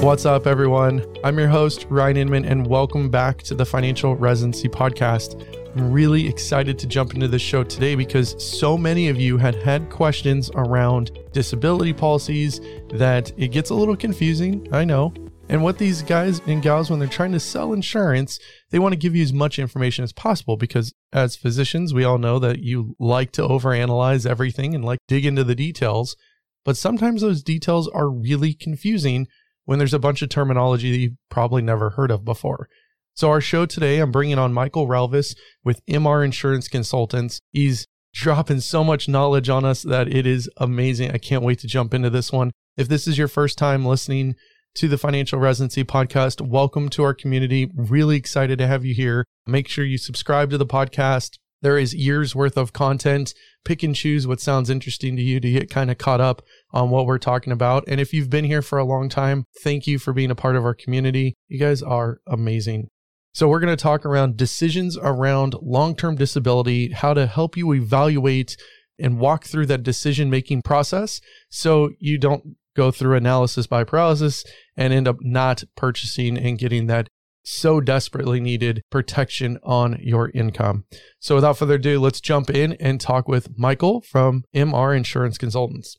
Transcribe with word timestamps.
What's 0.00 0.24
up, 0.24 0.46
everyone? 0.46 1.04
I'm 1.24 1.36
your 1.36 1.48
host, 1.48 1.86
Ryan 1.90 2.18
Inman, 2.18 2.44
and 2.44 2.64
welcome 2.64 3.10
back 3.10 3.42
to 3.42 3.54
the 3.56 3.66
Financial 3.66 4.14
Residency 4.14 4.68
Podcast. 4.68 5.44
I'm 5.76 5.90
really 5.90 6.28
excited 6.28 6.78
to 6.78 6.86
jump 6.86 7.14
into 7.14 7.26
this 7.26 7.42
show 7.42 7.64
today 7.64 7.96
because 7.96 8.36
so 8.42 8.78
many 8.78 9.08
of 9.08 9.20
you 9.20 9.38
had 9.38 9.56
had 9.56 9.90
questions 9.90 10.52
around 10.54 11.10
disability 11.32 11.92
policies 11.92 12.60
that 12.90 13.32
it 13.36 13.48
gets 13.48 13.70
a 13.70 13.74
little 13.74 13.96
confusing. 13.96 14.68
I 14.72 14.84
know. 14.84 15.12
And 15.48 15.64
what 15.64 15.78
these 15.78 16.02
guys 16.02 16.40
and 16.46 16.62
gals, 16.62 16.90
when 16.90 17.00
they're 17.00 17.08
trying 17.08 17.32
to 17.32 17.40
sell 17.40 17.72
insurance, 17.72 18.38
they 18.70 18.78
want 18.78 18.92
to 18.92 18.98
give 18.98 19.16
you 19.16 19.24
as 19.24 19.32
much 19.32 19.58
information 19.58 20.04
as 20.04 20.12
possible 20.12 20.56
because 20.56 20.94
as 21.12 21.34
physicians, 21.34 21.92
we 21.92 22.04
all 22.04 22.18
know 22.18 22.38
that 22.38 22.60
you 22.60 22.94
like 23.00 23.32
to 23.32 23.42
overanalyze 23.42 24.30
everything 24.30 24.76
and 24.76 24.84
like 24.84 25.00
dig 25.08 25.26
into 25.26 25.42
the 25.42 25.56
details. 25.56 26.16
But 26.64 26.76
sometimes 26.76 27.20
those 27.20 27.42
details 27.42 27.88
are 27.88 28.08
really 28.08 28.54
confusing 28.54 29.26
when 29.68 29.78
there's 29.78 29.92
a 29.92 29.98
bunch 29.98 30.22
of 30.22 30.30
terminology 30.30 30.90
that 30.90 30.96
you've 30.96 31.12
probably 31.28 31.60
never 31.60 31.90
heard 31.90 32.10
of 32.10 32.24
before. 32.24 32.70
So, 33.12 33.28
our 33.28 33.42
show 33.42 33.66
today, 33.66 33.98
I'm 33.98 34.10
bringing 34.10 34.38
on 34.38 34.54
Michael 34.54 34.88
Relvas 34.88 35.36
with 35.62 35.84
MR 35.84 36.24
Insurance 36.24 36.68
Consultants. 36.68 37.38
He's 37.52 37.86
dropping 38.14 38.60
so 38.60 38.82
much 38.82 39.10
knowledge 39.10 39.50
on 39.50 39.66
us 39.66 39.82
that 39.82 40.08
it 40.08 40.26
is 40.26 40.48
amazing. 40.56 41.10
I 41.10 41.18
can't 41.18 41.44
wait 41.44 41.58
to 41.58 41.66
jump 41.66 41.92
into 41.92 42.08
this 42.08 42.32
one. 42.32 42.50
If 42.78 42.88
this 42.88 43.06
is 43.06 43.18
your 43.18 43.28
first 43.28 43.58
time 43.58 43.84
listening 43.84 44.36
to 44.76 44.88
the 44.88 44.96
Financial 44.96 45.38
Residency 45.38 45.84
Podcast, 45.84 46.40
welcome 46.40 46.88
to 46.88 47.02
our 47.02 47.12
community. 47.12 47.70
Really 47.74 48.16
excited 48.16 48.58
to 48.60 48.66
have 48.66 48.86
you 48.86 48.94
here. 48.94 49.26
Make 49.46 49.68
sure 49.68 49.84
you 49.84 49.98
subscribe 49.98 50.48
to 50.48 50.56
the 50.56 50.64
podcast. 50.64 51.36
There 51.60 51.78
is 51.78 51.94
years 51.94 52.34
worth 52.34 52.56
of 52.56 52.72
content. 52.72 53.34
Pick 53.64 53.82
and 53.82 53.94
choose 53.94 54.26
what 54.26 54.40
sounds 54.40 54.70
interesting 54.70 55.16
to 55.16 55.22
you 55.22 55.40
to 55.40 55.50
get 55.50 55.70
kind 55.70 55.90
of 55.90 55.98
caught 55.98 56.20
up 56.20 56.42
on 56.70 56.90
what 56.90 57.06
we're 57.06 57.18
talking 57.18 57.52
about. 57.52 57.84
And 57.88 58.00
if 58.00 58.12
you've 58.12 58.30
been 58.30 58.44
here 58.44 58.62
for 58.62 58.78
a 58.78 58.84
long 58.84 59.08
time, 59.08 59.44
thank 59.62 59.86
you 59.86 59.98
for 59.98 60.12
being 60.12 60.30
a 60.30 60.36
part 60.36 60.56
of 60.56 60.64
our 60.64 60.74
community. 60.74 61.34
You 61.48 61.58
guys 61.58 61.82
are 61.82 62.20
amazing. 62.26 62.88
So, 63.34 63.48
we're 63.48 63.60
going 63.60 63.76
to 63.76 63.82
talk 63.82 64.06
around 64.06 64.36
decisions 64.36 64.96
around 64.96 65.54
long 65.60 65.94
term 65.94 66.16
disability, 66.16 66.92
how 66.92 67.14
to 67.14 67.26
help 67.26 67.56
you 67.56 67.72
evaluate 67.74 68.56
and 68.98 69.18
walk 69.18 69.44
through 69.44 69.66
that 69.66 69.82
decision 69.82 70.28
making 70.30 70.62
process 70.62 71.20
so 71.48 71.90
you 72.00 72.18
don't 72.18 72.56
go 72.74 72.90
through 72.90 73.16
analysis 73.16 73.66
by 73.66 73.84
paralysis 73.84 74.44
and 74.76 74.92
end 74.92 75.08
up 75.08 75.16
not 75.20 75.64
purchasing 75.76 76.38
and 76.38 76.58
getting 76.58 76.86
that 76.86 77.08
so 77.48 77.80
desperately 77.80 78.40
needed 78.40 78.82
protection 78.90 79.58
on 79.62 79.98
your 80.00 80.30
income. 80.30 80.84
So, 81.18 81.34
without 81.34 81.56
further 81.56 81.74
ado, 81.74 81.98
let's 81.98 82.20
jump 82.20 82.50
in 82.50 82.74
and 82.74 83.00
talk 83.00 83.26
with 83.26 83.58
Michael 83.58 84.02
from 84.02 84.44
MR 84.54 84.96
Insurance 84.96 85.38
Consultants. 85.38 85.96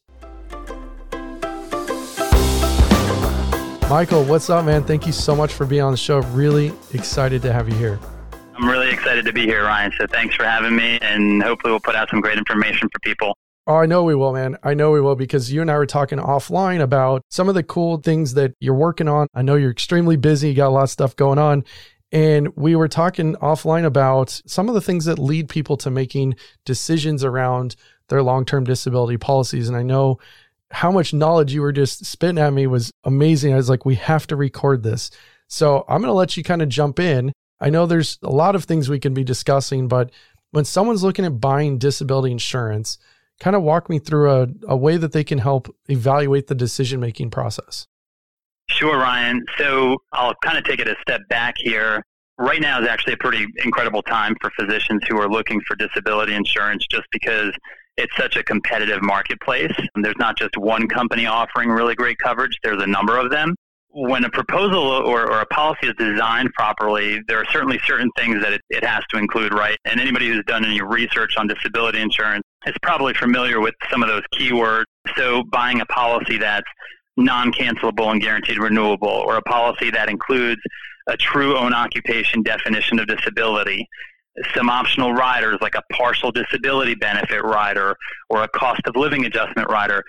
Michael, 3.89 4.23
what's 4.23 4.51
up, 4.51 4.65
man? 4.65 4.83
Thank 4.83 5.07
you 5.07 5.11
so 5.11 5.35
much 5.35 5.51
for 5.51 5.65
being 5.65 5.81
on 5.81 5.91
the 5.91 5.97
show. 5.97 6.19
Really 6.19 6.71
excited 6.93 7.41
to 7.41 7.51
have 7.51 7.67
you 7.67 7.75
here. 7.75 7.99
I'm 8.55 8.69
really 8.69 8.91
excited 8.91 9.25
to 9.25 9.33
be 9.33 9.45
here, 9.45 9.63
Ryan. 9.63 9.91
So 9.97 10.05
thanks 10.05 10.35
for 10.35 10.43
having 10.43 10.75
me, 10.75 10.99
and 11.01 11.41
hopefully 11.41 11.71
we'll 11.71 11.79
put 11.79 11.95
out 11.95 12.09
some 12.09 12.21
great 12.21 12.37
information 12.37 12.87
for 12.93 12.99
people. 12.99 13.35
Oh, 13.69 13.75
I 13.75 13.85
know 13.85 14.01
we 14.03 14.15
will, 14.15 14.33
man. 14.33 14.57
I 14.63 14.73
know 14.73 14.89
we 14.89 14.99
will 14.99 15.15
because 15.15 15.53
you 15.53 15.61
and 15.61 15.69
I 15.69 15.77
were 15.77 15.85
talking 15.85 16.17
offline 16.17 16.81
about 16.81 17.21
some 17.29 17.49
of 17.49 17.53
the 17.53 17.61
cool 17.61 17.97
things 17.97 18.33
that 18.33 18.55
you're 18.59 18.73
working 18.73 19.07
on. 19.07 19.27
I 19.35 19.43
know 19.43 19.53
you're 19.53 19.69
extremely 19.69 20.17
busy, 20.17 20.49
you 20.49 20.55
got 20.55 20.69
a 20.69 20.71
lot 20.71 20.85
of 20.85 20.89
stuff 20.89 21.15
going 21.15 21.37
on. 21.37 21.63
And 22.11 22.47
we 22.55 22.75
were 22.75 22.87
talking 22.87 23.35
offline 23.35 23.85
about 23.85 24.41
some 24.47 24.69
of 24.69 24.73
the 24.73 24.81
things 24.81 25.05
that 25.05 25.19
lead 25.19 25.49
people 25.49 25.77
to 25.77 25.91
making 25.91 26.33
decisions 26.65 27.23
around 27.23 27.75
their 28.07 28.23
long 28.23 28.43
term 28.43 28.63
disability 28.63 29.17
policies. 29.17 29.67
And 29.67 29.77
I 29.77 29.83
know 29.83 30.17
how 30.71 30.89
much 30.89 31.13
knowledge 31.13 31.53
you 31.53 31.61
were 31.61 31.71
just 31.71 32.07
spitting 32.07 32.39
at 32.39 32.51
me 32.51 32.65
was 32.65 32.91
amazing. 33.03 33.53
I 33.53 33.57
was 33.57 33.69
like, 33.69 33.85
we 33.85 33.95
have 33.95 34.25
to 34.27 34.35
record 34.35 34.81
this. 34.81 35.11
So 35.47 35.85
I'm 35.87 36.01
going 36.01 36.09
to 36.09 36.13
let 36.13 36.35
you 36.35 36.43
kind 36.43 36.63
of 36.63 36.69
jump 36.69 36.99
in. 36.99 37.31
I 37.61 37.69
know 37.69 37.85
there's 37.85 38.17
a 38.23 38.31
lot 38.31 38.55
of 38.55 38.63
things 38.63 38.89
we 38.89 38.99
can 38.99 39.13
be 39.13 39.23
discussing, 39.23 39.87
but 39.87 40.09
when 40.49 40.65
someone's 40.65 41.03
looking 41.03 41.25
at 41.25 41.39
buying 41.39 41.77
disability 41.77 42.31
insurance, 42.31 42.97
kind 43.39 43.55
of 43.55 43.61
walk 43.61 43.89
me 43.89 43.99
through 43.99 44.31
a, 44.31 44.47
a 44.67 44.77
way 44.77 44.97
that 44.97 45.11
they 45.11 45.23
can 45.23 45.37
help 45.39 45.73
evaluate 45.87 46.47
the 46.47 46.55
decision 46.55 46.99
making 46.99 47.31
process. 47.31 47.87
Sure, 48.69 48.97
Ryan. 48.97 49.43
So 49.57 49.97
I'll 50.13 50.35
kind 50.43 50.57
of 50.57 50.63
take 50.63 50.79
it 50.79 50.87
a 50.87 50.95
step 51.01 51.21
back 51.29 51.55
here. 51.57 52.03
Right 52.37 52.61
now 52.61 52.81
is 52.81 52.87
actually 52.87 53.13
a 53.13 53.17
pretty 53.17 53.45
incredible 53.63 54.01
time 54.03 54.35
for 54.39 54.51
physicians 54.57 55.01
who 55.09 55.19
are 55.19 55.29
looking 55.29 55.59
for 55.67 55.75
disability 55.75 56.35
insurance 56.35 56.85
just 56.89 57.05
because 57.11 57.51
it's 57.97 58.15
such 58.15 58.37
a 58.37 58.43
competitive 58.43 59.01
marketplace. 59.01 59.73
And 59.95 60.05
there's 60.05 60.17
not 60.19 60.37
just 60.37 60.55
one 60.55 60.87
company 60.87 61.25
offering 61.25 61.69
really 61.69 61.95
great 61.95 62.17
coverage, 62.19 62.57
there's 62.63 62.81
a 62.81 62.87
number 62.87 63.17
of 63.17 63.31
them. 63.31 63.55
When 63.91 64.23
a 64.23 64.29
proposal 64.29 64.83
or, 64.83 65.31
or 65.31 65.41
a 65.41 65.45
policy 65.47 65.87
is 65.87 65.95
designed 65.97 66.53
properly, 66.53 67.21
there 67.27 67.39
are 67.39 67.45
certainly 67.51 67.79
certain 67.87 68.09
things 68.15 68.41
that 68.43 68.53
it, 68.53 68.61
it 68.69 68.83
has 68.83 69.03
to 69.09 69.17
include, 69.17 69.51
right? 69.53 69.77
And 69.85 69.99
anybody 69.99 70.27
who's 70.29 70.43
done 70.45 70.63
any 70.63 70.81
research 70.81 71.37
on 71.37 71.47
disability 71.47 71.99
insurance 71.99 72.43
is 72.67 72.75
probably 72.83 73.15
familiar 73.15 73.59
with 73.59 73.73
some 73.89 74.03
of 74.03 74.09
those 74.09 74.21
keywords. 74.35 74.85
So 75.17 75.43
buying 75.51 75.81
a 75.81 75.85
policy 75.87 76.37
that's 76.37 76.67
non-cancelable 77.17 78.11
and 78.11 78.21
guaranteed 78.21 78.59
renewable, 78.59 79.07
or 79.09 79.37
a 79.37 79.41
policy 79.41 79.89
that 79.91 80.07
includes 80.07 80.61
a 81.07 81.17
true 81.17 81.57
own 81.57 81.73
occupation 81.73 82.43
definition 82.43 82.99
of 82.99 83.07
disability, 83.07 83.87
some 84.55 84.69
optional 84.69 85.13
riders 85.13 85.57
like 85.61 85.75
a 85.75 85.81
partial 85.91 86.31
disability 86.31 86.95
benefit 86.95 87.43
rider 87.43 87.95
or 88.29 88.43
a 88.43 88.47
cost 88.49 88.81
of 88.85 88.95
living 88.95 89.25
adjustment 89.25 89.69
rider. 89.69 90.03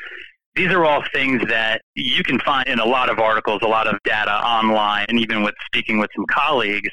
These 0.61 0.73
are 0.73 0.85
all 0.85 1.03
things 1.15 1.41
that 1.49 1.81
you 1.95 2.23
can 2.23 2.39
find 2.39 2.69
in 2.69 2.81
a 2.81 2.85
lot 2.85 3.09
of 3.09 3.19
articles, 3.19 3.61
a 3.63 3.67
lot 3.67 3.87
of 3.87 3.99
data 4.05 4.31
online, 4.31 5.07
and 5.09 5.19
even 5.19 5.43
with 5.43 5.55
speaking 5.65 5.99
with 5.99 6.11
some 6.15 6.27
colleagues. 6.31 6.91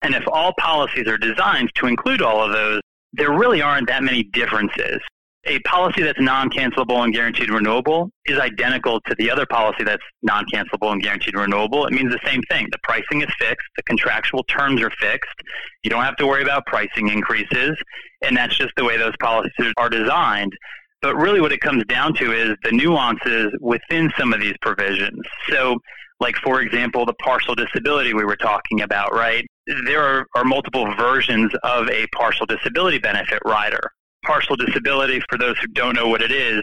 And 0.00 0.14
if 0.14 0.24
all 0.26 0.54
policies 0.58 1.06
are 1.06 1.18
designed 1.18 1.70
to 1.74 1.86
include 1.86 2.22
all 2.22 2.42
of 2.42 2.52
those, 2.54 2.80
there 3.12 3.30
really 3.30 3.60
aren't 3.60 3.88
that 3.88 4.02
many 4.02 4.22
differences 4.22 5.02
a 5.46 5.58
policy 5.60 6.02
that's 6.02 6.20
non-cancelable 6.20 7.02
and 7.02 7.14
guaranteed 7.14 7.50
renewable 7.50 8.10
is 8.26 8.38
identical 8.38 9.00
to 9.00 9.14
the 9.18 9.30
other 9.30 9.46
policy 9.46 9.84
that's 9.84 10.02
non-cancelable 10.22 10.92
and 10.92 11.02
guaranteed 11.02 11.34
renewable. 11.34 11.86
It 11.86 11.92
means 11.92 12.12
the 12.12 12.20
same 12.24 12.42
thing. 12.50 12.68
The 12.70 12.78
pricing 12.82 13.22
is 13.22 13.28
fixed. 13.38 13.66
The 13.76 13.82
contractual 13.84 14.44
terms 14.44 14.82
are 14.82 14.90
fixed. 14.90 15.34
You 15.82 15.90
don't 15.90 16.04
have 16.04 16.16
to 16.16 16.26
worry 16.26 16.42
about 16.42 16.66
pricing 16.66 17.08
increases. 17.08 17.78
And 18.22 18.36
that's 18.36 18.56
just 18.56 18.72
the 18.76 18.84
way 18.84 18.98
those 18.98 19.14
policies 19.18 19.72
are 19.78 19.88
designed. 19.88 20.52
But 21.02 21.16
really 21.16 21.40
what 21.40 21.52
it 21.52 21.60
comes 21.60 21.84
down 21.86 22.14
to 22.14 22.32
is 22.32 22.56
the 22.62 22.72
nuances 22.72 23.52
within 23.60 24.12
some 24.18 24.32
of 24.32 24.40
these 24.40 24.54
provisions. 24.60 25.20
So 25.48 25.78
like, 26.20 26.36
for 26.36 26.60
example, 26.60 27.06
the 27.06 27.14
partial 27.14 27.54
disability 27.54 28.12
we 28.12 28.24
were 28.24 28.36
talking 28.36 28.82
about, 28.82 29.14
right? 29.14 29.46
There 29.86 30.02
are, 30.02 30.26
are 30.36 30.44
multiple 30.44 30.94
versions 30.96 31.52
of 31.62 31.88
a 31.88 32.06
partial 32.08 32.44
disability 32.44 32.98
benefit 32.98 33.40
rider 33.46 33.92
partial 34.24 34.56
disability, 34.56 35.22
for 35.28 35.38
those 35.38 35.58
who 35.58 35.66
don't 35.68 35.94
know 35.94 36.08
what 36.08 36.22
it 36.22 36.30
is, 36.30 36.62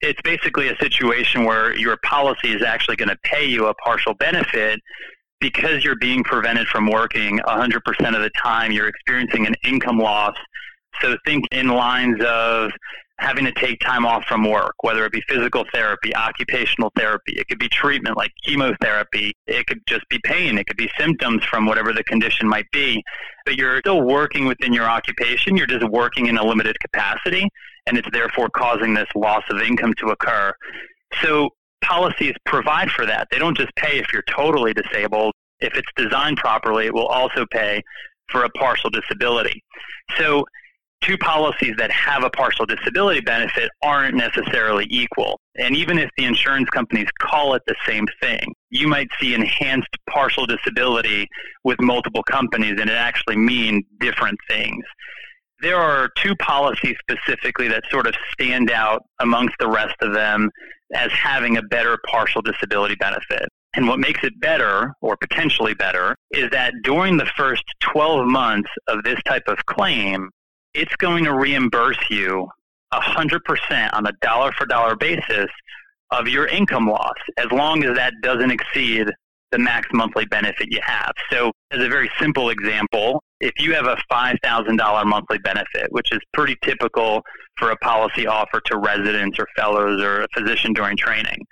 it's 0.00 0.20
basically 0.22 0.68
a 0.68 0.76
situation 0.78 1.44
where 1.44 1.76
your 1.76 1.96
policy 2.04 2.52
is 2.52 2.62
actually 2.62 2.96
going 2.96 3.08
to 3.08 3.18
pay 3.24 3.44
you 3.44 3.66
a 3.66 3.74
partial 3.74 4.14
benefit 4.14 4.80
because 5.40 5.84
you're 5.84 5.96
being 5.96 6.22
prevented 6.24 6.66
from 6.68 6.88
working 6.88 7.38
100% 7.46 7.76
of 8.14 8.22
the 8.22 8.30
time. 8.40 8.72
You're 8.72 8.88
experiencing 8.88 9.46
an 9.46 9.54
income 9.64 9.98
loss. 9.98 10.36
So 11.00 11.16
think 11.24 11.46
in 11.52 11.68
lines 11.68 12.22
of 12.24 12.72
having 13.22 13.44
to 13.44 13.52
take 13.52 13.78
time 13.80 14.04
off 14.04 14.24
from 14.26 14.48
work, 14.48 14.74
whether 14.82 15.04
it 15.06 15.12
be 15.12 15.22
physical 15.28 15.64
therapy, 15.72 16.14
occupational 16.14 16.90
therapy, 16.96 17.34
it 17.34 17.46
could 17.48 17.58
be 17.58 17.68
treatment 17.68 18.16
like 18.16 18.32
chemotherapy, 18.44 19.32
it 19.46 19.66
could 19.66 19.80
just 19.86 20.06
be 20.08 20.18
pain, 20.24 20.58
it 20.58 20.66
could 20.66 20.76
be 20.76 20.90
symptoms 20.98 21.44
from 21.44 21.64
whatever 21.64 21.92
the 21.92 22.02
condition 22.04 22.48
might 22.48 22.68
be. 22.72 23.02
But 23.46 23.56
you're 23.56 23.78
still 23.78 24.02
working 24.02 24.46
within 24.46 24.72
your 24.72 24.88
occupation, 24.88 25.56
you're 25.56 25.66
just 25.66 25.88
working 25.88 26.26
in 26.26 26.36
a 26.36 26.44
limited 26.44 26.76
capacity, 26.80 27.48
and 27.86 27.96
it's 27.96 28.08
therefore 28.12 28.48
causing 28.50 28.94
this 28.94 29.08
loss 29.14 29.44
of 29.50 29.60
income 29.60 29.94
to 29.98 30.08
occur. 30.08 30.52
So 31.22 31.50
policies 31.82 32.34
provide 32.44 32.90
for 32.90 33.06
that. 33.06 33.28
They 33.30 33.38
don't 33.38 33.56
just 33.56 33.74
pay 33.76 33.98
if 33.98 34.12
you're 34.12 34.24
totally 34.28 34.74
disabled. 34.74 35.32
If 35.60 35.74
it's 35.74 35.88
designed 35.96 36.38
properly, 36.38 36.86
it 36.86 36.94
will 36.94 37.06
also 37.06 37.46
pay 37.52 37.82
for 38.30 38.44
a 38.44 38.50
partial 38.50 38.90
disability. 38.90 39.62
So 40.18 40.44
two 41.02 41.18
policies 41.18 41.74
that 41.78 41.90
have 41.90 42.24
a 42.24 42.30
partial 42.30 42.64
disability 42.64 43.20
benefit 43.20 43.70
aren't 43.82 44.14
necessarily 44.14 44.86
equal. 44.88 45.38
And 45.56 45.76
even 45.76 45.98
if 45.98 46.10
the 46.16 46.24
insurance 46.24 46.70
companies 46.70 47.08
call 47.20 47.54
it 47.54 47.62
the 47.66 47.74
same 47.86 48.06
thing, 48.20 48.54
you 48.70 48.88
might 48.88 49.08
see 49.20 49.34
enhanced 49.34 49.90
partial 50.08 50.46
disability 50.46 51.28
with 51.64 51.80
multiple 51.80 52.22
companies 52.22 52.78
and 52.80 52.88
it 52.88 52.96
actually 52.96 53.36
mean 53.36 53.82
different 54.00 54.38
things. 54.48 54.84
There 55.60 55.76
are 55.76 56.10
two 56.16 56.34
policies 56.36 56.96
specifically 57.00 57.68
that 57.68 57.84
sort 57.90 58.06
of 58.06 58.14
stand 58.32 58.70
out 58.70 59.02
amongst 59.20 59.54
the 59.60 59.68
rest 59.68 59.94
of 60.00 60.14
them 60.14 60.50
as 60.94 61.12
having 61.12 61.56
a 61.56 61.62
better 61.62 61.98
partial 62.08 62.42
disability 62.42 62.96
benefit. 62.96 63.48
And 63.74 63.88
what 63.88 63.98
makes 63.98 64.22
it 64.22 64.38
better, 64.38 64.92
or 65.00 65.16
potentially 65.16 65.72
better, 65.72 66.14
is 66.30 66.50
that 66.50 66.74
during 66.82 67.16
the 67.16 67.30
first 67.36 67.64
12 67.80 68.26
months 68.26 68.68
of 68.88 69.02
this 69.02 69.18
type 69.24 69.44
of 69.46 69.64
claim, 69.64 70.30
it's 70.74 70.94
going 70.96 71.24
to 71.24 71.34
reimburse 71.34 71.98
you 72.10 72.48
100% 72.92 73.94
on 73.94 74.06
a 74.06 74.12
dollar 74.20 74.52
for 74.52 74.66
dollar 74.66 74.96
basis 74.96 75.48
of 76.10 76.28
your 76.28 76.46
income 76.46 76.86
loss, 76.86 77.16
as 77.38 77.50
long 77.50 77.84
as 77.84 77.96
that 77.96 78.12
doesn't 78.22 78.50
exceed 78.50 79.08
the 79.50 79.58
max 79.58 79.88
monthly 79.92 80.24
benefit 80.26 80.70
you 80.70 80.80
have. 80.82 81.12
So, 81.30 81.52
as 81.70 81.82
a 81.82 81.88
very 81.88 82.10
simple 82.18 82.50
example, 82.50 83.22
if 83.40 83.52
you 83.58 83.74
have 83.74 83.86
a 83.86 83.96
$5,000 84.10 85.06
monthly 85.06 85.38
benefit, 85.38 85.90
which 85.90 86.12
is 86.12 86.20
pretty 86.32 86.56
typical 86.62 87.22
for 87.58 87.70
a 87.70 87.76
policy 87.78 88.26
offer 88.26 88.60
to 88.66 88.78
residents 88.78 89.38
or 89.38 89.46
fellows 89.56 90.02
or 90.02 90.22
a 90.22 90.28
physician 90.34 90.72
during 90.72 90.96
training, 90.96 91.44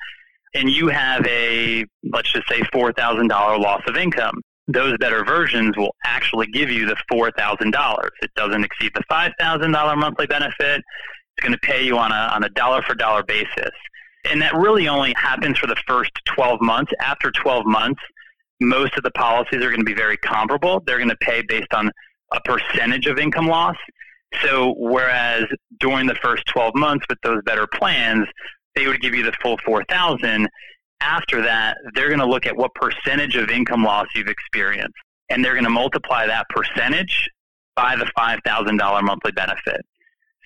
and 0.55 0.71
you 0.71 0.89
have 0.89 1.27
a, 1.27 1.85
let's 2.11 2.33
just 2.33 2.49
say, 2.49 2.61
$4,000 2.75 3.29
loss 3.61 3.83
of 3.87 3.97
income, 3.97 4.41
those 4.73 4.97
better 4.99 5.25
versions 5.25 5.77
will 5.77 5.95
actually 6.05 6.47
give 6.49 6.71
you 6.71 6.87
the 6.87 6.97
$4,000. 7.11 8.09
It 8.23 8.31
doesn't 8.35 8.65
exceed 8.65 8.93
the 8.95 9.03
$5,000 9.11 9.99
monthly 9.99 10.27
benefit. 10.27 10.83
It's 11.37 11.43
going 11.47 11.53
to 11.53 11.59
pay 11.59 11.85
you 11.85 11.99
on 11.99 12.13
a, 12.13 12.31
on 12.35 12.45
a 12.45 12.49
dollar 12.51 12.83
for 12.83 12.95
dollar 12.95 13.23
basis. 13.23 13.71
And 14.31 14.41
that 14.43 14.55
really 14.55 14.89
only 14.89 15.15
happens 15.17 15.59
for 15.59 15.67
the 15.67 15.77
first 15.87 16.13
12 16.35 16.61
months. 16.61 16.93
After 17.01 17.31
12 17.31 17.65
months, 17.67 18.01
most 18.61 18.97
of 18.97 19.03
the 19.03 19.11
policies 19.13 19.63
are 19.65 19.71
going 19.71 19.81
to 19.81 19.85
be 19.85 19.95
very 19.95 20.19
comparable. 20.19 20.83
They're 20.87 20.99
going 20.99 21.09
to 21.09 21.17
pay 21.17 21.43
based 21.43 21.73
on 21.73 21.91
a 22.33 22.41
percentage 22.43 23.07
of 23.07 23.19
income 23.19 23.47
loss. 23.47 23.77
So, 24.43 24.75
whereas 24.77 25.45
during 25.81 26.07
the 26.07 26.15
first 26.23 26.45
12 26.47 26.75
months 26.77 27.05
with 27.09 27.19
those 27.23 27.43
better 27.45 27.67
plans, 27.67 28.29
they 28.77 28.87
would 28.87 29.01
give 29.01 29.15
you 29.15 29.25
the 29.25 29.33
full 29.43 29.59
4000 29.65 30.49
After 31.01 31.43
that, 31.43 31.77
they're 31.95 32.09
going 32.09 32.21
to 32.21 32.27
look 32.27 32.47
at 32.47 32.57
what 32.57 32.75
percentage 32.75 33.37
of 33.37 33.49
income 33.51 33.85
loss 33.85 34.07
you've 34.15 34.29
experienced, 34.29 34.95
and 35.31 35.45
they're 35.45 35.55
going 35.55 35.65
to 35.65 35.71
multiply 35.71 36.27
that 36.27 36.47
percentage 36.51 37.29
by 37.75 37.97
the 37.97 38.07
$5,000 38.19 39.03
monthly 39.03 39.33
benefit. 39.33 39.81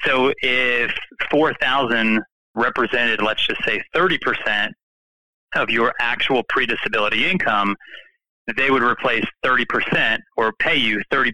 So, 0.04 0.32
if 0.42 0.92
4000 1.30 2.20
represented, 2.54 3.22
let's 3.22 3.44
just 3.46 3.64
say 3.64 3.80
30% 3.94 4.70
of 5.56 5.70
your 5.70 5.92
actual 5.98 6.42
pre-disability 6.48 7.28
income, 7.28 7.74
they 8.56 8.70
would 8.70 8.82
replace 8.82 9.24
30% 9.44 10.18
or 10.36 10.52
pay 10.58 10.76
you 10.76 11.00
30% 11.10 11.32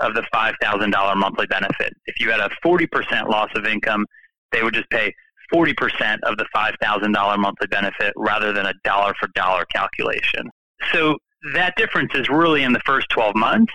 of 0.00 0.14
the 0.14 0.22
$5,000 0.34 1.16
monthly 1.16 1.46
benefit. 1.46 1.92
If 2.06 2.20
you 2.20 2.30
had 2.30 2.40
a 2.40 2.50
40% 2.64 3.28
loss 3.28 3.48
of 3.54 3.64
income, 3.64 4.04
they 4.52 4.62
would 4.62 4.74
just 4.74 4.90
pay 4.90 5.14
40% 5.52 6.18
of 6.24 6.36
the 6.36 6.46
$5,000 6.54 7.38
monthly 7.38 7.66
benefit 7.68 8.12
rather 8.16 8.52
than 8.52 8.66
a 8.66 8.74
dollar 8.84 9.14
for 9.18 9.28
dollar 9.34 9.64
calculation. 9.66 10.48
So 10.92 11.16
that 11.54 11.74
difference 11.76 12.12
is 12.14 12.28
really 12.28 12.62
in 12.62 12.72
the 12.72 12.80
first 12.86 13.08
12 13.10 13.34
months, 13.34 13.72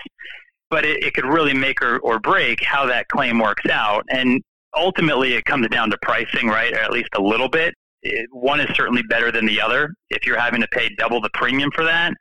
but 0.70 0.84
it, 0.84 1.02
it 1.02 1.14
could 1.14 1.26
really 1.26 1.54
make 1.54 1.82
or, 1.82 1.98
or 1.98 2.18
break 2.18 2.62
how 2.62 2.86
that 2.86 3.08
claim 3.08 3.38
works 3.38 3.66
out. 3.70 4.04
And 4.10 4.40
ultimately 4.76 5.34
it 5.34 5.44
comes 5.44 5.68
down 5.68 5.90
to 5.90 5.98
pricing, 6.02 6.48
right? 6.48 6.72
Or 6.72 6.78
at 6.78 6.92
least 6.92 7.10
a 7.16 7.22
little 7.22 7.48
bit. 7.48 7.74
It, 8.02 8.28
one 8.32 8.60
is 8.60 8.68
certainly 8.76 9.02
better 9.08 9.32
than 9.32 9.46
the 9.46 9.60
other. 9.60 9.90
If 10.10 10.26
you're 10.26 10.38
having 10.38 10.60
to 10.60 10.68
pay 10.68 10.90
double 10.98 11.20
the 11.20 11.30
premium 11.34 11.70
for 11.74 11.84
that, 11.84 12.12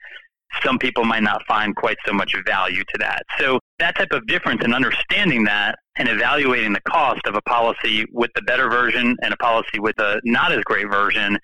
some 0.64 0.78
people 0.80 1.04
might 1.04 1.24
not 1.24 1.42
find 1.48 1.76
quite 1.76 1.98
so 2.06 2.14
much 2.14 2.34
value 2.46 2.84
to 2.84 2.98
that. 3.00 3.24
So 3.40 3.60
that 3.80 3.96
type 3.96 4.12
of 4.12 4.26
difference 4.28 4.62
and 4.64 4.74
understanding 4.74 5.44
that 5.46 5.76
and 5.98 6.10
evaluating 6.10 6.74
the 6.74 6.82
cost 6.82 7.22
of 7.26 7.36
a 7.36 7.42
policy 7.42 8.06
with 8.12 8.32
the 8.36 8.42
better 8.44 8.70
version 8.70 9.16
and 9.22 9.34
a 9.34 9.38
policy 9.38 9.80
with 9.80 9.98
a 10.00 10.20
not 10.24 10.52
as 10.52 10.62
great 10.64 10.90
version 10.90 11.38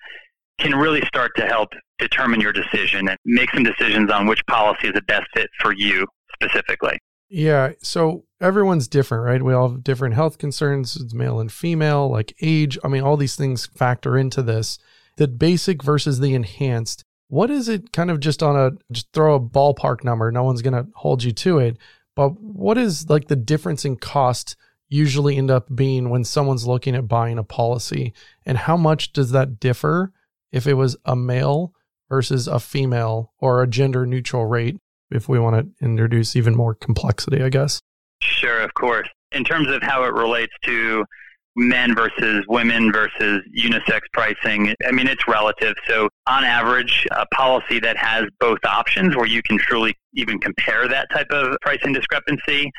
can 0.58 0.74
really 0.74 1.02
start 1.06 1.32
to 1.36 1.46
help 1.46 1.70
determine 1.98 2.40
your 2.40 2.52
decision 2.52 3.08
and 3.08 3.18
make 3.24 3.50
some 3.52 3.64
decisions 3.64 4.10
on 4.10 4.26
which 4.26 4.40
policy 4.46 4.88
is 4.88 4.94
the 4.94 5.02
best 5.02 5.26
fit 5.34 5.48
for 5.60 5.72
you 5.72 6.06
specifically. 6.34 6.98
Yeah. 7.28 7.72
So 7.82 8.24
everyone's 8.40 8.88
different, 8.88 9.24
right? 9.24 9.42
We 9.42 9.54
all 9.54 9.70
have 9.70 9.82
different 9.82 10.14
health 10.14 10.36
concerns, 10.38 11.14
male 11.14 11.40
and 11.40 11.50
female, 11.50 12.10
like 12.10 12.34
age. 12.42 12.78
I 12.84 12.88
mean, 12.88 13.02
all 13.02 13.16
these 13.16 13.36
things 13.36 13.66
factor 13.66 14.18
into 14.18 14.42
this. 14.42 14.78
The 15.16 15.28
basic 15.28 15.82
versus 15.82 16.20
the 16.20 16.34
enhanced. 16.34 17.04
What 17.32 17.50
is 17.50 17.68
it 17.68 17.92
kind 17.92 18.10
of 18.10 18.20
just 18.20 18.42
on 18.42 18.56
a, 18.56 18.72
just 18.92 19.10
throw 19.12 19.34
a 19.34 19.40
ballpark 19.40 20.04
number? 20.04 20.30
No 20.30 20.44
one's 20.44 20.60
going 20.60 20.74
to 20.74 20.86
hold 20.94 21.22
you 21.22 21.32
to 21.32 21.58
it. 21.58 21.78
But 22.14 22.38
what 22.40 22.76
is 22.76 23.08
like 23.08 23.28
the 23.28 23.36
difference 23.36 23.86
in 23.86 23.96
cost 23.96 24.54
usually 24.90 25.38
end 25.38 25.50
up 25.50 25.74
being 25.74 26.10
when 26.10 26.24
someone's 26.24 26.66
looking 26.66 26.94
at 26.94 27.08
buying 27.08 27.38
a 27.38 27.44
policy? 27.44 28.12
And 28.44 28.58
how 28.58 28.76
much 28.76 29.14
does 29.14 29.30
that 29.30 29.58
differ 29.58 30.12
if 30.50 30.66
it 30.66 30.74
was 30.74 30.96
a 31.06 31.16
male 31.16 31.72
versus 32.10 32.46
a 32.46 32.60
female 32.60 33.32
or 33.38 33.62
a 33.62 33.66
gender 33.66 34.04
neutral 34.04 34.44
rate? 34.44 34.76
if 35.14 35.28
we 35.28 35.38
want 35.38 35.56
to 35.78 35.84
introduce 35.84 36.36
even 36.36 36.54
more 36.54 36.74
complexity, 36.74 37.42
I 37.42 37.48
guess. 37.48 37.80
Sure, 38.20 38.60
of 38.60 38.74
course. 38.74 39.08
In 39.32 39.44
terms 39.44 39.68
of 39.68 39.82
how 39.82 40.04
it 40.04 40.12
relates 40.12 40.52
to 40.64 41.04
men 41.56 41.94
versus 41.94 42.44
women 42.48 42.92
versus 42.92 43.42
unisex 43.56 44.00
pricing, 44.12 44.74
I 44.86 44.90
mean, 44.90 45.06
it's 45.06 45.26
relative. 45.28 45.74
So, 45.86 46.08
on 46.26 46.44
average, 46.44 47.06
a 47.10 47.26
policy 47.34 47.80
that 47.80 47.96
has 47.96 48.24
both 48.38 48.58
options 48.64 49.16
where 49.16 49.26
you 49.26 49.42
can 49.42 49.58
truly 49.58 49.94
even 50.14 50.38
compare 50.38 50.88
that 50.88 51.08
type 51.10 51.30
of 51.30 51.56
pricing 51.62 51.92
discrepancy, 51.92 52.70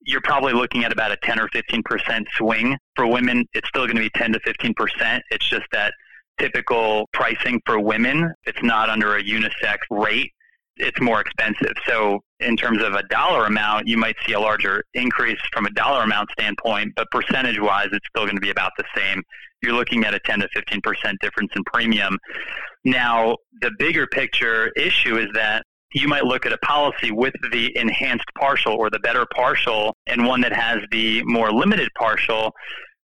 you're 0.00 0.22
probably 0.22 0.52
looking 0.52 0.84
at 0.84 0.92
about 0.92 1.12
a 1.12 1.16
10 1.22 1.38
or 1.40 1.48
15% 1.48 2.24
swing. 2.36 2.76
For 2.96 3.06
women, 3.06 3.44
it's 3.52 3.68
still 3.68 3.84
going 3.84 3.96
to 3.96 4.02
be 4.02 4.10
10 4.10 4.32
to 4.32 4.40
15%. 4.40 5.20
It's 5.30 5.48
just 5.48 5.66
that 5.72 5.92
typical 6.38 7.08
pricing 7.12 7.60
for 7.66 7.80
women, 7.80 8.32
it's 8.44 8.62
not 8.62 8.88
under 8.88 9.16
a 9.16 9.22
unisex 9.22 9.78
rate 9.90 10.32
it's 10.78 11.00
more 11.00 11.20
expensive. 11.20 11.74
So 11.86 12.20
in 12.40 12.56
terms 12.56 12.82
of 12.82 12.94
a 12.94 13.02
dollar 13.04 13.46
amount, 13.46 13.88
you 13.88 13.96
might 13.96 14.16
see 14.26 14.32
a 14.32 14.40
larger 14.40 14.84
increase 14.94 15.40
from 15.52 15.66
a 15.66 15.70
dollar 15.70 16.02
amount 16.02 16.30
standpoint, 16.32 16.92
but 16.96 17.10
percentage 17.10 17.58
wise, 17.60 17.88
it's 17.92 18.06
still 18.08 18.24
going 18.24 18.36
to 18.36 18.40
be 18.40 18.50
about 18.50 18.72
the 18.78 18.84
same. 18.96 19.22
You're 19.62 19.74
looking 19.74 20.04
at 20.04 20.14
a 20.14 20.20
10 20.20 20.40
to 20.40 20.48
15% 20.56 21.14
difference 21.20 21.50
in 21.56 21.64
premium. 21.64 22.18
Now, 22.84 23.36
the 23.60 23.72
bigger 23.78 24.06
picture 24.06 24.68
issue 24.76 25.18
is 25.18 25.28
that 25.34 25.64
you 25.94 26.06
might 26.06 26.24
look 26.24 26.46
at 26.46 26.52
a 26.52 26.58
policy 26.58 27.10
with 27.10 27.34
the 27.50 27.76
enhanced 27.76 28.26
partial 28.38 28.74
or 28.74 28.90
the 28.90 28.98
better 29.00 29.26
partial 29.34 29.96
and 30.06 30.26
one 30.26 30.40
that 30.42 30.52
has 30.52 30.78
the 30.90 31.22
more 31.24 31.50
limited 31.50 31.88
partial 31.98 32.52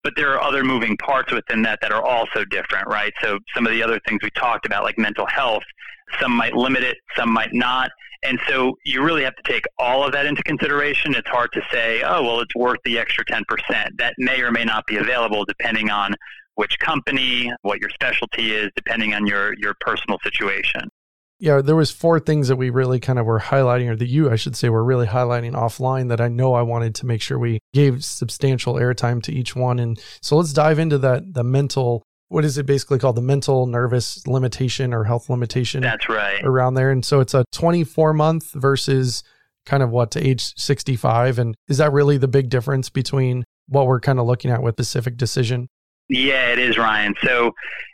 but 0.04 0.14
there 0.16 0.34
are 0.34 0.42
other 0.42 0.64
moving 0.64 0.98
parts 0.98 1.32
within 1.32 1.62
that 1.64 1.80
that 1.82 1.92
are 1.92 2.04
also 2.04 2.44
different, 2.46 2.88
right? 2.88 3.14
So 3.22 3.40
some 3.56 3.66
of 3.66 3.72
the 3.74 3.82
other 3.82 4.00
things 4.08 4.20
we 4.22 4.30
talked 4.32 4.66
about, 4.66 4.84
like 4.84 4.98
mental 4.98 5.26
health, 5.26 5.64
some 6.20 6.34
might 6.34 6.54
limit 6.54 6.84
it, 6.84 6.98
some 7.16 7.32
might 7.32 7.54
not. 7.54 7.90
And 8.24 8.40
so 8.48 8.78
you 8.86 9.04
really 9.04 9.24
have 9.24 9.36
to 9.36 9.52
take 9.52 9.66
all 9.80 10.06
of 10.06 10.14
that 10.14 10.26
into 10.26 10.44
consideration. 10.44 11.14
It's 11.14 11.30
hard 11.30 11.52
to 11.54 11.62
say, 11.72 12.04
oh, 12.04 12.24
well, 12.24 12.40
it's 12.40 12.56
worth 12.56 12.80
the 12.86 12.98
extra 12.98 13.26
10%. 13.26 13.44
That 13.98 14.14
may 14.18 14.42
or 14.42 14.52
may 14.52 14.64
not 14.64 14.86
be 14.88 14.98
available 14.98 15.44
depending 15.46 15.90
on 15.90 16.14
which 16.56 16.78
company, 16.80 17.52
what 17.64 17.80
your 17.80 17.90
specialty 17.90 18.54
is, 18.54 18.70
depending 18.76 19.14
on 19.14 19.26
your, 19.26 19.54
your 19.58 19.74
personal 19.82 20.20
situation. 20.24 20.82
Yeah, 21.40 21.62
there 21.62 21.76
was 21.76 21.92
four 21.92 22.20
things 22.20 22.48
that 22.48 22.56
we 22.56 22.70
really 22.70 23.00
kind 23.00 23.20
of 23.20 23.26
were 23.26 23.40
highlighting, 23.40 23.90
or 23.90 23.96
that 23.96 24.08
you, 24.08 24.32
I 24.32 24.36
should 24.36 24.56
say, 24.56 24.70
were 24.70 24.84
really 24.84 25.08
highlighting 25.08 25.54
offline 25.54 26.10
that 26.10 26.22
I 26.22 26.30
know 26.30 26.54
I 26.54 26.62
wanted 26.62 26.96
to 26.96 27.06
make 27.06 27.22
sure 27.22 27.38
we 27.38 27.60
gave 27.74 28.04
substantial 28.04 28.76
airtime 28.76 29.22
to 29.24 29.34
each 29.34 29.56
one. 29.56 29.80
And 29.80 30.00
so 30.22 30.38
let's 30.38 30.54
dive 30.54 30.80
into 30.80 30.98
that 31.00 31.34
the 31.34 31.44
mental 31.44 32.04
what 32.30 32.46
is 32.46 32.58
it 32.58 32.66
basically 32.66 32.98
called? 32.98 33.16
The 33.16 33.22
mental 33.22 33.68
nervous 33.68 34.26
limitation 34.26 34.92
or 34.92 35.04
health 35.04 35.30
limitation 35.30 35.82
that's 35.82 36.10
right. 36.10 36.44
around 36.44 36.74
there. 36.74 36.90
And 36.90 37.06
so 37.06 37.20
it's 37.20 37.36
a 37.36 37.46
24 37.52 38.12
month 38.14 38.52
versus 38.54 39.24
kind 39.68 39.84
of 39.84 39.92
what 39.92 40.10
to 40.12 40.28
age 40.28 40.54
65 40.58 41.38
and 41.38 41.56
is 41.70 41.78
that 41.78 41.94
really 41.94 42.18
the 42.18 42.28
big 42.28 42.50
difference 42.50 42.90
between 42.90 43.44
what 43.68 43.86
we're 43.86 44.00
kind 44.00 44.20
of 44.20 44.26
looking 44.26 44.50
at 44.52 44.62
with 44.62 44.76
pacific 44.76 45.16
decision 45.16 45.68
yeah 46.10 46.52
it 46.52 46.60
is 46.60 46.78
ryan. 46.78 47.14
So 47.24 47.52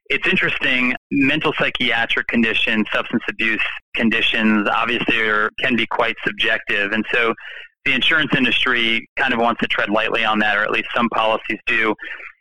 it's 0.09 0.27
interesting. 0.27 0.95
Mental 1.11 1.53
psychiatric 1.57 2.27
conditions 2.27 2.87
substance 2.91 3.23
abuse 3.29 3.61
conditions 3.95 4.67
obviously 4.73 5.19
are, 5.19 5.49
can 5.59 5.75
be 5.75 5.85
quite 5.85 6.15
subjective. 6.25 6.91
And 6.91 7.05
so 7.13 7.33
the 7.85 7.93
insurance 7.93 8.31
industry 8.35 9.07
kind 9.17 9.33
of 9.33 9.39
wants 9.39 9.61
to 9.61 9.67
tread 9.67 9.89
lightly 9.89 10.25
on 10.25 10.39
that 10.39 10.57
or 10.57 10.63
at 10.63 10.71
least 10.71 10.87
some 10.95 11.09
policies 11.09 11.59
do. 11.65 11.93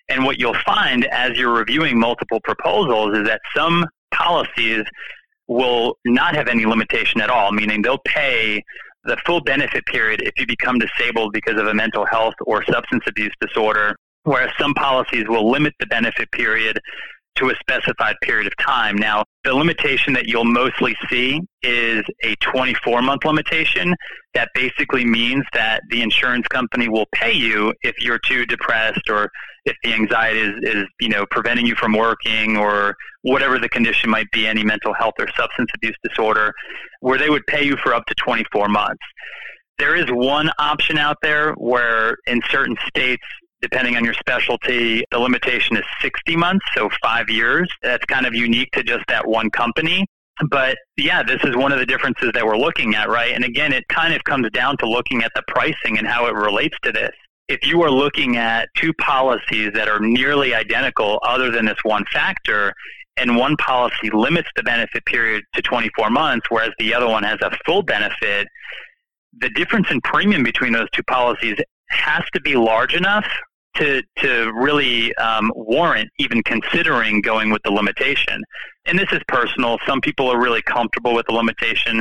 And 0.09 0.25
what 0.25 0.41
you'll 0.41 0.57
find 0.65 1.05
as 1.07 1.37
you're 1.37 1.53
reviewing 1.53 1.99
multiple 1.99 2.41
proposals 2.43 3.17
is 3.19 3.27
that 3.27 3.41
some 3.55 3.87
policies 4.13 4.85
will 5.47 5.97
not 6.07 6.35
have 6.35 6.49
any 6.49 6.65
limitation 6.65 7.21
at 7.21 7.31
all, 7.31 7.53
meaning 7.53 7.83
they'll 7.83 8.01
pay 8.07 8.63
the 9.05 9.17
full 9.25 9.41
benefit 9.43 9.85
period 9.87 10.21
if 10.23 10.33
you 10.39 10.47
become 10.47 10.79
disabled 10.79 11.33
because 11.33 11.61
of 11.61 11.67
a 11.67 11.75
mental 11.75 12.05
health 12.07 12.35
or 12.47 12.65
substance 12.65 13.03
abuse 13.07 13.33
disorder, 13.41 13.97
whereas 14.29 14.51
some 14.59 14.75
policies 14.75 15.25
will 15.29 15.51
limit 15.51 15.75
the 15.81 15.87
benefit 15.87 16.31
period 16.33 16.79
to 17.37 17.51
a 17.51 17.55
specified 17.61 18.17
period 18.23 18.47
of 18.47 18.53
time. 18.57 18.97
Now, 18.97 19.25
the 19.45 19.55
limitation 19.55 20.13
that 20.15 20.27
you'll 20.27 20.45
mostly 20.45 20.97
see 21.09 21.41
is 21.63 22.03
a 22.25 22.35
24 22.37 23.01
month 23.01 23.25
limitation. 23.25 23.95
That 24.35 24.49
basically 24.55 25.05
means 25.05 25.45
that 25.53 25.83
the 25.91 26.03
insurance 26.03 26.47
company 26.49 26.89
will 26.89 27.07
pay 27.15 27.33
you 27.33 27.73
if 27.83 27.95
you're 28.01 28.19
too 28.19 28.45
depressed 28.45 29.09
or 29.09 29.31
if 29.65 29.77
the 29.85 29.93
anxiety 29.93 30.41
is, 30.41 30.55
is 30.63 30.85
you 31.01 31.09
know 31.09 31.27
preventing 31.31 31.67
you 31.67 31.77
from 31.77 31.93
working 31.93 32.57
or 32.57 32.95
whatever 33.23 33.59
the 33.59 33.69
condition 33.69 34.11
might 34.11 34.31
be, 34.33 34.47
any 34.47 34.65
mental 34.65 34.95
health 34.95 35.15
or 35.19 35.29
substance 35.37 35.71
abuse 35.75 35.97
disorder, 36.03 36.53
where 37.01 37.19
they 37.19 37.31
would 37.31 37.47
pay 37.47 37.65
you 37.65 37.77
for 37.83 37.95
up 37.95 38.05
to 38.07 38.15
24 38.15 38.69
months. 38.69 39.03
There 39.79 39.95
is 39.95 40.07
one 40.09 40.51
option 40.59 40.99
out 40.99 41.19
there 41.23 41.53
where 41.55 42.17
in 42.27 42.41
certain 42.51 42.77
states 42.89 43.23
Depending 43.61 43.97
on 43.97 44.05
your 44.05 44.15
specialty, 44.15 45.05
the 45.11 45.19
limitation 45.19 45.77
is 45.77 45.85
60 46.01 46.37
months, 46.37 46.65
so 46.77 46.89
five 47.03 47.29
years. 47.29 47.69
That's 47.83 48.05
kind 48.05 48.25
of 48.25 48.35
unique 48.35 48.71
to 48.73 48.85
just 48.85 49.05
that 49.09 49.27
one 49.27 49.51
company. 49.51 50.07
But 50.49 50.79
yeah, 50.97 51.25
this 51.25 51.43
is 51.43 51.57
one 51.57 51.73
of 51.73 51.81
the 51.81 51.87
differences 51.87 52.31
that 52.35 52.47
we're 52.47 52.57
looking 52.57 52.95
at, 52.95 53.09
right? 53.09 53.35
And 53.35 53.45
again, 53.45 53.73
it 53.73 53.85
kind 53.89 54.15
of 54.15 54.23
comes 54.23 54.49
down 54.51 54.77
to 54.79 54.89
looking 54.89 55.23
at 55.25 55.33
the 55.35 55.43
pricing 55.49 55.99
and 55.99 56.07
how 56.07 56.27
it 56.27 56.35
relates 56.35 56.77
to 56.85 56.93
this. 56.93 57.11
If 57.49 57.67
you 57.67 57.83
are 57.83 57.91
looking 57.91 58.37
at 58.37 58.69
two 58.77 58.93
policies 58.95 59.73
that 59.75 59.89
are 59.89 59.99
nearly 59.99 60.55
identical, 60.55 61.19
other 61.27 61.51
than 61.51 61.65
this 61.67 61.79
one 61.83 62.05
factor, 62.13 62.73
and 63.17 63.37
one 63.37 63.57
policy 63.57 64.11
limits 64.13 64.49
the 64.55 64.63
benefit 64.63 65.05
period 65.07 65.43
to 65.55 65.63
24 65.63 66.11
months, 66.11 66.47
whereas 66.51 66.71
the 66.79 66.95
other 66.95 67.09
one 67.09 67.25
has 67.25 67.39
a 67.43 67.51
full 67.67 67.83
benefit, 67.83 68.47
the 69.41 69.51
difference 69.51 69.91
in 69.91 70.01
premium 70.03 70.45
between 70.45 70.73
those 70.73 70.89
two 70.93 71.03
policies 71.05 71.57
has 71.89 72.23
to 72.33 72.41
be 72.41 72.55
large 72.55 72.95
enough 72.95 73.27
to 73.77 74.03
to 74.19 74.53
really 74.55 75.15
um, 75.17 75.53
warrant 75.55 76.11
even 76.19 76.43
considering 76.43 77.21
going 77.21 77.51
with 77.51 77.63
the 77.65 77.71
limitation. 77.71 78.43
And 78.87 78.99
this 78.99 79.09
is 79.13 79.21
personal. 79.29 79.79
Some 79.87 80.01
people 80.01 80.29
are 80.29 80.41
really 80.41 80.63
comfortable 80.63 81.15
with 81.15 81.27
the 81.27 81.35
limitation. 81.35 82.01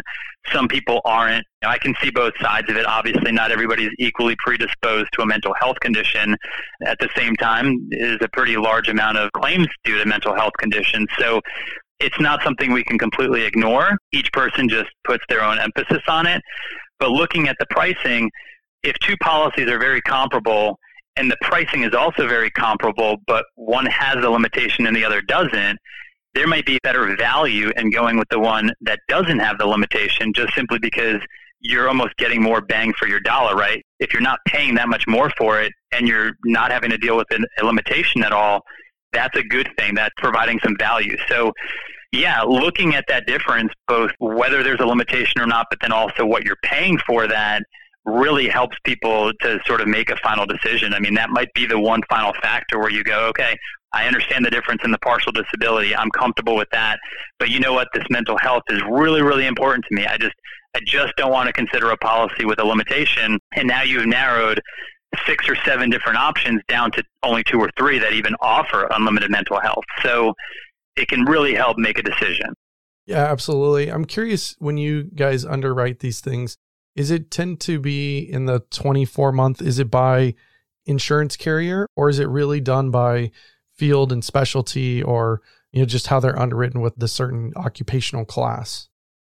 Some 0.54 0.68
people 0.68 1.02
aren't. 1.04 1.46
I 1.64 1.78
can 1.78 1.94
see 2.02 2.10
both 2.10 2.34
sides 2.40 2.70
of 2.70 2.78
it. 2.78 2.86
Obviously, 2.86 3.32
not 3.32 3.52
everybody 3.52 3.86
is 3.86 3.92
equally 4.00 4.36
predisposed 4.38 5.10
to 5.14 5.22
a 5.22 5.26
mental 5.26 5.54
health 5.60 5.78
condition. 5.82 6.38
At 6.86 6.98
the 7.00 7.10
same 7.16 7.36
time, 7.36 7.90
is 7.92 8.18
a 8.22 8.30
pretty 8.30 8.56
large 8.56 8.88
amount 8.88 9.18
of 9.18 9.32
claims 9.34 9.68
due 9.84 9.98
to 9.98 10.06
mental 10.06 10.34
health 10.34 10.54
conditions. 10.60 11.08
So 11.20 11.42
it's 12.00 12.20
not 12.20 12.42
something 12.44 12.72
we 12.72 12.84
can 12.84 12.98
completely 12.98 13.44
ignore. 13.44 13.98
Each 14.14 14.32
person 14.32 14.70
just 14.70 14.90
puts 15.04 15.24
their 15.30 15.44
own 15.44 15.60
emphasis 15.60 16.04
on 16.08 16.26
it. 16.26 16.42
But 17.00 17.10
looking 17.10 17.48
at 17.48 17.58
the 17.60 17.66
pricing, 17.70 18.32
if 18.84 18.96
two 19.00 19.18
policies 19.18 19.70
are 19.70 19.80
very 19.80 20.02
comparable 20.02 20.80
and 21.18 21.30
the 21.32 21.38
pricing 21.42 21.84
is 21.84 21.94
also 21.94 22.28
very 22.28 22.50
comparable, 22.52 23.18
but 23.28 23.46
one 23.56 23.86
has 23.88 24.24
a 24.24 24.30
limitation 24.30 24.86
and 24.88 24.96
the 24.96 25.04
other 25.04 25.22
doesn't, 25.22 25.80
there 26.34 26.48
might 26.48 26.66
be 26.66 26.78
better 26.84 27.16
value 27.18 27.72
in 27.76 27.90
going 27.90 28.18
with 28.18 28.30
the 28.30 28.40
one 28.40 28.72
that 28.82 29.00
doesn't 29.08 29.40
have 29.40 29.58
the 29.58 29.66
limitation 29.66 30.32
just 30.34 30.54
simply 30.54 30.78
because 30.80 31.20
you're 31.62 31.88
almost 31.88 32.16
getting 32.18 32.42
more 32.42 32.62
bang 32.62 32.94
for 32.94 33.08
your 33.08 33.20
dollar, 33.20 33.56
right? 33.56 33.84
If 34.00 34.14
you're 34.14 34.22
not 34.22 34.40
paying 34.48 34.76
that 34.76 34.88
much 34.88 35.08
more 35.08 35.32
for 35.38 35.60
it 35.60 35.74
and 35.92 36.08
you're 36.08 36.34
not 36.46 36.72
having 36.72 36.92
to 36.92 36.98
deal 36.98 37.18
with 37.18 37.28
a 37.32 37.66
limitation 37.66 38.24
at 38.24 38.32
all, 38.32 38.62
that's 39.12 39.36
a 39.36 39.44
good 39.44 39.70
thing. 39.78 39.96
That's 39.96 40.14
providing 40.18 40.60
some 40.64 40.76
value. 40.78 41.18
So, 41.28 41.54
yeah, 42.12 42.42
looking 42.42 42.94
at 42.94 43.06
that 43.08 43.26
difference, 43.26 43.72
both 43.88 44.12
whether 44.20 44.62
there's 44.62 44.80
a 44.80 44.86
limitation 44.86 45.42
or 45.42 45.48
not, 45.48 45.68
but 45.70 45.80
then 45.82 45.92
also 45.92 46.26
what 46.26 46.44
you're 46.44 46.58
paying 46.64 47.00
for 47.00 47.28
that 47.28 47.64
really 48.08 48.48
helps 48.48 48.78
people 48.84 49.32
to 49.42 49.60
sort 49.66 49.82
of 49.82 49.88
make 49.88 50.10
a 50.10 50.16
final 50.18 50.46
decision. 50.46 50.94
I 50.94 51.00
mean, 51.00 51.14
that 51.16 51.30
might 51.30 51.54
be 51.54 51.68
the 51.68 51.80
one 51.80 52.02
final 52.10 52.34
factor 52.42 52.80
where 52.80 52.90
you 52.90 53.04
go, 53.04 53.28
okay, 53.28 53.58
I 53.94 54.08
understand 54.08 54.46
the 54.46 54.50
difference 54.50 54.82
in 54.84 54.92
the 54.92 54.98
partial 55.00 55.32
disability. 55.32 55.96
I'm 55.96 56.10
comfortable 56.12 56.56
with 56.56 56.70
that. 56.72 57.00
But 57.38 57.50
you 57.50 57.60
know 57.60 57.74
what? 57.74 57.90
This 57.94 58.06
mental 58.10 58.38
health 58.38 58.64
is 58.70 58.82
really, 58.90 59.22
really 59.22 59.46
important 59.46 59.86
to 59.90 59.96
me. 59.96 60.06
I 60.06 60.18
just, 60.18 60.34
I 60.76 60.80
just 60.86 61.14
don't 61.18 61.32
want 61.32 61.48
to 61.48 61.54
consider 61.54 61.92
a 61.92 61.98
policy 61.98 62.46
with 62.46 62.60
a 62.60 62.66
limitation. 62.66 63.40
And 63.56 63.68
now 63.68 63.84
you've 63.84 64.06
narrowed 64.06 64.62
six 65.26 65.48
or 65.50 65.56
seven 65.66 65.90
different 65.90 66.18
options 66.18 66.62
down 66.68 66.92
to 66.92 67.04
only 67.24 67.44
two 67.44 67.60
or 67.60 67.70
three 67.78 68.00
that 68.00 68.14
even 68.14 68.36
offer 68.40 68.88
unlimited 68.92 69.32
mental 69.32 69.60
health. 69.60 69.86
So 70.02 70.34
it 70.96 71.08
can 71.08 71.26
really 71.26 71.56
help 71.56 71.78
make 71.78 71.98
a 71.98 72.04
decision. 72.04 72.54
Yeah, 73.06 73.24
absolutely. 73.24 73.90
I'm 73.90 74.06
curious 74.06 74.56
when 74.60 74.78
you 74.78 75.04
guys 75.04 75.46
underwrite 75.46 76.00
these 76.00 76.20
things, 76.20 76.58
is 76.98 77.12
it 77.12 77.30
tend 77.30 77.62
to 77.62 77.80
be 77.80 78.20
in 78.20 78.46
the 78.46 78.60
24 78.72 79.32
month? 79.32 79.62
Is 79.62 79.78
it 79.78 79.92
by 79.92 80.34
insurance 80.86 81.38
carrier 81.38 81.88
or 81.96 82.10
is 82.10 82.20
it 82.20 82.28
really 82.28 82.60
done 82.60 82.90
by 82.90 83.32
field 83.76 84.12
and 84.12 84.26
specialty 84.26 85.04
or 85.04 85.42
you 85.72 85.80
know 85.80 85.86
just 85.86 86.08
how 86.08 86.20
they're 86.20 86.40
underwritten 86.40 86.82
with 86.82 86.96
the 86.98 87.08
certain 87.08 87.54
occupational 87.56 88.26
class? 88.26 88.90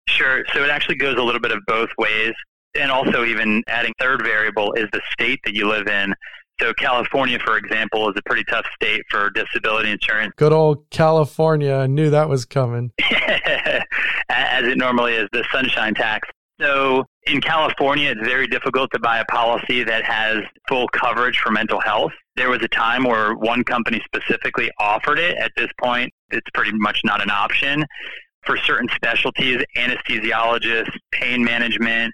Sure. 0.09 0.43
So 0.53 0.63
it 0.63 0.71
actually 0.71 0.95
goes 0.95 1.17
a 1.17 1.21
little 1.21 1.39
bit 1.39 1.51
of 1.51 1.59
both 1.67 1.89
ways. 1.97 2.33
And 2.73 2.89
also 2.89 3.25
even 3.25 3.63
adding 3.67 3.93
third 3.99 4.23
variable 4.23 4.73
is 4.73 4.87
the 4.93 5.01
state 5.11 5.39
that 5.43 5.53
you 5.53 5.67
live 5.67 5.87
in. 5.87 6.13
So 6.59 6.73
California, 6.73 7.37
for 7.43 7.57
example, 7.57 8.09
is 8.09 8.15
a 8.17 8.21
pretty 8.23 8.45
tough 8.45 8.65
state 8.75 9.01
for 9.09 9.29
disability 9.31 9.91
insurance. 9.91 10.31
Good 10.37 10.53
old 10.53 10.89
California. 10.89 11.75
I 11.75 11.87
knew 11.87 12.09
that 12.11 12.29
was 12.29 12.45
coming. 12.45 12.91
As 14.29 14.63
it 14.63 14.77
normally 14.77 15.13
is, 15.13 15.27
the 15.33 15.43
sunshine 15.51 15.93
tax. 15.93 16.29
So 16.61 17.05
in 17.27 17.39
California, 17.39 18.09
it's 18.09 18.27
very 18.27 18.47
difficult 18.47 18.89
to 18.93 18.99
buy 18.99 19.19
a 19.19 19.25
policy 19.25 19.83
that 19.83 20.03
has 20.03 20.37
full 20.67 20.87
coverage 20.87 21.37
for 21.37 21.51
mental 21.51 21.79
health. 21.79 22.11
There 22.35 22.49
was 22.49 22.61
a 22.63 22.67
time 22.67 23.03
where 23.03 23.35
one 23.35 23.63
company 23.63 24.01
specifically 24.05 24.71
offered 24.79 25.19
it. 25.19 25.37
At 25.37 25.51
this 25.55 25.69
point, 25.79 26.11
it's 26.31 26.47
pretty 26.53 26.71
much 26.73 27.01
not 27.03 27.21
an 27.21 27.29
option. 27.29 27.85
For 28.45 28.57
certain 28.57 28.89
specialties, 28.95 29.63
anesthesiologists, 29.77 30.97
pain 31.11 31.43
management, 31.43 32.11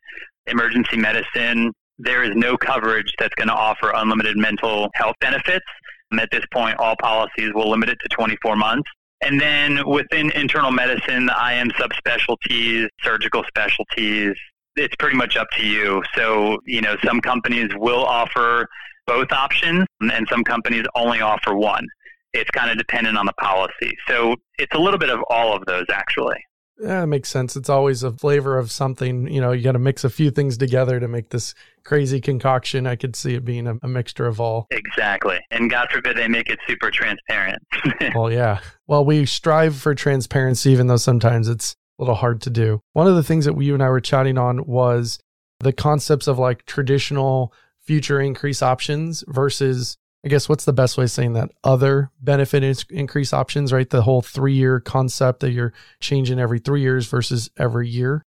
emergency 0.47 0.97
medicine, 0.97 1.71
there 1.99 2.23
is 2.23 2.35
no 2.35 2.57
coverage 2.57 3.13
that's 3.17 3.33
going 3.35 3.47
to 3.47 3.53
offer 3.53 3.91
unlimited 3.95 4.35
mental 4.35 4.89
health 4.93 5.15
benefits. 5.21 5.65
And 6.11 6.19
at 6.19 6.29
this 6.31 6.43
point, 6.51 6.77
all 6.79 6.95
policies 6.99 7.51
will 7.53 7.69
limit 7.69 7.89
it 7.89 7.97
to 8.01 8.09
24 8.09 8.55
months. 8.57 8.89
And 9.21 9.39
then 9.39 9.87
within 9.87 10.31
internal 10.31 10.71
medicine, 10.71 11.25
the 11.25 11.33
IM 11.33 11.71
subspecialties, 11.71 12.87
surgical 13.01 13.43
specialties, 13.47 14.35
it's 14.77 14.95
pretty 14.97 15.17
much 15.17 15.35
up 15.35 15.47
to 15.57 15.65
you. 15.65 16.03
So, 16.15 16.57
you 16.65 16.81
know, 16.81 16.95
some 17.03 17.21
companies 17.21 17.69
will 17.75 18.05
offer 18.05 18.67
both 19.05 19.31
options 19.31 19.85
and 20.01 20.27
some 20.29 20.43
companies 20.43 20.85
only 20.95 21.21
offer 21.21 21.55
one. 21.55 21.87
It's 22.33 22.49
kind 22.51 22.69
of 22.69 22.77
dependent 22.77 23.17
on 23.17 23.25
the 23.25 23.33
policy. 23.33 23.95
So 24.07 24.35
it's 24.59 24.75
a 24.75 24.79
little 24.79 24.99
bit 24.99 25.09
of 25.09 25.19
all 25.29 25.55
of 25.55 25.65
those 25.65 25.85
actually. 25.91 26.37
Yeah, 26.79 27.03
it 27.03 27.07
makes 27.07 27.29
sense. 27.29 27.55
It's 27.55 27.69
always 27.69 28.03
a 28.03 28.11
flavor 28.11 28.59
of 28.59 28.71
something. 28.71 29.27
You 29.27 29.41
know, 29.41 29.51
you 29.51 29.63
got 29.63 29.71
to 29.71 29.79
mix 29.79 30.03
a 30.03 30.11
few 30.11 30.29
things 30.29 30.57
together 30.57 30.99
to 30.99 31.07
make 31.07 31.29
this 31.29 31.55
crazy 31.83 32.21
concoction. 32.21 32.85
I 32.85 32.95
could 32.95 33.15
see 33.15 33.33
it 33.33 33.43
being 33.43 33.65
a, 33.65 33.77
a 33.81 33.87
mixture 33.87 34.27
of 34.27 34.39
all. 34.39 34.67
Exactly. 34.69 35.39
And 35.49 35.71
God 35.71 35.87
forbid 35.91 36.17
they 36.17 36.27
make 36.27 36.49
it 36.49 36.59
super 36.67 36.91
transparent. 36.91 37.63
well, 38.15 38.31
yeah. 38.31 38.59
Well, 38.85 39.03
we 39.03 39.25
strive 39.25 39.75
for 39.75 39.95
transparency, 39.95 40.69
even 40.69 40.85
though 40.85 40.97
sometimes 40.97 41.47
it's 41.47 41.75
a 41.97 42.03
little 42.03 42.15
hard 42.15 42.41
to 42.41 42.49
do. 42.49 42.81
One 42.93 43.07
of 43.07 43.15
the 43.15 43.23
things 43.23 43.45
that 43.45 43.53
we, 43.53 43.65
you 43.65 43.73
and 43.73 43.83
I 43.83 43.89
were 43.89 44.01
chatting 44.01 44.37
on 44.37 44.65
was 44.65 45.19
the 45.59 45.73
concepts 45.73 46.27
of 46.27 46.37
like 46.37 46.65
traditional 46.65 47.53
future 47.81 48.19
increase 48.19 48.61
options 48.61 49.23
versus 49.27 49.97
I 50.25 50.29
guess 50.29 50.49
what's 50.49 50.65
the 50.65 50.73
best 50.73 50.97
way 50.97 51.05
of 51.05 51.11
saying 51.11 51.33
that? 51.33 51.51
Other 51.63 52.11
benefit 52.19 52.63
increase 52.89 53.33
options, 53.33 53.71
right? 53.71 53.89
The 53.89 54.01
whole 54.01 54.21
three 54.21 54.55
year 54.55 54.79
concept 54.79 55.39
that 55.39 55.51
you're 55.51 55.73
changing 55.99 56.39
every 56.39 56.59
three 56.59 56.81
years 56.81 57.07
versus 57.07 57.49
every 57.57 57.87
year. 57.87 58.23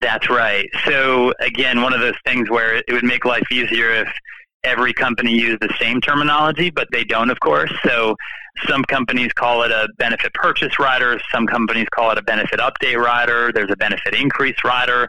That's 0.00 0.28
right. 0.28 0.68
So 0.84 1.32
again, 1.40 1.82
one 1.82 1.94
of 1.94 2.00
those 2.00 2.16
things 2.26 2.50
where 2.50 2.76
it 2.76 2.90
would 2.90 3.04
make 3.04 3.24
life 3.24 3.46
easier 3.52 3.90
if 3.90 4.08
every 4.64 4.92
company 4.92 5.32
used 5.32 5.60
the 5.60 5.72
same 5.80 6.00
terminology, 6.00 6.70
but 6.70 6.88
they 6.90 7.04
don't, 7.04 7.30
of 7.30 7.38
course. 7.40 7.72
So 7.84 8.16
some 8.68 8.84
companies 8.84 9.32
call 9.32 9.62
it 9.62 9.70
a 9.70 9.88
benefit 9.98 10.32
purchase 10.34 10.78
rider. 10.78 11.20
Some 11.32 11.46
companies 11.46 11.88
call 11.92 12.10
it 12.10 12.18
a 12.18 12.22
benefit 12.22 12.60
update 12.60 12.96
rider. 12.96 13.52
There's 13.52 13.70
a 13.70 13.76
benefit 13.76 14.14
increase 14.14 14.56
rider 14.64 15.08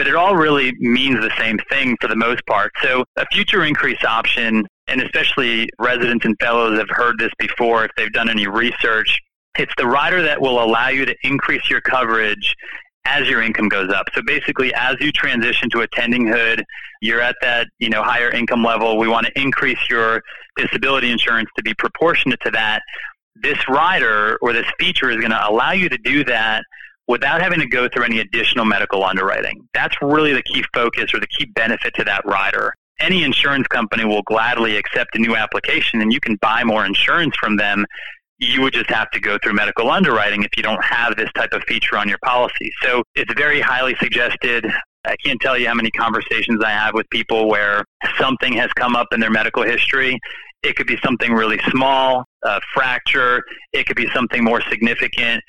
but 0.00 0.06
it 0.06 0.14
all 0.14 0.34
really 0.34 0.72
means 0.78 1.20
the 1.20 1.30
same 1.38 1.58
thing 1.68 1.94
for 2.00 2.08
the 2.08 2.16
most 2.16 2.40
part. 2.46 2.72
So 2.82 3.04
a 3.16 3.26
future 3.26 3.66
increase 3.66 4.02
option, 4.02 4.66
and 4.88 5.02
especially 5.02 5.68
residents 5.78 6.24
and 6.24 6.34
fellows 6.40 6.78
have 6.78 6.88
heard 6.88 7.18
this 7.18 7.32
before 7.38 7.84
if 7.84 7.90
they've 7.98 8.10
done 8.10 8.30
any 8.30 8.46
research, 8.46 9.20
it's 9.58 9.72
the 9.76 9.86
rider 9.86 10.22
that 10.22 10.40
will 10.40 10.64
allow 10.64 10.88
you 10.88 11.04
to 11.04 11.14
increase 11.22 11.68
your 11.68 11.82
coverage 11.82 12.54
as 13.04 13.28
your 13.28 13.42
income 13.42 13.68
goes 13.68 13.90
up. 13.90 14.06
So 14.14 14.22
basically, 14.22 14.72
as 14.74 14.96
you 15.00 15.12
transition 15.12 15.68
to 15.70 15.80
attending 15.80 16.26
Hood, 16.26 16.64
you're 17.00 17.20
at 17.20 17.36
that 17.42 17.68
you 17.78 17.88
know 17.88 18.02
higher 18.02 18.30
income 18.30 18.62
level. 18.62 18.98
We 18.98 19.08
want 19.08 19.26
to 19.26 19.40
increase 19.40 19.78
your 19.88 20.22
disability 20.56 21.10
insurance 21.10 21.48
to 21.56 21.62
be 21.62 21.74
proportionate 21.74 22.40
to 22.40 22.50
that. 22.52 22.82
This 23.36 23.58
rider 23.68 24.38
or 24.42 24.52
this 24.52 24.66
feature 24.78 25.10
is 25.10 25.16
going 25.16 25.30
to 25.30 25.48
allow 25.48 25.72
you 25.72 25.88
to 25.88 25.98
do 25.98 26.24
that 26.24 26.62
without 27.10 27.40
having 27.40 27.58
to 27.58 27.66
go 27.66 27.88
through 27.88 28.04
any 28.04 28.20
additional 28.20 28.64
medical 28.64 29.04
underwriting. 29.04 29.66
That's 29.74 29.96
really 30.00 30.32
the 30.32 30.42
key 30.42 30.64
focus 30.72 31.12
or 31.12 31.20
the 31.20 31.26
key 31.26 31.46
benefit 31.46 31.94
to 31.94 32.04
that 32.04 32.24
rider. 32.24 32.72
Any 33.00 33.24
insurance 33.24 33.66
company 33.66 34.04
will 34.04 34.22
gladly 34.22 34.76
accept 34.76 35.16
a 35.16 35.18
new 35.18 35.34
application 35.34 36.02
and 36.02 36.12
you 36.12 36.20
can 36.20 36.36
buy 36.36 36.62
more 36.62 36.84
insurance 36.84 37.34
from 37.36 37.56
them. 37.56 37.84
You 38.40 38.62
would 38.62 38.72
just 38.72 38.90
have 38.90 39.10
to 39.10 39.20
go 39.20 39.38
through 39.42 39.52
medical 39.52 39.90
underwriting 39.90 40.42
if 40.42 40.50
you 40.56 40.62
don't 40.62 40.82
have 40.82 41.16
this 41.16 41.30
type 41.34 41.52
of 41.52 41.62
feature 41.68 41.96
on 41.98 42.08
your 42.08 42.18
policy. 42.24 42.72
So 42.82 43.02
it's 43.14 43.32
very 43.34 43.60
highly 43.60 43.94
suggested. 44.00 44.66
I 45.04 45.14
can't 45.24 45.40
tell 45.40 45.58
you 45.58 45.68
how 45.68 45.74
many 45.74 45.90
conversations 45.90 46.62
I 46.64 46.70
have 46.70 46.94
with 46.94 47.08
people 47.10 47.48
where 47.48 47.84
something 48.18 48.54
has 48.54 48.72
come 48.72 48.96
up 48.96 49.08
in 49.12 49.20
their 49.20 49.30
medical 49.30 49.62
history. 49.62 50.18
It 50.62 50.76
could 50.76 50.86
be 50.86 50.98
something 51.04 51.32
really 51.32 51.60
small, 51.70 52.24
a 52.42 52.60
fracture. 52.74 53.42
It 53.72 53.86
could 53.86 53.96
be 53.96 54.08
something 54.14 54.42
more 54.42 54.62
significant 54.68 55.42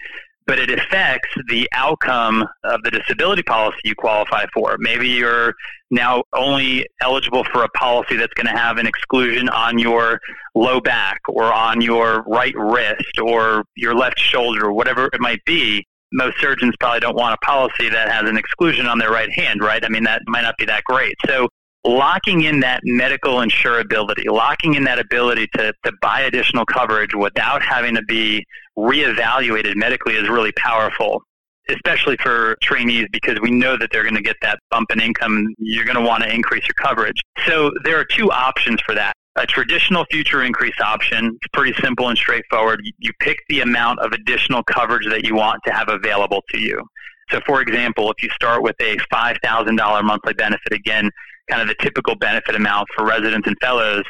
but 0.48 0.60
it 0.60 0.72
affects 0.72 1.30
the 1.50 1.68
outcome 1.74 2.46
of 2.64 2.82
the 2.84 2.92
disability 2.92 3.44
policy 3.44 3.78
you 3.84 3.96
qualify 3.96 4.46
for. 4.54 4.76
Maybe 4.80 5.08
you're 5.08 5.54
now 5.92 6.24
only 6.34 6.88
eligible 7.02 7.44
for 7.52 7.64
a 7.64 7.70
policy 7.70 8.16
that's 8.18 8.34
going 8.34 8.48
to 8.48 8.60
have 8.60 8.78
an 8.78 8.88
exclusion 8.88 9.50
on 9.50 9.78
your 9.78 10.20
low 10.56 10.82
back 10.82 11.20
or 11.30 11.54
on 11.54 11.82
your 11.82 12.24
right 12.24 12.54
wrist 12.56 13.20
or 13.22 13.66
your 13.76 13.94
left 13.94 14.20
shoulder, 14.20 14.72
whatever 14.72 15.06
it 15.14 15.20
might 15.20 15.44
be. 15.46 15.86
Most 16.14 16.40
surgeons 16.42 16.76
probably 16.80 17.00
don't 17.00 17.16
want 17.16 17.34
a 17.42 17.46
policy 17.46 17.88
that 17.90 18.10
has 18.10 18.30
an 18.30 18.36
exclusion 18.36 18.86
on 18.86 18.98
their 18.98 19.12
right 19.12 19.32
hand, 19.32 19.62
right? 19.62 19.84
I 19.84 19.88
mean, 19.88 20.04
that 20.04 20.22
might 20.28 20.42
not 20.42 20.58
be 20.58 20.66
that 20.66 20.84
great. 20.84 21.16
So 21.26 21.48
locking 21.84 22.44
in 22.44 22.60
that 22.60 22.82
medical 22.84 23.38
insurability, 23.38 24.26
locking 24.28 24.76
in 24.76 24.84
that 24.84 25.00
ability 25.00 25.48
to, 25.56 25.74
to 25.84 25.92
buy 26.02 26.22
additional 26.22 26.66
coverage 26.66 27.16
without 27.16 27.62
having 27.64 27.96
to 27.96 28.04
be 28.04 28.46
reevaluated 28.78 29.76
medically 29.76 30.16
is 30.16 30.30
really 30.30 30.52
powerful, 30.54 31.24
especially 31.70 32.18
for 32.18 32.56
trainees 32.62 33.08
because 33.12 33.40
we 33.42 33.52
know 33.52 33.78
that 33.78 33.90
they're 33.92 34.04
going 34.04 34.16
to 34.16 34.22
get 34.22 34.38
that 34.42 34.60
bump 34.70 34.92
in 34.92 35.02
income. 35.02 35.48
You're 35.58 35.86
going 35.86 35.98
to 35.98 36.08
want 36.08 36.24
to 36.24 36.34
increase 36.34 36.64
your 36.68 36.76
coverage. 36.76 37.20
So 37.48 37.72
there 37.84 37.98
are 37.98 38.06
two 38.06 38.32
options 38.32 38.80
for 38.86 38.94
that. 38.96 39.14
A 39.38 39.48
traditional 39.48 40.06
future 40.12 40.44
increase 40.44 40.76
option, 40.84 41.38
it's 41.42 41.48
pretty 41.54 41.74
simple 41.82 42.10
and 42.10 42.18
straightforward. 42.18 42.82
You 43.00 43.12
pick 43.22 43.38
the 43.48 43.62
amount 43.62 44.00
of 44.00 44.12
additional 44.12 44.62
coverage 44.64 45.08
that 45.10 45.24
you 45.24 45.36
want 45.36 45.62
to 45.66 45.74
have 45.74 45.88
available 45.88 46.44
to 46.50 46.60
you. 46.60 46.84
So, 47.32 47.40
for 47.46 47.62
example, 47.62 48.12
if 48.12 48.22
you 48.22 48.30
start 48.32 48.62
with 48.62 48.76
a 48.82 48.98
$5,000 48.98 50.04
monthly 50.04 50.34
benefit, 50.34 50.74
again, 50.74 51.10
kind 51.51 51.62
of 51.62 51.67
the 51.67 51.84
typical 51.84 52.15
benefit 52.15 52.55
amount 52.55 52.88
for 52.96 53.05
residents 53.05 53.48
and 53.48 53.55
fellows, 53.62 54.03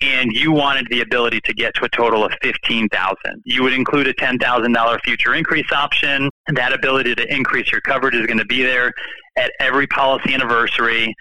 and 0.00 0.30
you 0.32 0.52
wanted 0.52 0.86
the 0.90 1.00
ability 1.00 1.40
to 1.44 1.52
get 1.52 1.74
to 1.74 1.84
a 1.84 1.88
total 1.88 2.24
of 2.24 2.32
15000 2.42 3.16
you 3.44 3.62
would 3.62 3.72
include 3.72 4.06
a 4.06 4.14
$10,000 4.14 5.00
future 5.04 5.34
increase 5.34 5.70
option. 5.72 6.30
That 6.54 6.72
ability 6.72 7.16
to 7.16 7.34
increase 7.34 7.72
your 7.72 7.80
coverage 7.80 8.14
is 8.14 8.26
going 8.26 8.38
to 8.38 8.46
be 8.46 8.62
there 8.62 8.92
at 9.36 9.50
every 9.58 9.86
policy 9.88 10.34
anniversary. 10.34 11.14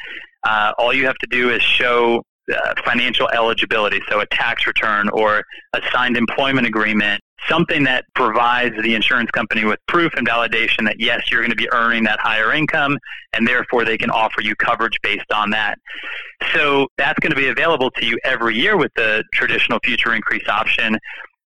Uh, 0.44 0.74
all 0.78 0.94
you 0.94 1.06
have 1.06 1.18
to 1.18 1.28
do 1.32 1.50
is 1.50 1.62
show 1.62 2.22
uh, 2.54 2.74
financial 2.86 3.28
eligibility, 3.30 4.00
so 4.10 4.22
a 4.22 4.26
tax 4.28 4.68
return 4.68 5.10
or 5.10 5.44
a 5.74 5.82
signed 5.92 6.16
employment 6.16 6.68
agreement 6.68 7.20
something 7.50 7.84
that 7.84 8.06
provides 8.16 8.76
the 8.82 8.96
insurance 8.96 9.30
company 9.32 9.64
with 9.64 9.80
proof 9.88 10.14
and 10.16 10.28
validation 10.28 10.86
that 10.86 11.00
yes, 11.00 11.32
you're 11.32 11.42
going 11.42 11.52
to 11.52 11.56
be 11.56 11.72
earning 11.72 12.04
that 12.04 12.20
higher 12.20 12.54
income, 12.54 12.98
and 13.34 13.48
therefore 13.48 13.86
they 13.86 13.98
can 13.98 14.10
offer 14.10 14.42
you 14.42 14.56
coverage 14.56 14.98
based 15.04 15.32
on 15.34 15.52
that. 15.52 15.78
So 16.54 16.88
that's 16.98 17.20
going 17.20 17.32
to 17.32 17.38
be 17.38 17.48
available 17.48 17.92
to 17.92 18.06
you 18.06 18.18
every 18.24 18.56
year 18.56 18.78
with 18.78 18.92
the 18.96 19.24
traditional 19.34 19.80
future 19.84 20.14
increase 20.14 20.48
option. 20.48 20.98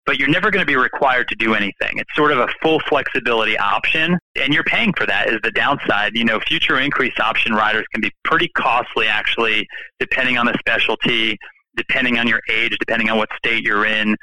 But 0.06 0.18
you're 0.18 0.30
never 0.30 0.50
going 0.50 0.62
to 0.62 0.66
be 0.66 0.76
required 0.76 1.28
to 1.28 1.36
do 1.36 1.54
anything. 1.54 1.98
It's 1.98 2.16
sort 2.16 2.32
of 2.32 2.40
a 2.40 2.48
full 2.64 2.80
flexibility 2.88 3.58
option, 3.60 4.18
and 4.42 4.54
you're 4.54 4.64
paying 4.64 4.92
for 4.94 5.06
that. 5.06 5.30
Is 5.30 5.40
the 5.44 5.52
downside. 5.52 6.16
You 6.16 6.26
know, 6.26 6.40
future 6.40 6.80
increase 6.80 7.14
option 7.20 7.54
riders 7.54 7.86
can 7.94 8.02
be 8.02 8.12
pretty 8.24 8.48
costly, 8.58 9.06
actually, 9.06 9.68
depending 10.00 10.38
on 10.38 10.48
the 10.48 10.56
specialty, 10.58 11.38
depending 11.76 12.18
on 12.18 12.28
your 12.28 12.42
age, 12.50 12.76
depending 12.80 13.10
on 13.10 13.18
what 13.18 13.30
state 13.38 13.64
you're 13.64 13.86
in. 13.86 14.16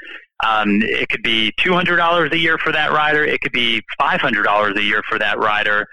Um, 0.44 0.82
it 0.82 1.08
could 1.08 1.22
be 1.22 1.52
$200 1.58 2.32
a 2.32 2.38
year 2.38 2.58
for 2.58 2.72
that 2.72 2.92
rider. 2.92 3.24
It 3.24 3.40
could 3.40 3.52
be 3.52 3.82
$500 4.00 4.76
a 4.76 4.82
year 4.82 5.02
for 5.08 5.18
that 5.18 5.38
rider. 5.38 5.86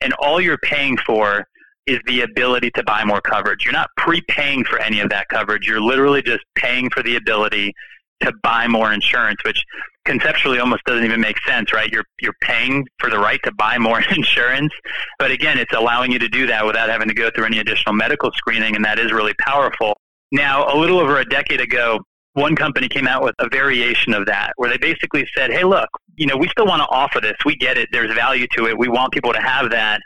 And 0.00 0.12
all 0.14 0.40
you're 0.40 0.58
paying 0.58 0.96
for 1.06 1.46
is 1.86 1.98
the 2.06 2.22
ability 2.22 2.70
to 2.72 2.82
buy 2.84 3.04
more 3.04 3.20
coverage. 3.20 3.64
You're 3.64 3.72
not 3.72 3.90
prepaying 3.96 4.64
for 4.64 4.78
any 4.78 5.00
of 5.00 5.10
that 5.10 5.28
coverage. 5.28 5.66
You're 5.66 5.80
literally 5.80 6.22
just 6.22 6.44
paying 6.54 6.88
for 6.90 7.02
the 7.02 7.16
ability 7.16 7.74
to 8.20 8.32
buy 8.42 8.68
more 8.68 8.92
insurance, 8.92 9.42
which 9.44 9.62
conceptually 10.04 10.58
almost 10.58 10.84
doesn't 10.84 11.04
even 11.04 11.20
make 11.20 11.36
sense, 11.46 11.72
right? 11.72 11.90
You're 11.90 12.04
you're 12.20 12.34
paying 12.42 12.86
for 12.98 13.10
the 13.10 13.18
right 13.18 13.40
to 13.44 13.52
buy 13.52 13.78
more 13.78 14.02
insurance, 14.16 14.72
but 15.18 15.30
again, 15.30 15.58
it's 15.58 15.72
allowing 15.72 16.12
you 16.12 16.18
to 16.18 16.28
do 16.28 16.46
that 16.46 16.64
without 16.64 16.88
having 16.88 17.08
to 17.08 17.14
go 17.14 17.30
through 17.34 17.46
any 17.46 17.58
additional 17.58 17.94
medical 17.94 18.30
screening, 18.32 18.76
and 18.76 18.84
that 18.84 18.98
is 18.98 19.12
really 19.12 19.34
powerful. 19.40 19.96
Now, 20.32 20.72
a 20.72 20.76
little 20.76 21.00
over 21.00 21.18
a 21.18 21.24
decade 21.24 21.60
ago, 21.60 22.00
one 22.34 22.54
company 22.54 22.88
came 22.88 23.06
out 23.06 23.22
with 23.22 23.34
a 23.38 23.48
variation 23.48 24.14
of 24.14 24.26
that 24.26 24.52
where 24.56 24.70
they 24.70 24.78
basically 24.78 25.26
said, 25.36 25.50
hey, 25.50 25.64
look, 25.64 25.88
you 26.16 26.26
know, 26.26 26.36
we 26.36 26.48
still 26.48 26.66
want 26.66 26.80
to 26.80 26.88
offer 26.88 27.20
this. 27.20 27.36
We 27.44 27.56
get 27.56 27.76
it. 27.76 27.88
There's 27.92 28.12
value 28.14 28.46
to 28.56 28.66
it. 28.68 28.78
We 28.78 28.88
want 28.88 29.12
people 29.12 29.32
to 29.32 29.40
have 29.40 29.70
that. 29.70 30.00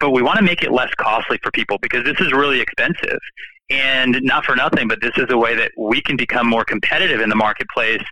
But 0.00 0.10
we 0.10 0.22
want 0.22 0.38
to 0.38 0.44
make 0.44 0.62
it 0.62 0.72
less 0.72 0.90
costly 0.98 1.38
for 1.42 1.50
people 1.52 1.78
because 1.80 2.04
this 2.04 2.18
is 2.20 2.32
really 2.32 2.60
expensive. 2.60 3.18
And 3.68 4.18
not 4.22 4.44
for 4.44 4.54
nothing, 4.54 4.88
but 4.88 5.00
this 5.00 5.12
is 5.16 5.26
a 5.30 5.36
way 5.36 5.54
that 5.56 5.72
we 5.76 6.00
can 6.00 6.16
become 6.16 6.46
more 6.46 6.64
competitive 6.64 7.20
in 7.20 7.28
the 7.28 7.36
marketplace. 7.36 8.02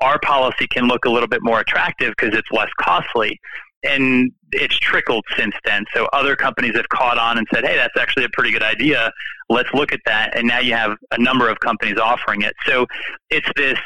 Our 0.00 0.18
policy 0.20 0.66
can 0.68 0.86
look 0.86 1.04
a 1.04 1.10
little 1.10 1.28
bit 1.28 1.42
more 1.42 1.60
attractive 1.60 2.14
because 2.16 2.36
it's 2.36 2.48
less 2.50 2.70
costly 2.80 3.38
and 3.84 4.30
it's 4.52 4.78
trickled 4.78 5.24
since 5.36 5.54
then. 5.64 5.84
So 5.94 6.08
other 6.12 6.36
companies 6.36 6.76
have 6.76 6.88
caught 6.88 7.18
on 7.18 7.38
and 7.38 7.46
said, 7.52 7.64
"Hey, 7.64 7.76
that's 7.76 7.96
actually 7.98 8.24
a 8.24 8.28
pretty 8.32 8.52
good 8.52 8.62
idea. 8.62 9.12
Let's 9.48 9.72
look 9.74 9.92
at 9.92 10.00
that." 10.06 10.36
And 10.36 10.46
now 10.46 10.60
you 10.60 10.74
have 10.74 10.96
a 11.10 11.18
number 11.18 11.48
of 11.48 11.58
companies 11.60 11.98
offering 11.98 12.42
it. 12.42 12.54
So 12.66 12.86
it's 13.30 13.48
this 13.56 13.78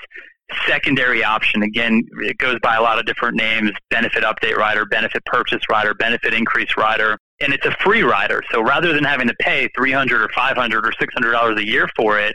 secondary 0.66 1.24
option. 1.24 1.62
Again, 1.62 2.02
it 2.20 2.38
goes 2.38 2.58
by 2.62 2.76
a 2.76 2.82
lot 2.82 2.98
of 2.98 3.06
different 3.06 3.36
names: 3.36 3.70
benefit 3.90 4.24
update 4.24 4.56
rider, 4.56 4.84
benefit 4.84 5.24
purchase 5.26 5.62
rider, 5.70 5.94
benefit 5.94 6.34
increase 6.34 6.76
rider, 6.76 7.18
and 7.40 7.52
it's 7.52 7.66
a 7.66 7.74
free 7.82 8.02
rider. 8.02 8.42
So 8.52 8.62
rather 8.62 8.92
than 8.92 9.04
having 9.04 9.28
to 9.28 9.34
pay 9.40 9.68
three 9.76 9.92
hundred 9.92 10.22
or 10.22 10.28
five 10.34 10.56
hundred 10.56 10.86
or 10.86 10.92
six 10.98 11.12
hundred 11.14 11.32
dollars 11.32 11.58
a 11.58 11.66
year 11.66 11.88
for 11.96 12.18
it, 12.18 12.34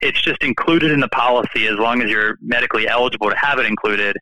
it's 0.00 0.20
just 0.20 0.42
included 0.42 0.90
in 0.90 1.00
the 1.00 1.08
policy 1.08 1.66
as 1.66 1.76
long 1.76 2.02
as 2.02 2.10
you're 2.10 2.38
medically 2.40 2.88
eligible 2.88 3.30
to 3.30 3.36
have 3.36 3.58
it 3.58 3.66
included 3.66 4.16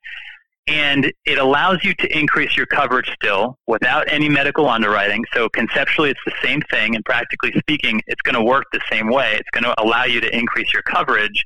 and 0.66 1.12
it 1.25 1.38
allows 1.38 1.83
you 1.83 1.94
to 1.94 2.18
increase 2.18 2.57
your 2.57 2.66
coverage 2.66 3.11
still 3.14 3.59
without 3.66 4.11
any 4.11 4.29
medical 4.29 4.68
underwriting. 4.68 5.25
So 5.35 5.48
conceptually, 5.48 6.11
it's 6.11 6.20
the 6.25 6.35
same 6.42 6.61
thing, 6.70 6.94
and 6.94 7.05
practically 7.05 7.53
speaking, 7.59 8.01
it's 8.07 8.22
going 8.22 8.37
to 8.37 8.42
work 8.42 8.66
the 8.72 8.81
same 8.90 9.11
way. 9.11 9.35
It's 9.35 9.51
going 9.51 9.64
to 9.64 9.75
allow 9.83 10.05
you 10.05 10.20
to 10.20 10.37
increase 10.37 10.72
your 10.72 10.83
coverage, 10.83 11.44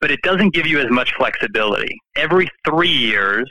but 0.00 0.10
it 0.10 0.20
doesn't 0.22 0.52
give 0.52 0.66
you 0.66 0.78
as 0.80 0.90
much 0.90 1.14
flexibility. 1.16 1.98
Every 2.14 2.48
three 2.66 2.90
years, 2.90 3.50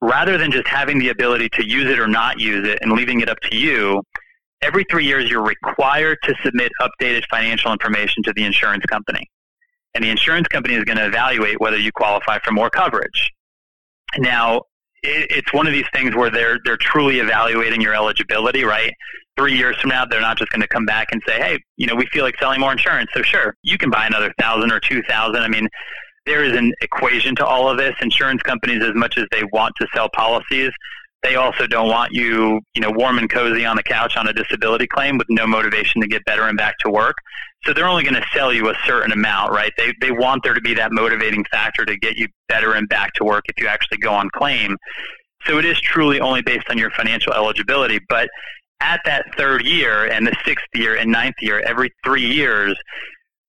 rather 0.00 0.38
than 0.38 0.50
just 0.50 0.66
having 0.66 0.98
the 0.98 1.10
ability 1.10 1.48
to 1.50 1.64
use 1.64 1.88
it 1.88 2.00
or 2.00 2.08
not 2.08 2.40
use 2.40 2.66
it 2.66 2.80
and 2.82 2.92
leaving 2.92 3.20
it 3.20 3.28
up 3.28 3.38
to 3.40 3.56
you, 3.56 4.02
every 4.60 4.84
three 4.90 5.06
years 5.06 5.30
you're 5.30 5.44
required 5.44 6.18
to 6.24 6.34
submit 6.42 6.72
updated 6.80 7.22
financial 7.30 7.70
information 7.70 8.24
to 8.24 8.32
the 8.34 8.42
insurance 8.42 8.84
company. 8.86 9.24
And 9.94 10.02
the 10.02 10.08
insurance 10.08 10.48
company 10.48 10.74
is 10.74 10.82
going 10.82 10.98
to 10.98 11.06
evaluate 11.06 11.60
whether 11.60 11.78
you 11.78 11.92
qualify 11.92 12.40
for 12.40 12.50
more 12.50 12.70
coverage. 12.70 13.30
Now, 14.18 14.62
it, 15.02 15.30
it's 15.30 15.52
one 15.52 15.66
of 15.66 15.72
these 15.72 15.86
things 15.92 16.14
where 16.14 16.30
they're 16.30 16.58
they're 16.64 16.78
truly 16.78 17.20
evaluating 17.20 17.80
your 17.80 17.94
eligibility, 17.94 18.64
right? 18.64 18.92
Three 19.36 19.56
years 19.56 19.76
from 19.80 19.90
now, 19.90 20.04
they're 20.04 20.20
not 20.20 20.38
just 20.38 20.50
going 20.50 20.62
to 20.62 20.68
come 20.68 20.86
back 20.86 21.08
and 21.12 21.20
say, 21.26 21.40
"Hey, 21.40 21.58
you 21.76 21.86
know, 21.86 21.94
we 21.94 22.06
feel 22.06 22.24
like 22.24 22.38
selling 22.38 22.60
more 22.60 22.72
insurance, 22.72 23.10
so 23.14 23.22
sure, 23.22 23.54
you 23.62 23.78
can 23.78 23.90
buy 23.90 24.06
another 24.06 24.32
thousand 24.40 24.72
or 24.72 24.80
two 24.80 25.02
thousand. 25.02 25.42
I 25.42 25.48
mean, 25.48 25.68
there 26.26 26.44
is 26.44 26.56
an 26.56 26.72
equation 26.80 27.34
to 27.36 27.46
all 27.46 27.68
of 27.68 27.78
this. 27.78 27.94
Insurance 28.00 28.42
companies, 28.42 28.82
as 28.82 28.94
much 28.94 29.18
as 29.18 29.26
they 29.30 29.42
want 29.52 29.74
to 29.80 29.86
sell 29.94 30.08
policies, 30.14 30.70
they 31.22 31.36
also 31.36 31.66
don't 31.66 31.88
want 31.88 32.12
you, 32.12 32.60
you 32.74 32.80
know, 32.80 32.90
warm 32.90 33.18
and 33.18 33.30
cozy 33.30 33.64
on 33.64 33.76
the 33.76 33.82
couch 33.82 34.16
on 34.16 34.28
a 34.28 34.32
disability 34.32 34.86
claim 34.86 35.18
with 35.18 35.26
no 35.30 35.46
motivation 35.46 36.00
to 36.02 36.06
get 36.06 36.24
better 36.24 36.46
and 36.46 36.56
back 36.56 36.76
to 36.78 36.90
work. 36.90 37.14
So 37.64 37.72
they're 37.72 37.88
only 37.88 38.02
going 38.02 38.14
to 38.14 38.26
sell 38.34 38.52
you 38.52 38.68
a 38.68 38.74
certain 38.86 39.12
amount, 39.12 39.52
right? 39.52 39.72
They 39.78 39.94
they 40.00 40.10
want 40.10 40.42
there 40.42 40.54
to 40.54 40.60
be 40.60 40.74
that 40.74 40.92
motivating 40.92 41.44
factor 41.50 41.84
to 41.84 41.96
get 41.96 42.16
you 42.16 42.28
better 42.48 42.74
and 42.74 42.88
back 42.88 43.12
to 43.14 43.24
work 43.24 43.44
if 43.48 43.60
you 43.62 43.68
actually 43.68 43.98
go 43.98 44.12
on 44.12 44.28
claim. 44.30 44.76
So 45.46 45.58
it 45.58 45.64
is 45.64 45.80
truly 45.80 46.20
only 46.20 46.42
based 46.42 46.68
on 46.70 46.78
your 46.78 46.90
financial 46.90 47.32
eligibility, 47.32 48.00
but 48.08 48.28
at 48.80 49.00
that 49.04 49.24
third 49.36 49.64
year 49.64 50.06
and 50.10 50.26
the 50.26 50.36
sixth 50.44 50.66
year 50.74 50.96
and 50.96 51.10
ninth 51.10 51.36
year, 51.40 51.62
every 51.66 51.90
three 52.04 52.26
years, 52.26 52.76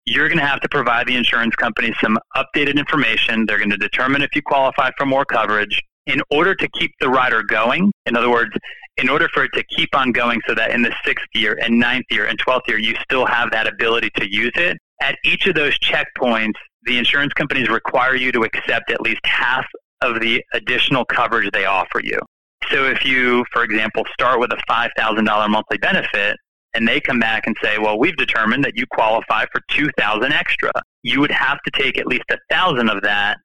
you're 0.05 0.27
going 0.27 0.39
to 0.39 0.45
have 0.45 0.61
to 0.61 0.69
provide 0.69 1.07
the 1.07 1.15
insurance 1.15 1.55
company 1.55 1.93
some 2.01 2.17
updated 2.37 2.77
information. 2.77 3.45
They're 3.45 3.57
going 3.57 3.71
to 3.71 3.77
determine 3.77 4.21
if 4.21 4.29
you 4.35 4.41
qualify 4.41 4.91
for 4.97 5.05
more 5.05 5.25
coverage 5.25 5.81
in 6.05 6.21
order 6.29 6.53
to 6.53 6.69
keep 6.79 6.91
the 6.99 7.09
rider 7.09 7.41
going, 7.43 7.91
in 8.05 8.15
other 8.15 8.29
words, 8.29 8.51
in 8.97 9.09
order 9.09 9.27
for 9.33 9.43
it 9.43 9.51
to 9.53 9.63
keep 9.75 9.95
on 9.95 10.11
going 10.11 10.41
so 10.47 10.55
that 10.55 10.71
in 10.71 10.81
the 10.81 10.93
sixth 11.03 11.27
year 11.33 11.57
and 11.61 11.77
ninth 11.77 12.05
year 12.09 12.25
and 12.25 12.39
12th 12.39 12.67
year, 12.67 12.79
you 12.79 12.95
still 13.03 13.25
have 13.25 13.51
that 13.51 13.67
ability 13.67 14.09
to 14.15 14.29
use 14.29 14.53
it, 14.55 14.77
at 15.01 15.17
each 15.25 15.47
of 15.47 15.55
those 15.55 15.77
checkpoints, 15.79 16.53
the 16.83 16.97
insurance 16.97 17.33
companies 17.33 17.67
require 17.67 18.15
you 18.15 18.31
to 18.31 18.43
accept 18.43 18.91
at 18.91 19.01
least 19.01 19.21
half 19.25 19.65
of 20.01 20.21
the 20.21 20.43
additional 20.53 21.03
coverage 21.03 21.49
they 21.51 21.65
offer 21.65 21.99
you. 22.01 22.19
So 22.69 22.85
if 22.85 23.03
you, 23.03 23.43
for 23.51 23.63
example, 23.63 24.03
start 24.13 24.39
with 24.39 24.51
a 24.51 24.61
$5,000 24.69 25.49
monthly 25.49 25.77
benefit, 25.77 26.37
and 26.73 26.87
they 26.87 26.99
come 26.99 27.19
back 27.19 27.47
and 27.47 27.55
say, 27.63 27.77
well, 27.77 27.97
we've 27.97 28.17
determined 28.17 28.63
that 28.65 28.75
you 28.75 28.85
qualify 28.91 29.45
for 29.51 29.61
2000 29.69 30.33
extra. 30.33 30.71
You 31.03 31.21
would 31.21 31.31
have 31.31 31.57
to 31.65 31.71
take 31.71 31.97
at 31.97 32.05
least 32.05 32.25
a 32.31 32.37
thousand 32.49 32.89
of 32.89 33.01
that 33.03 33.37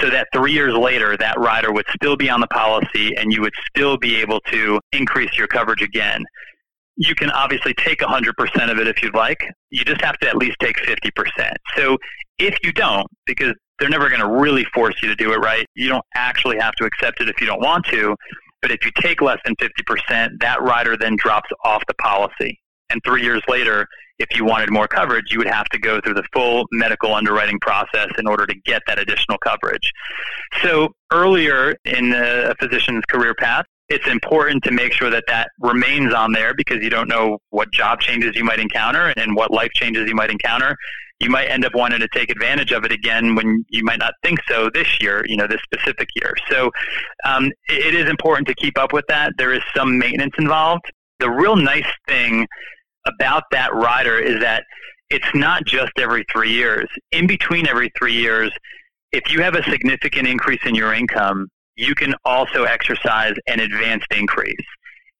so 0.00 0.10
that 0.10 0.28
three 0.34 0.52
years 0.52 0.74
later, 0.74 1.16
that 1.16 1.38
rider 1.38 1.72
would 1.72 1.86
still 1.94 2.16
be 2.16 2.28
on 2.28 2.40
the 2.40 2.48
policy 2.48 3.16
and 3.16 3.32
you 3.32 3.40
would 3.42 3.54
still 3.68 3.96
be 3.96 4.16
able 4.16 4.40
to 4.52 4.80
increase 4.92 5.36
your 5.38 5.46
coverage 5.46 5.82
again. 5.82 6.24
You 6.96 7.14
can 7.14 7.30
obviously 7.30 7.74
take 7.74 8.00
100% 8.00 8.70
of 8.70 8.78
it 8.78 8.88
if 8.88 9.02
you'd 9.02 9.14
like. 9.14 9.38
You 9.70 9.84
just 9.84 10.00
have 10.02 10.16
to 10.18 10.28
at 10.28 10.36
least 10.36 10.56
take 10.60 10.76
50%. 10.76 11.52
So 11.76 11.96
if 12.38 12.56
you 12.62 12.72
don't, 12.72 13.06
because 13.26 13.54
they're 13.78 13.88
never 13.88 14.08
going 14.08 14.20
to 14.20 14.28
really 14.28 14.64
force 14.72 14.94
you 15.02 15.08
to 15.08 15.16
do 15.16 15.32
it 15.32 15.38
right. 15.38 15.66
You 15.74 15.88
don't 15.88 16.04
actually 16.14 16.58
have 16.58 16.74
to 16.74 16.84
accept 16.84 17.20
it 17.20 17.28
if 17.28 17.40
you 17.40 17.46
don't 17.46 17.60
want 17.60 17.86
to. 17.86 18.14
But 18.62 18.70
if 18.70 18.84
you 18.84 18.90
take 19.00 19.20
less 19.20 19.38
than 19.44 19.54
50%, 19.56 20.40
that 20.40 20.62
rider 20.62 20.96
then 20.96 21.16
drops 21.16 21.50
off 21.64 21.82
the 21.86 21.94
policy. 21.94 22.58
And 22.90 23.00
three 23.04 23.22
years 23.22 23.42
later, 23.48 23.86
if 24.18 24.36
you 24.36 24.44
wanted 24.44 24.70
more 24.70 24.86
coverage, 24.86 25.32
you 25.32 25.38
would 25.38 25.48
have 25.48 25.66
to 25.70 25.78
go 25.78 26.00
through 26.00 26.14
the 26.14 26.24
full 26.32 26.66
medical 26.72 27.14
underwriting 27.14 27.58
process 27.60 28.08
in 28.18 28.26
order 28.26 28.46
to 28.46 28.54
get 28.64 28.82
that 28.86 28.98
additional 28.98 29.38
coverage. 29.38 29.92
So 30.62 30.94
earlier 31.12 31.76
in 31.84 32.12
a 32.14 32.54
physician's 32.60 33.04
career 33.06 33.34
path, 33.34 33.66
it's 33.88 34.06
important 34.08 34.64
to 34.64 34.70
make 34.70 34.92
sure 34.92 35.10
that 35.10 35.24
that 35.26 35.50
remains 35.60 36.14
on 36.14 36.32
there 36.32 36.54
because 36.54 36.82
you 36.82 36.90
don't 36.90 37.08
know 37.08 37.38
what 37.50 37.70
job 37.70 38.00
changes 38.00 38.34
you 38.34 38.44
might 38.44 38.58
encounter 38.58 39.12
and 39.16 39.36
what 39.36 39.50
life 39.50 39.70
changes 39.74 40.08
you 40.08 40.14
might 40.14 40.30
encounter. 40.30 40.76
You 41.20 41.30
might 41.30 41.46
end 41.46 41.64
up 41.64 41.74
wanting 41.74 42.00
to 42.00 42.08
take 42.08 42.30
advantage 42.30 42.72
of 42.72 42.84
it 42.84 42.92
again 42.92 43.34
when 43.34 43.64
you 43.68 43.84
might 43.84 43.98
not 43.98 44.14
think 44.22 44.40
so 44.48 44.70
this 44.72 45.00
year, 45.00 45.24
you 45.26 45.36
know, 45.36 45.46
this 45.46 45.60
specific 45.62 46.08
year. 46.16 46.34
So 46.50 46.70
um, 47.24 47.52
it 47.68 47.94
is 47.94 48.08
important 48.08 48.48
to 48.48 48.54
keep 48.54 48.78
up 48.78 48.92
with 48.92 49.04
that. 49.08 49.32
There 49.38 49.52
is 49.52 49.62
some 49.76 49.98
maintenance 49.98 50.34
involved. 50.38 50.84
The 51.20 51.30
real 51.30 51.56
nice 51.56 51.86
thing 52.08 52.46
about 53.06 53.44
that 53.50 53.74
rider 53.74 54.18
is 54.18 54.40
that 54.40 54.64
it's 55.10 55.28
not 55.34 55.64
just 55.64 55.92
every 55.98 56.24
three 56.32 56.52
years. 56.52 56.88
In 57.12 57.26
between 57.26 57.68
every 57.68 57.90
three 57.98 58.14
years, 58.14 58.50
if 59.12 59.30
you 59.30 59.42
have 59.42 59.54
a 59.54 59.62
significant 59.70 60.26
increase 60.26 60.60
in 60.64 60.74
your 60.74 60.92
income, 60.92 61.48
you 61.76 61.94
can 61.94 62.14
also 62.24 62.64
exercise 62.64 63.34
an 63.46 63.60
advanced 63.60 64.12
increase. 64.16 64.56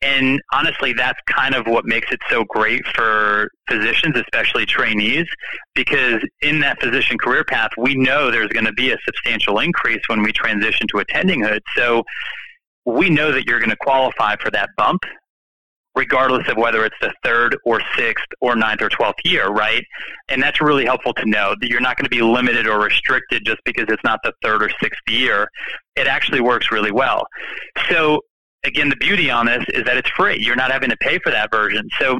And 0.02 0.40
honestly, 0.52 0.92
that's 0.92 1.18
kind 1.26 1.54
of 1.54 1.66
what 1.66 1.86
makes 1.86 2.12
it 2.12 2.20
so 2.28 2.44
great 2.44 2.84
for 2.94 3.48
physicians, 3.70 4.16
especially 4.18 4.66
trainees, 4.66 5.26
because 5.74 6.20
in 6.42 6.60
that 6.60 6.80
physician 6.80 7.16
career 7.16 7.44
path, 7.44 7.70
we 7.78 7.94
know 7.94 8.30
there's 8.30 8.50
going 8.50 8.66
to 8.66 8.72
be 8.72 8.92
a 8.92 8.98
substantial 9.04 9.60
increase 9.60 10.02
when 10.08 10.22
we 10.22 10.30
transition 10.30 10.86
to 10.88 11.02
attendinghood. 11.02 11.60
So 11.74 12.02
we 12.84 13.08
know 13.08 13.32
that 13.32 13.46
you're 13.46 13.60
going 13.60 13.70
to 13.70 13.76
qualify 13.76 14.36
for 14.36 14.50
that 14.50 14.68
bump 14.76 15.00
regardless 15.94 16.48
of 16.48 16.56
whether 16.56 16.84
it's 16.84 16.96
the 17.00 17.12
third 17.24 17.56
or 17.64 17.80
sixth 17.96 18.26
or 18.40 18.56
ninth 18.56 18.82
or 18.82 18.88
twelfth 18.88 19.20
year, 19.24 19.48
right? 19.48 19.84
And 20.28 20.42
that's 20.42 20.60
really 20.60 20.84
helpful 20.84 21.14
to 21.14 21.26
know 21.26 21.54
that 21.60 21.68
you're 21.68 21.80
not 21.80 21.96
going 21.96 22.04
to 22.04 22.10
be 22.10 22.22
limited 22.22 22.66
or 22.66 22.80
restricted 22.80 23.44
just 23.44 23.60
because 23.64 23.84
it's 23.88 24.02
not 24.04 24.20
the 24.24 24.32
third 24.42 24.62
or 24.62 24.70
sixth 24.80 25.02
year. 25.08 25.48
It 25.96 26.06
actually 26.06 26.40
works 26.40 26.72
really 26.72 26.92
well. 26.92 27.26
So 27.88 28.20
again, 28.64 28.88
the 28.88 28.96
beauty 28.96 29.30
on 29.30 29.46
this 29.46 29.64
is 29.68 29.84
that 29.84 29.96
it's 29.96 30.10
free. 30.10 30.38
You're 30.40 30.56
not 30.56 30.72
having 30.72 30.90
to 30.90 30.96
pay 30.96 31.18
for 31.18 31.30
that 31.30 31.50
version. 31.50 31.88
So 32.00 32.18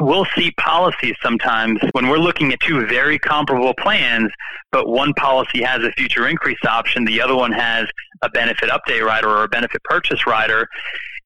we'll 0.00 0.26
see 0.36 0.50
policies 0.52 1.14
sometimes 1.22 1.80
when 1.92 2.08
we're 2.08 2.18
looking 2.18 2.52
at 2.52 2.60
two 2.60 2.86
very 2.86 3.18
comparable 3.18 3.74
plans, 3.74 4.30
but 4.72 4.88
one 4.88 5.14
policy 5.14 5.62
has 5.62 5.82
a 5.82 5.92
future 5.92 6.28
increase 6.28 6.58
option, 6.66 7.04
the 7.04 7.20
other 7.20 7.34
one 7.34 7.52
has 7.52 7.86
a 8.22 8.28
benefit 8.28 8.70
update 8.70 9.02
rider 9.02 9.28
or 9.28 9.44
a 9.44 9.48
benefit 9.48 9.82
purchase 9.84 10.26
rider 10.26 10.66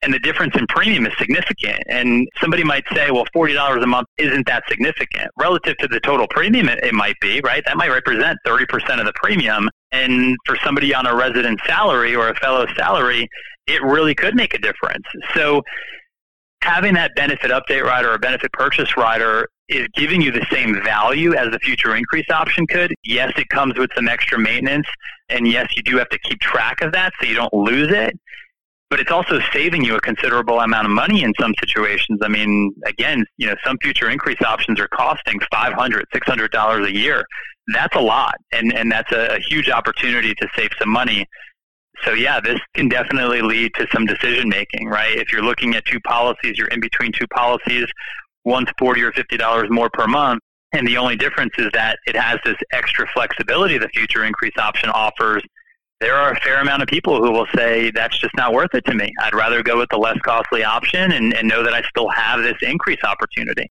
and 0.02 0.14
the 0.14 0.18
difference 0.20 0.54
in 0.56 0.66
premium 0.68 1.06
is 1.06 1.12
significant. 1.18 1.82
And 1.88 2.28
somebody 2.40 2.62
might 2.62 2.84
say, 2.94 3.10
well, 3.10 3.24
$40 3.34 3.82
a 3.82 3.86
month 3.86 4.06
isn't 4.16 4.46
that 4.46 4.62
significant. 4.68 5.28
Relative 5.38 5.76
to 5.78 5.88
the 5.88 5.98
total 6.00 6.26
premium, 6.28 6.68
it, 6.68 6.84
it 6.84 6.94
might 6.94 7.16
be, 7.20 7.40
right? 7.42 7.64
That 7.66 7.76
might 7.76 7.90
represent 7.90 8.38
30% 8.46 9.00
of 9.00 9.06
the 9.06 9.12
premium. 9.16 9.68
And 9.90 10.36
for 10.46 10.56
somebody 10.64 10.94
on 10.94 11.06
a 11.06 11.14
resident 11.14 11.60
salary 11.66 12.14
or 12.14 12.28
a 12.28 12.34
fellow 12.36 12.66
salary, 12.76 13.28
it 13.66 13.82
really 13.82 14.14
could 14.14 14.36
make 14.36 14.54
a 14.54 14.58
difference. 14.58 15.04
So 15.34 15.62
having 16.62 16.94
that 16.94 17.12
benefit 17.16 17.50
update 17.50 17.82
rider 17.82 18.12
or 18.12 18.18
benefit 18.18 18.52
purchase 18.52 18.96
rider 18.96 19.48
is 19.68 19.86
giving 19.96 20.22
you 20.22 20.30
the 20.30 20.46
same 20.50 20.80
value 20.82 21.34
as 21.34 21.50
the 21.50 21.58
future 21.58 21.94
increase 21.96 22.30
option 22.30 22.66
could. 22.68 22.94
Yes, 23.04 23.32
it 23.36 23.48
comes 23.48 23.76
with 23.76 23.90
some 23.96 24.08
extra 24.08 24.38
maintenance. 24.38 24.86
And 25.28 25.46
yes, 25.46 25.66
you 25.76 25.82
do 25.82 25.96
have 25.98 26.08
to 26.10 26.18
keep 26.20 26.38
track 26.40 26.82
of 26.82 26.92
that 26.92 27.12
so 27.20 27.28
you 27.28 27.34
don't 27.34 27.52
lose 27.52 27.90
it 27.90 28.18
but 28.90 29.00
it's 29.00 29.10
also 29.10 29.38
saving 29.52 29.84
you 29.84 29.96
a 29.96 30.00
considerable 30.00 30.60
amount 30.60 30.86
of 30.86 30.92
money 30.92 31.22
in 31.22 31.32
some 31.38 31.52
situations. 31.60 32.20
I 32.22 32.28
mean, 32.28 32.74
again, 32.86 33.24
you 33.36 33.46
know, 33.46 33.54
some 33.64 33.76
future 33.82 34.08
increase 34.08 34.40
options 34.40 34.80
are 34.80 34.88
costing 34.88 35.38
$500, 35.52 36.02
$600 36.14 36.86
a 36.86 36.94
year. 36.94 37.24
That's 37.72 37.94
a 37.96 38.00
lot, 38.00 38.36
and, 38.52 38.72
and 38.74 38.90
that's 38.90 39.12
a, 39.12 39.36
a 39.36 39.40
huge 39.40 39.68
opportunity 39.68 40.34
to 40.34 40.48
save 40.56 40.70
some 40.78 40.88
money. 40.88 41.26
So 42.04 42.12
yeah, 42.14 42.40
this 42.40 42.60
can 42.74 42.88
definitely 42.88 43.42
lead 43.42 43.72
to 43.74 43.86
some 43.92 44.06
decision 44.06 44.48
making, 44.48 44.88
right? 44.88 45.16
If 45.16 45.32
you're 45.32 45.42
looking 45.42 45.74
at 45.74 45.84
two 45.84 46.00
policies, 46.00 46.56
you're 46.56 46.68
in 46.68 46.80
between 46.80 47.12
two 47.12 47.26
policies, 47.26 47.86
one's 48.44 48.68
40 48.78 49.02
or 49.02 49.12
$50 49.12 49.70
more 49.70 49.90
per 49.92 50.06
month. 50.06 50.40
And 50.72 50.86
the 50.86 50.96
only 50.96 51.16
difference 51.16 51.52
is 51.58 51.68
that 51.72 51.98
it 52.06 52.14
has 52.14 52.38
this 52.44 52.56
extra 52.72 53.06
flexibility 53.12 53.78
the 53.78 53.88
future 53.88 54.24
increase 54.24 54.52
option 54.58 54.90
offers 54.90 55.42
there 56.00 56.14
are 56.14 56.32
a 56.32 56.40
fair 56.40 56.60
amount 56.60 56.82
of 56.82 56.88
people 56.88 57.22
who 57.22 57.32
will 57.32 57.46
say 57.56 57.90
that's 57.90 58.18
just 58.18 58.34
not 58.36 58.52
worth 58.52 58.74
it 58.74 58.84
to 58.86 58.94
me. 58.94 59.12
I'd 59.20 59.34
rather 59.34 59.62
go 59.62 59.78
with 59.78 59.88
the 59.90 59.98
less 59.98 60.18
costly 60.24 60.62
option 60.62 61.12
and, 61.12 61.34
and 61.34 61.48
know 61.48 61.62
that 61.64 61.74
I 61.74 61.82
still 61.82 62.08
have 62.08 62.42
this 62.42 62.56
increase 62.62 63.02
opportunity. 63.02 63.70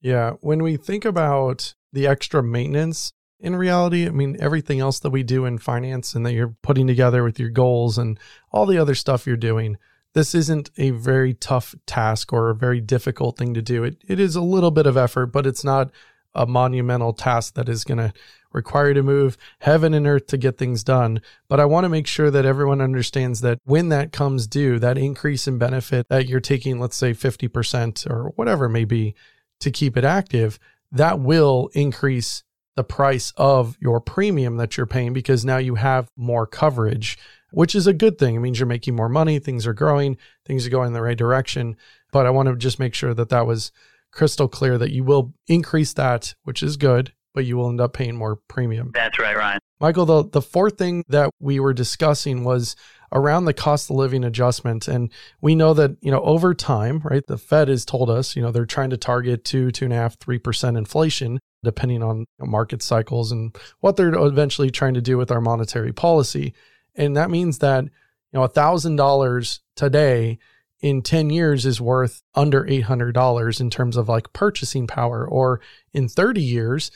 Yeah. 0.00 0.32
When 0.40 0.62
we 0.62 0.76
think 0.76 1.04
about 1.04 1.74
the 1.92 2.06
extra 2.06 2.42
maintenance, 2.42 3.12
in 3.40 3.56
reality, 3.56 4.06
I 4.06 4.10
mean, 4.10 4.36
everything 4.40 4.80
else 4.80 5.00
that 5.00 5.10
we 5.10 5.22
do 5.22 5.44
in 5.44 5.58
finance 5.58 6.14
and 6.14 6.24
that 6.26 6.32
you're 6.32 6.56
putting 6.62 6.86
together 6.86 7.24
with 7.24 7.38
your 7.40 7.50
goals 7.50 7.98
and 7.98 8.18
all 8.52 8.66
the 8.66 8.78
other 8.78 8.94
stuff 8.94 9.26
you're 9.26 9.36
doing, 9.36 9.78
this 10.14 10.34
isn't 10.34 10.70
a 10.78 10.90
very 10.90 11.34
tough 11.34 11.74
task 11.86 12.32
or 12.32 12.50
a 12.50 12.54
very 12.54 12.80
difficult 12.80 13.36
thing 13.36 13.54
to 13.54 13.62
do. 13.62 13.84
It, 13.84 13.96
it 14.06 14.20
is 14.20 14.36
a 14.36 14.40
little 14.40 14.70
bit 14.70 14.86
of 14.86 14.96
effort, 14.96 15.26
but 15.26 15.46
it's 15.46 15.64
not 15.64 15.90
a 16.34 16.46
monumental 16.46 17.12
task 17.12 17.54
that 17.54 17.68
is 17.68 17.84
going 17.84 17.98
to 17.98 18.12
require 18.52 18.88
you 18.88 18.94
to 18.94 19.02
move 19.02 19.36
heaven 19.60 19.94
and 19.94 20.06
earth 20.06 20.26
to 20.28 20.38
get 20.38 20.58
things 20.58 20.82
done. 20.82 21.20
But 21.48 21.60
I 21.60 21.64
want 21.64 21.84
to 21.84 21.88
make 21.88 22.06
sure 22.06 22.30
that 22.30 22.46
everyone 22.46 22.80
understands 22.80 23.40
that 23.42 23.58
when 23.64 23.88
that 23.90 24.12
comes 24.12 24.46
due, 24.46 24.78
that 24.78 24.98
increase 24.98 25.46
in 25.46 25.58
benefit 25.58 26.06
that 26.08 26.26
you're 26.26 26.40
taking, 26.40 26.78
let's 26.78 26.96
say 26.96 27.12
50% 27.12 28.08
or 28.10 28.32
whatever 28.36 28.66
it 28.66 28.70
may 28.70 28.84
be 28.84 29.14
to 29.60 29.70
keep 29.70 29.96
it 29.96 30.04
active, 30.04 30.58
that 30.92 31.20
will 31.20 31.70
increase 31.74 32.42
the 32.76 32.84
price 32.84 33.32
of 33.36 33.76
your 33.80 34.00
premium 34.00 34.56
that 34.56 34.76
you're 34.76 34.86
paying 34.86 35.12
because 35.12 35.44
now 35.44 35.56
you 35.58 35.74
have 35.74 36.08
more 36.16 36.46
coverage, 36.46 37.18
which 37.50 37.74
is 37.74 37.86
a 37.88 37.92
good 37.92 38.18
thing. 38.18 38.36
It 38.36 38.38
means 38.38 38.60
you're 38.60 38.66
making 38.66 38.94
more 38.94 39.08
money, 39.08 39.38
things 39.40 39.66
are 39.66 39.74
growing, 39.74 40.16
things 40.46 40.64
are 40.64 40.70
going 40.70 40.88
in 40.88 40.92
the 40.92 41.02
right 41.02 41.18
direction. 41.18 41.76
But 42.12 42.24
I 42.24 42.30
want 42.30 42.48
to 42.48 42.56
just 42.56 42.78
make 42.78 42.94
sure 42.94 43.14
that 43.14 43.30
that 43.30 43.46
was 43.46 43.72
crystal 44.12 44.48
clear 44.48 44.78
that 44.78 44.92
you 44.92 45.04
will 45.04 45.34
increase 45.48 45.92
that, 45.94 46.34
which 46.44 46.62
is 46.62 46.76
good 46.76 47.12
but 47.34 47.44
you 47.44 47.56
will 47.56 47.68
end 47.68 47.80
up 47.80 47.92
paying 47.92 48.16
more 48.16 48.36
premium. 48.48 48.90
That's 48.94 49.18
right, 49.18 49.36
Ryan. 49.36 49.60
Michael, 49.80 50.06
the, 50.06 50.28
the 50.28 50.42
fourth 50.42 50.76
thing 50.76 51.04
that 51.08 51.30
we 51.40 51.60
were 51.60 51.72
discussing 51.72 52.42
was 52.44 52.74
around 53.12 53.44
the 53.44 53.54
cost 53.54 53.90
of 53.90 53.96
living 53.96 54.24
adjustment. 54.24 54.88
And 54.88 55.10
we 55.40 55.54
know 55.54 55.72
that, 55.74 55.96
you 56.00 56.10
know, 56.10 56.20
over 56.22 56.52
time, 56.54 57.00
right, 57.04 57.26
the 57.26 57.38
Fed 57.38 57.68
has 57.68 57.84
told 57.84 58.10
us, 58.10 58.36
you 58.36 58.42
know, 58.42 58.50
they're 58.50 58.66
trying 58.66 58.90
to 58.90 58.96
target 58.96 59.44
two, 59.44 59.70
two 59.70 59.84
and 59.84 59.94
a 59.94 59.96
half, 59.96 60.18
three 60.18 60.38
percent 60.38 60.76
inflation, 60.76 61.38
depending 61.62 62.02
on 62.02 62.26
market 62.40 62.82
cycles 62.82 63.32
and 63.32 63.56
what 63.80 63.96
they're 63.96 64.14
eventually 64.14 64.70
trying 64.70 64.94
to 64.94 65.00
do 65.00 65.16
with 65.16 65.30
our 65.30 65.40
monetary 65.40 65.92
policy. 65.92 66.54
And 66.94 67.16
that 67.16 67.30
means 67.30 67.58
that, 67.58 67.84
you 67.84 67.90
know, 68.34 68.42
a 68.42 68.48
thousand 68.48 68.96
dollars 68.96 69.60
today 69.76 70.38
in 70.80 71.02
10 71.02 71.30
years 71.30 71.66
is 71.66 71.80
worth 71.80 72.22
under 72.34 72.64
$800 72.64 73.60
in 73.60 73.70
terms 73.70 73.96
of 73.96 74.08
like 74.08 74.32
purchasing 74.32 74.86
power, 74.86 75.26
or 75.26 75.60
in 75.92 76.08
30 76.08 76.40
years, 76.40 76.90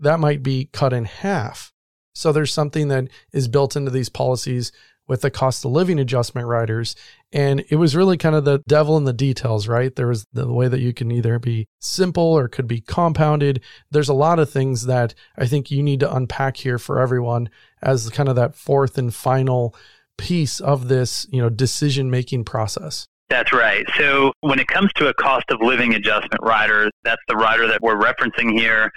that 0.00 0.20
might 0.20 0.42
be 0.42 0.68
cut 0.72 0.92
in 0.92 1.04
half. 1.04 1.72
So 2.14 2.32
there's 2.32 2.52
something 2.52 2.88
that 2.88 3.08
is 3.32 3.48
built 3.48 3.76
into 3.76 3.90
these 3.90 4.08
policies 4.08 4.72
with 5.06 5.22
the 5.22 5.30
cost 5.30 5.64
of 5.64 5.70
living 5.70 5.98
adjustment 5.98 6.46
riders. 6.46 6.94
And 7.32 7.64
it 7.70 7.76
was 7.76 7.96
really 7.96 8.16
kind 8.16 8.34
of 8.34 8.44
the 8.44 8.62
devil 8.68 8.96
in 8.96 9.04
the 9.04 9.12
details, 9.12 9.66
right? 9.66 9.94
There 9.94 10.08
was 10.08 10.26
the 10.32 10.52
way 10.52 10.68
that 10.68 10.80
you 10.80 10.92
can 10.92 11.10
either 11.10 11.38
be 11.38 11.66
simple 11.80 12.22
or 12.22 12.46
could 12.46 12.68
be 12.68 12.80
compounded. 12.80 13.62
There's 13.90 14.08
a 14.08 14.14
lot 14.14 14.38
of 14.38 14.50
things 14.50 14.86
that 14.86 15.14
I 15.36 15.46
think 15.46 15.70
you 15.70 15.82
need 15.82 16.00
to 16.00 16.14
unpack 16.14 16.58
here 16.58 16.78
for 16.78 17.00
everyone 17.00 17.48
as 17.82 18.10
kind 18.10 18.28
of 18.28 18.36
that 18.36 18.54
fourth 18.54 18.98
and 18.98 19.14
final 19.14 19.74
piece 20.18 20.60
of 20.60 20.88
this, 20.88 21.26
you 21.30 21.40
know, 21.40 21.48
decision 21.48 22.10
making 22.10 22.44
process. 22.44 23.06
That's 23.30 23.52
right. 23.52 23.84
So 23.96 24.32
when 24.40 24.58
it 24.58 24.68
comes 24.68 24.92
to 24.94 25.08
a 25.08 25.14
cost 25.14 25.44
of 25.50 25.60
living 25.60 25.94
adjustment 25.94 26.42
rider, 26.42 26.90
that's 27.04 27.22
the 27.28 27.36
rider 27.36 27.66
that 27.68 27.80
we're 27.82 28.00
referencing 28.00 28.58
here 28.58 28.90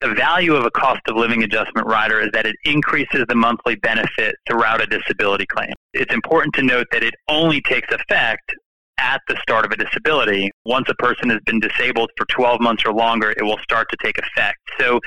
the 0.00 0.14
value 0.14 0.54
of 0.54 0.64
a 0.64 0.70
cost 0.70 1.00
of 1.08 1.16
living 1.16 1.42
adjustment 1.42 1.86
rider 1.86 2.20
is 2.20 2.28
that 2.32 2.46
it 2.46 2.56
increases 2.64 3.24
the 3.28 3.34
monthly 3.34 3.76
benefit 3.76 4.36
throughout 4.46 4.82
a 4.82 4.86
disability 4.86 5.46
claim. 5.46 5.72
It's 5.94 6.12
important 6.12 6.54
to 6.56 6.62
note 6.62 6.86
that 6.92 7.02
it 7.02 7.14
only 7.28 7.62
takes 7.62 7.92
effect 7.92 8.52
at 8.98 9.20
the 9.28 9.36
start 9.40 9.64
of 9.64 9.72
a 9.72 9.76
disability. 9.76 10.50
Once 10.64 10.88
a 10.88 10.94
person 10.94 11.30
has 11.30 11.40
been 11.46 11.60
disabled 11.60 12.10
for 12.16 12.26
12 12.26 12.60
months 12.60 12.84
or 12.84 12.92
longer, 12.92 13.30
it 13.30 13.42
will 13.42 13.58
start 13.58 13.86
to 13.90 13.96
take 14.02 14.18
effect. 14.18 14.58
So 14.78 15.00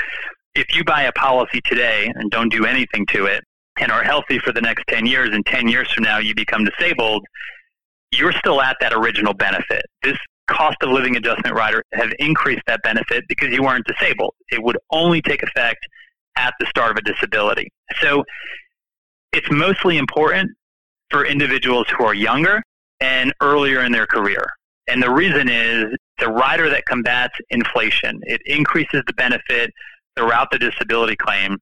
if 0.56 0.76
you 0.76 0.84
buy 0.84 1.04
a 1.04 1.12
policy 1.14 1.62
today 1.66 2.12
and 2.16 2.32
don't 2.32 2.52
do 2.52 2.66
anything 2.66 3.06
to 3.12 3.26
it 3.26 3.44
and 3.80 3.92
are 3.92 4.04
healthy 4.04 4.40
for 4.40 4.52
the 4.52 4.62
next 4.62 4.84
10 4.90 5.06
years 5.06 5.30
and 5.32 5.46
10 5.46 5.68
years 5.68 5.92
from 5.92 6.04
now 6.04 6.18
you 6.18 6.34
become 6.34 6.66
disabled, 6.66 7.26
you're 8.12 8.34
still 8.34 8.62
at 8.62 8.76
that 8.82 8.94
original 8.94 9.34
benefit. 9.34 9.84
This 10.02 10.18
cost 10.50 10.78
of 10.82 10.90
living 10.90 11.16
adjustment 11.16 11.56
rider 11.56 11.84
have 11.94 12.12
increased 12.20 12.64
that 12.68 12.82
benefit 12.84 13.24
because 13.28 13.50
you 13.50 13.64
weren't 13.64 13.86
disabled. 13.86 14.34
It 14.50 14.62
would 14.62 14.78
only 14.92 15.22
take 15.22 15.44
effect 15.44 15.86
at 16.38 16.54
the 16.60 16.66
start 16.66 16.92
of 16.92 16.98
a 16.98 17.02
disability. 17.02 17.70
So 18.02 18.24
it's 19.32 19.50
mostly 19.52 19.98
important 19.98 20.52
for 21.12 21.26
individuals 21.26 21.86
who 21.96 22.04
are 22.06 22.14
younger 22.14 22.62
and 23.00 23.34
earlier 23.42 23.84
in 23.84 23.92
their 23.92 24.06
career. 24.06 24.46
And 24.88 25.02
the 25.02 25.12
reason 25.12 25.50
is 25.50 25.86
the 26.18 26.28
rider 26.28 26.70
that 26.70 26.84
combats 26.86 27.36
inflation. 27.50 28.20
It 28.24 28.42
increases 28.46 29.04
the 29.06 29.14
benefit 29.14 29.72
throughout 30.16 30.50
the 30.52 30.58
disability 30.58 31.16
claim. 31.16 31.58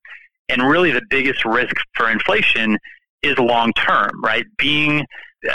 And 0.49 0.63
really 0.63 0.91
the 0.91 1.03
biggest 1.09 1.43
risk 1.43 1.75
for 1.93 2.09
inflation 2.09 2.77
is 3.21 3.37
long 3.37 3.73
term, 3.73 4.23
right? 4.23 4.45
Being 4.57 5.05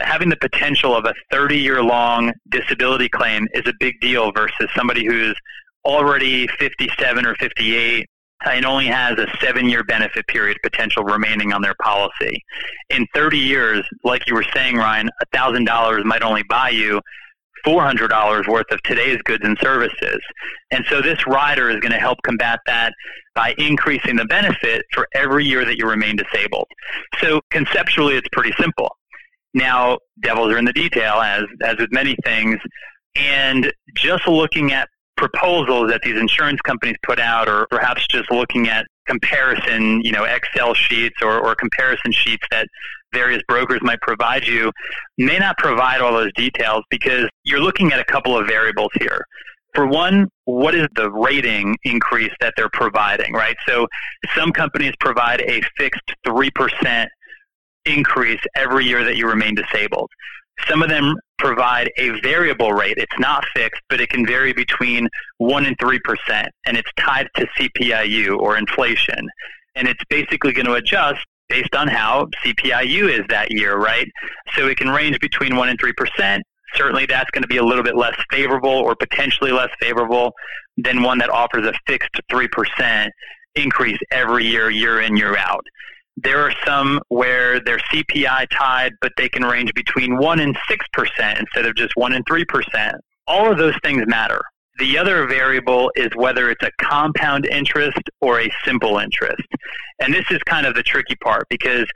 having 0.02 0.28
the 0.28 0.36
potential 0.36 0.96
of 0.96 1.04
a 1.04 1.14
30 1.30 1.58
year 1.58 1.82
long 1.82 2.32
disability 2.50 3.08
claim 3.08 3.46
is 3.54 3.62
a 3.66 3.72
big 3.80 4.00
deal 4.00 4.32
versus 4.32 4.68
somebody 4.74 5.06
who's 5.06 5.36
already 5.84 6.46
57 6.58 7.26
or 7.26 7.34
58 7.36 8.06
and 8.44 8.64
only 8.64 8.86
has 8.86 9.18
a 9.18 9.26
seven 9.40 9.68
year 9.68 9.84
benefit 9.84 10.26
period 10.26 10.58
potential 10.62 11.04
remaining 11.04 11.52
on 11.52 11.62
their 11.62 11.74
policy. 11.82 12.42
In 12.90 13.06
30 13.14 13.38
years, 13.38 13.84
like 14.04 14.26
you 14.26 14.34
were 14.34 14.46
saying, 14.54 14.76
Ryan, 14.76 15.08
$1,000 15.34 16.04
might 16.04 16.22
only 16.22 16.42
buy 16.48 16.70
you 16.70 17.00
$400 17.66 18.48
worth 18.48 18.70
of 18.72 18.82
today's 18.82 19.18
goods 19.22 19.44
and 19.44 19.56
services. 19.60 20.20
And 20.72 20.84
so 20.90 21.00
this 21.00 21.26
rider 21.26 21.70
is 21.70 21.78
going 21.80 21.92
to 21.92 21.98
help 21.98 22.18
combat 22.24 22.58
that 22.66 22.92
by 23.34 23.54
increasing 23.58 24.16
the 24.16 24.24
benefit 24.24 24.84
for 24.92 25.06
every 25.14 25.44
year 25.44 25.64
that 25.64 25.78
you 25.78 25.88
remain 25.88 26.16
disabled. 26.16 26.66
So 27.20 27.40
conceptually, 27.50 28.16
it's 28.16 28.28
pretty 28.32 28.52
simple. 28.60 28.96
Now, 29.54 29.98
devils 30.20 30.52
are 30.52 30.58
in 30.58 30.64
the 30.64 30.72
detail, 30.72 31.20
as, 31.20 31.44
as 31.62 31.76
with 31.78 31.92
many 31.92 32.16
things. 32.24 32.58
And 33.16 33.72
just 33.94 34.26
looking 34.26 34.72
at 34.72 34.88
proposals 35.16 35.90
that 35.90 36.00
these 36.02 36.18
insurance 36.18 36.60
companies 36.62 36.96
put 37.04 37.18
out, 37.18 37.48
or 37.48 37.66
perhaps 37.70 38.06
just 38.08 38.30
looking 38.30 38.68
at 38.68 38.86
comparison, 39.06 40.00
you 40.02 40.12
know, 40.12 40.24
Excel 40.24 40.74
sheets 40.74 41.16
or, 41.22 41.38
or 41.40 41.54
comparison 41.54 42.12
sheets 42.12 42.44
that 42.50 42.66
various 43.12 43.42
brokers 43.46 43.80
might 43.82 44.00
provide 44.00 44.46
you, 44.46 44.72
may 45.18 45.38
not 45.38 45.56
provide 45.58 46.00
all 46.00 46.12
those 46.12 46.32
details 46.34 46.82
because 46.90 47.28
you're 47.44 47.60
looking 47.60 47.92
at 47.92 48.00
a 48.00 48.04
couple 48.04 48.36
of 48.36 48.46
variables 48.46 48.90
here. 48.98 49.24
For 49.74 49.86
one, 49.86 50.28
what 50.44 50.74
is 50.74 50.86
the 50.96 51.10
rating 51.10 51.76
increase 51.84 52.32
that 52.40 52.54
they're 52.56 52.70
providing, 52.70 53.32
right? 53.32 53.56
So 53.66 53.86
some 54.34 54.52
companies 54.52 54.92
provide 55.00 55.40
a 55.42 55.62
fixed 55.76 56.12
3% 56.26 57.06
increase 57.86 58.40
every 58.56 58.84
year 58.84 59.04
that 59.04 59.16
you 59.16 59.28
remain 59.28 59.54
disabled. 59.54 60.10
Some 60.68 60.82
of 60.82 60.88
them 60.88 61.14
provide 61.38 61.90
a 61.96 62.10
variable 62.20 62.72
rate. 62.72 62.98
It's 62.98 63.18
not 63.18 63.44
fixed, 63.54 63.82
but 63.88 64.00
it 64.00 64.10
can 64.10 64.26
vary 64.26 64.52
between 64.52 65.08
1 65.38 65.66
and 65.66 65.76
3%, 65.78 65.98
and 66.66 66.76
it's 66.76 66.90
tied 66.98 67.28
to 67.36 67.46
CPIU 67.58 68.38
or 68.38 68.56
inflation. 68.56 69.28
And 69.74 69.88
it's 69.88 70.02
basically 70.08 70.52
going 70.52 70.66
to 70.66 70.74
adjust 70.74 71.24
based 71.48 71.74
on 71.74 71.88
how 71.88 72.28
CPIU 72.44 73.08
is 73.08 73.26
that 73.28 73.50
year, 73.50 73.76
right? 73.76 74.08
So 74.56 74.68
it 74.68 74.78
can 74.78 74.88
range 74.88 75.18
between 75.20 75.56
1 75.56 75.68
and 75.68 75.78
3%. 75.80 76.40
Certainly 76.74 77.06
that's 77.06 77.30
going 77.30 77.42
to 77.42 77.48
be 77.48 77.58
a 77.58 77.64
little 77.64 77.84
bit 77.84 77.96
less 77.96 78.14
favorable 78.30 78.70
or 78.70 78.94
potentially 78.94 79.52
less 79.52 79.68
favorable 79.80 80.32
than 80.78 81.02
one 81.02 81.18
that 81.18 81.28
offers 81.28 81.66
a 81.66 81.72
fixed 81.86 82.20
3% 82.30 83.08
increase 83.54 83.98
every 84.10 84.46
year, 84.46 84.70
year 84.70 85.00
in, 85.00 85.16
year 85.16 85.36
out. 85.36 85.64
There 86.16 86.40
are 86.40 86.52
some 86.66 87.00
where 87.08 87.60
they're 87.60 87.80
CPI 87.92 88.46
tied, 88.50 88.92
but 89.00 89.12
they 89.16 89.28
can 89.28 89.44
range 89.44 89.72
between 89.74 90.18
1 90.18 90.40
and 90.40 90.56
6% 90.56 91.40
instead 91.40 91.66
of 91.66 91.74
just 91.74 91.96
1 91.96 92.12
and 92.12 92.24
3%. 92.26 92.92
All 93.26 93.50
of 93.50 93.58
those 93.58 93.74
things 93.82 94.02
matter. 94.06 94.40
The 94.78 94.98
other 94.98 95.26
variable 95.26 95.90
is 95.96 96.08
whether 96.14 96.50
it's 96.50 96.64
a 96.64 96.70
compound 96.82 97.46
interest 97.46 98.00
or 98.20 98.40
a 98.40 98.50
simple 98.64 98.98
interest. 98.98 99.42
And 100.00 100.12
this 100.12 100.24
is 100.30 100.38
kind 100.44 100.66
of 100.66 100.74
the 100.74 100.82
tricky 100.82 101.14
part 101.16 101.46
because 101.48 101.86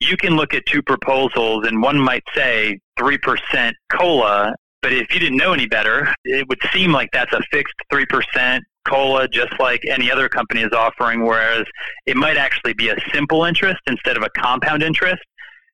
you 0.00 0.16
can 0.16 0.34
look 0.34 0.52
at 0.54 0.64
two 0.66 0.82
proposals 0.82 1.66
and 1.66 1.80
one 1.80 1.98
might 1.98 2.24
say 2.34 2.78
3% 2.98 3.72
COLA, 3.92 4.54
but 4.80 4.92
if 4.92 5.14
you 5.14 5.20
didn't 5.20 5.36
know 5.36 5.52
any 5.52 5.66
better, 5.66 6.12
it 6.24 6.48
would 6.48 6.58
seem 6.72 6.90
like 6.90 7.08
that's 7.12 7.32
a 7.32 7.40
fixed 7.52 7.74
3% 7.92 8.60
COLA 8.88 9.28
just 9.28 9.52
like 9.58 9.82
any 9.88 10.10
other 10.10 10.28
company 10.28 10.62
is 10.62 10.72
offering, 10.72 11.24
whereas 11.24 11.64
it 12.06 12.16
might 12.16 12.36
actually 12.36 12.74
be 12.74 12.88
a 12.88 12.96
simple 13.12 13.44
interest 13.44 13.80
instead 13.86 14.16
of 14.16 14.22
a 14.22 14.30
compound 14.30 14.82
interest. 14.82 15.22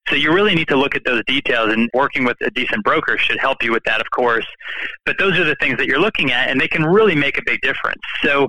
So 0.08 0.14
you 0.14 0.32
really 0.32 0.54
need 0.54 0.68
to 0.68 0.76
look 0.76 0.94
at 0.94 1.04
those 1.04 1.22
details, 1.26 1.72
and 1.72 1.90
working 1.92 2.24
with 2.24 2.36
a 2.40 2.50
decent 2.50 2.82
broker 2.82 3.18
should 3.18 3.38
help 3.38 3.62
you 3.62 3.72
with 3.72 3.82
that, 3.84 4.00
of 4.00 4.10
course. 4.10 4.46
But 5.04 5.18
those 5.18 5.38
are 5.38 5.44
the 5.44 5.56
things 5.60 5.76
that 5.78 5.86
you're 5.86 6.00
looking 6.00 6.32
at, 6.32 6.48
and 6.48 6.58
they 6.60 6.68
can 6.68 6.84
really 6.84 7.14
make 7.14 7.36
a 7.36 7.42
big 7.44 7.60
difference. 7.60 8.00
So, 8.22 8.48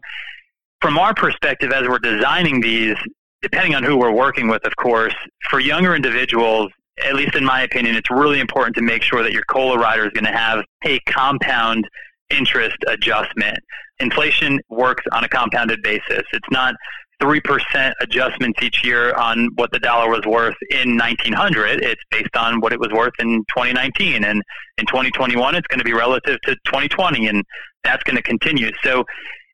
from 0.81 0.97
our 0.97 1.13
perspective, 1.13 1.73
as 1.73 1.85
we're 1.87 1.99
designing 1.99 2.61
these, 2.61 2.95
depending 3.41 3.75
on 3.75 3.83
who 3.83 3.97
we're 3.97 4.13
working 4.13 4.47
with, 4.47 4.65
of 4.65 4.75
course, 4.77 5.15
for 5.49 5.59
younger 5.59 5.95
individuals, 5.95 6.71
at 7.03 7.15
least 7.15 7.35
in 7.35 7.43
my 7.43 7.63
opinion, 7.63 7.95
it's 7.95 8.09
really 8.09 8.39
important 8.39 8.75
to 8.75 8.81
make 8.81 9.03
sure 9.03 9.23
that 9.23 9.33
your 9.33 9.43
COLA 9.49 9.77
rider 9.77 10.05
is 10.05 10.11
going 10.13 10.25
to 10.25 10.37
have 10.37 10.63
a 10.85 10.99
compound 11.01 11.87
interest 12.29 12.77
adjustment. 12.87 13.59
Inflation 13.99 14.59
works 14.69 15.03
on 15.11 15.23
a 15.23 15.29
compounded 15.29 15.81
basis. 15.83 16.23
It's 16.31 16.47
not 16.51 16.75
3% 17.21 17.91
adjustments 18.01 18.61
each 18.63 18.83
year 18.83 19.13
on 19.15 19.49
what 19.55 19.71
the 19.71 19.79
dollar 19.79 20.09
was 20.09 20.21
worth 20.25 20.55
in 20.71 20.97
1900. 20.97 21.83
It's 21.83 22.01
based 22.09 22.35
on 22.35 22.61
what 22.61 22.71
it 22.71 22.79
was 22.79 22.89
worth 22.93 23.13
in 23.19 23.43
2019. 23.49 24.23
And 24.23 24.41
in 24.77 24.85
2021, 24.85 25.55
it's 25.55 25.67
going 25.67 25.79
to 25.79 25.85
be 25.85 25.93
relative 25.93 26.39
to 26.43 26.55
2020. 26.65 27.27
And 27.27 27.43
that's 27.83 28.03
going 28.03 28.15
to 28.15 28.21
continue. 28.21 28.71
So 28.83 29.03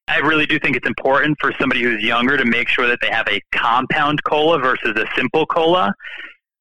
I 0.07 0.17
really 0.19 0.45
do 0.45 0.59
think 0.59 0.75
it's 0.75 0.87
important 0.87 1.37
for 1.41 1.53
somebody 1.59 1.81
who's 1.81 2.03
younger 2.03 2.37
to 2.37 2.45
make 2.45 2.67
sure 2.67 2.87
that 2.87 2.99
they 3.01 3.09
have 3.09 3.27
a 3.27 3.41
compound 3.51 4.21
COLA 4.23 4.59
versus 4.59 4.91
a 4.95 5.05
simple 5.15 5.47
COLA. 5.47 5.91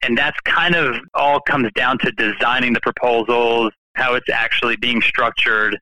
And 0.03 0.16
that's 0.16 0.38
kind 0.44 0.74
of 0.74 0.96
all 1.14 1.40
comes 1.40 1.70
down 1.74 1.98
to 1.98 2.12
designing 2.12 2.72
the 2.72 2.81
proposals, 2.81 3.72
how 3.95 4.15
it's 4.15 4.29
actually 4.31 4.77
being 4.77 5.01
structured. 5.01 5.79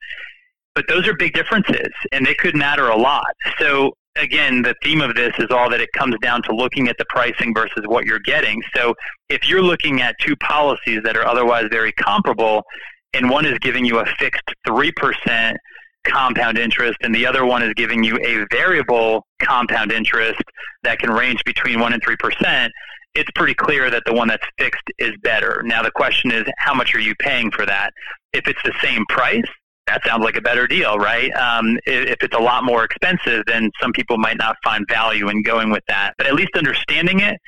But 0.75 0.87
those 0.89 1.07
are 1.07 1.15
big 1.15 1.35
differences, 1.35 1.91
and 2.13 2.25
they 2.25 2.35
could 2.35 2.57
matter 2.57 2.89
a 2.89 2.97
lot. 2.97 3.33
So 3.59 3.93
again, 4.17 4.63
the 4.63 4.75
theme 4.83 5.01
of 5.01 5.15
this 5.15 5.33
is 5.39 5.51
all 5.51 5.71
that 5.71 5.81
it 5.81 5.91
comes 5.95 6.17
down 6.23 6.43
to 6.43 6.55
looking 6.55 6.89
at 6.89 6.97
the 6.99 7.05
pricing 7.09 7.55
versus 7.55 7.85
what 7.87 8.07
you're 8.07 8.21
getting. 8.21 8.63
So 8.75 8.95
if 9.29 9.49
you're 9.49 9.63
looking 9.63 10.03
at 10.03 10.17
two 10.21 10.37
policies 10.37 11.01
that 11.05 11.17
are 11.17 11.27
otherwise 11.27 11.67
very 11.71 11.93
comparable, 11.93 12.63
and 13.15 13.29
one 13.29 13.45
is 13.45 13.59
giving 13.59 13.85
you 13.85 13.99
a 13.99 14.07
fixed 14.19 14.49
3% 14.67 15.55
compound 16.05 16.59
interest, 16.59 16.99
and 17.03 17.15
the 17.15 17.27
other 17.27 17.45
one 17.45 17.63
is 17.63 17.73
giving 17.75 18.03
you 18.03 18.19
a 18.23 18.47
variable 18.51 19.27
compound 19.41 19.93
interest 19.93 20.43
that 20.83 20.99
can 20.99 21.11
range 21.11 21.43
between 21.45 21.79
1% 21.79 21.93
and 21.93 22.03
3%, 22.03 22.71
it's 23.15 23.31
pretty 23.35 23.55
clear 23.55 23.91
that 23.91 24.03
the 24.07 24.13
one 24.13 24.29
that's 24.29 24.47
fixed 24.59 24.91
is 24.99 25.13
better. 25.23 25.63
Now, 25.65 25.83
the 25.83 25.91
question 25.91 26.31
is, 26.31 26.45
how 26.59 26.75
much 26.75 26.95
are 26.95 27.01
you 27.01 27.15
paying 27.17 27.51
for 27.51 27.67
that? 27.67 27.91
If 28.33 28.49
it's 28.49 28.63
the 28.65 28.73
same 28.83 29.05
price, 29.09 29.45
that 29.87 30.01
sounds 30.07 30.25
like 30.25 30.37
a 30.37 30.41
better 30.41 30.67
deal, 30.67 30.97
right? 30.97 31.31
Um, 31.35 31.77
if, 31.87 32.09
if 32.09 32.23
it's 32.23 32.37
a 32.37 32.41
lot 32.41 32.65
more 32.65 32.85
expensive, 32.85 33.45
then 33.47 33.71
some 33.81 33.93
people 33.93 34.17
might 34.17 34.39
not 34.39 34.57
find 34.65 34.87
value 34.89 35.29
in 35.29 35.43
going 35.43 35.71
with 35.71 35.83
that. 35.89 36.15
But 36.19 36.27
at 36.27 36.35
least 36.35 36.57
understanding 36.57 37.21
it, 37.21 37.39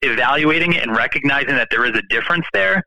evaluating 0.00 0.72
it, 0.74 0.82
and 0.82 0.96
recognizing 0.96 1.56
that 1.56 1.68
there 1.70 1.84
is 1.84 1.96
a 1.96 2.02
difference 2.08 2.46
there 2.52 2.82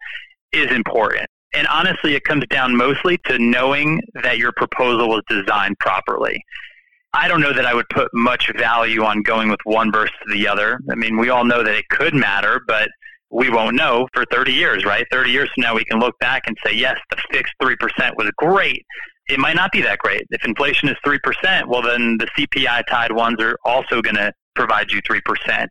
is 0.52 0.72
important. 0.72 1.28
And 1.54 1.68
honestly, 1.68 2.16
it 2.16 2.24
comes 2.24 2.46
down 2.50 2.76
mostly 2.76 3.18
to 3.26 3.38
knowing 3.38 4.02
that 4.24 4.38
your 4.38 4.52
proposal 4.54 5.10
was 5.10 5.22
designed 5.30 5.78
properly. 5.80 6.42
I 7.16 7.30
don't 7.30 7.40
know 7.40 7.54
that 7.54 7.66
I 7.66 7.74
would 7.74 7.88
put 7.90 8.10
much 8.14 8.52
value 8.58 9.04
on 9.04 9.22
going 9.22 9.50
with 9.50 9.60
one 9.64 9.92
versus 9.92 10.16
the 10.32 10.48
other. 10.48 10.80
I 10.92 10.96
mean, 10.96 11.18
we 11.18 11.30
all 11.30 11.46
know 11.46 11.64
that 11.64 11.74
it 11.74 11.88
could 11.90 12.14
matter, 12.14 12.62
but 12.68 12.90
we 13.32 13.50
won't 13.50 13.76
know 13.76 14.08
for 14.14 14.26
30 14.32 14.52
years, 14.52 14.84
right? 14.86 15.06
30 15.12 15.32
years 15.32 15.50
from 15.56 15.64
now, 15.64 15.76
we 15.76 15.86
can 15.86 16.00
look 16.00 16.18
back 16.20 16.44
and 16.46 16.58
say, 16.66 16.74
yes, 16.74 16.98
the 17.10 17.18
fixed 17.32 17.54
3% 17.62 17.76
was 18.18 18.30
great. 18.38 18.86
It 19.30 19.40
might 19.40 19.56
not 19.56 19.72
be 19.72 19.82
that 19.82 20.00
great. 20.00 20.24
If 20.30 20.44
inflation 20.46 20.90
is 20.90 20.96
3%, 21.06 21.68
well, 21.68 21.82
then 21.82 22.18
the 22.18 22.28
CPI 22.38 22.84
tied 22.90 23.12
ones 23.14 23.42
are 23.42 23.58
also 23.64 24.02
going 24.02 24.16
to 24.16 24.32
provide 24.54 24.92
you 24.92 25.02
3%. 25.02 25.68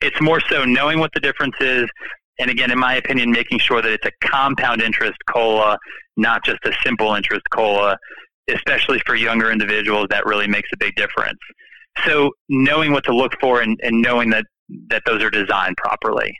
It's 0.00 0.20
more 0.20 0.40
so 0.50 0.64
knowing 0.64 0.98
what 0.98 1.12
the 1.14 1.20
difference 1.20 1.56
is. 1.60 1.88
And 2.40 2.50
again, 2.50 2.70
in 2.70 2.78
my 2.78 2.96
opinion, 2.96 3.30
making 3.30 3.60
sure 3.60 3.82
that 3.82 3.90
it's 3.90 4.06
a 4.06 4.26
compound 4.26 4.82
interest 4.82 5.16
COLA, 5.30 5.78
not 6.16 6.44
just 6.44 6.58
a 6.64 6.72
simple 6.84 7.14
interest 7.14 7.42
COLA, 7.52 7.96
especially 8.48 9.00
for 9.06 9.14
younger 9.14 9.50
individuals, 9.50 10.06
that 10.10 10.26
really 10.26 10.46
makes 10.46 10.68
a 10.72 10.76
big 10.76 10.94
difference. 10.96 11.38
So 12.06 12.30
knowing 12.48 12.92
what 12.92 13.04
to 13.04 13.14
look 13.14 13.32
for 13.40 13.60
and, 13.60 13.78
and 13.82 14.00
knowing 14.00 14.30
that, 14.30 14.44
that 14.88 15.02
those 15.06 15.22
are 15.22 15.30
designed 15.30 15.76
properly 15.76 16.32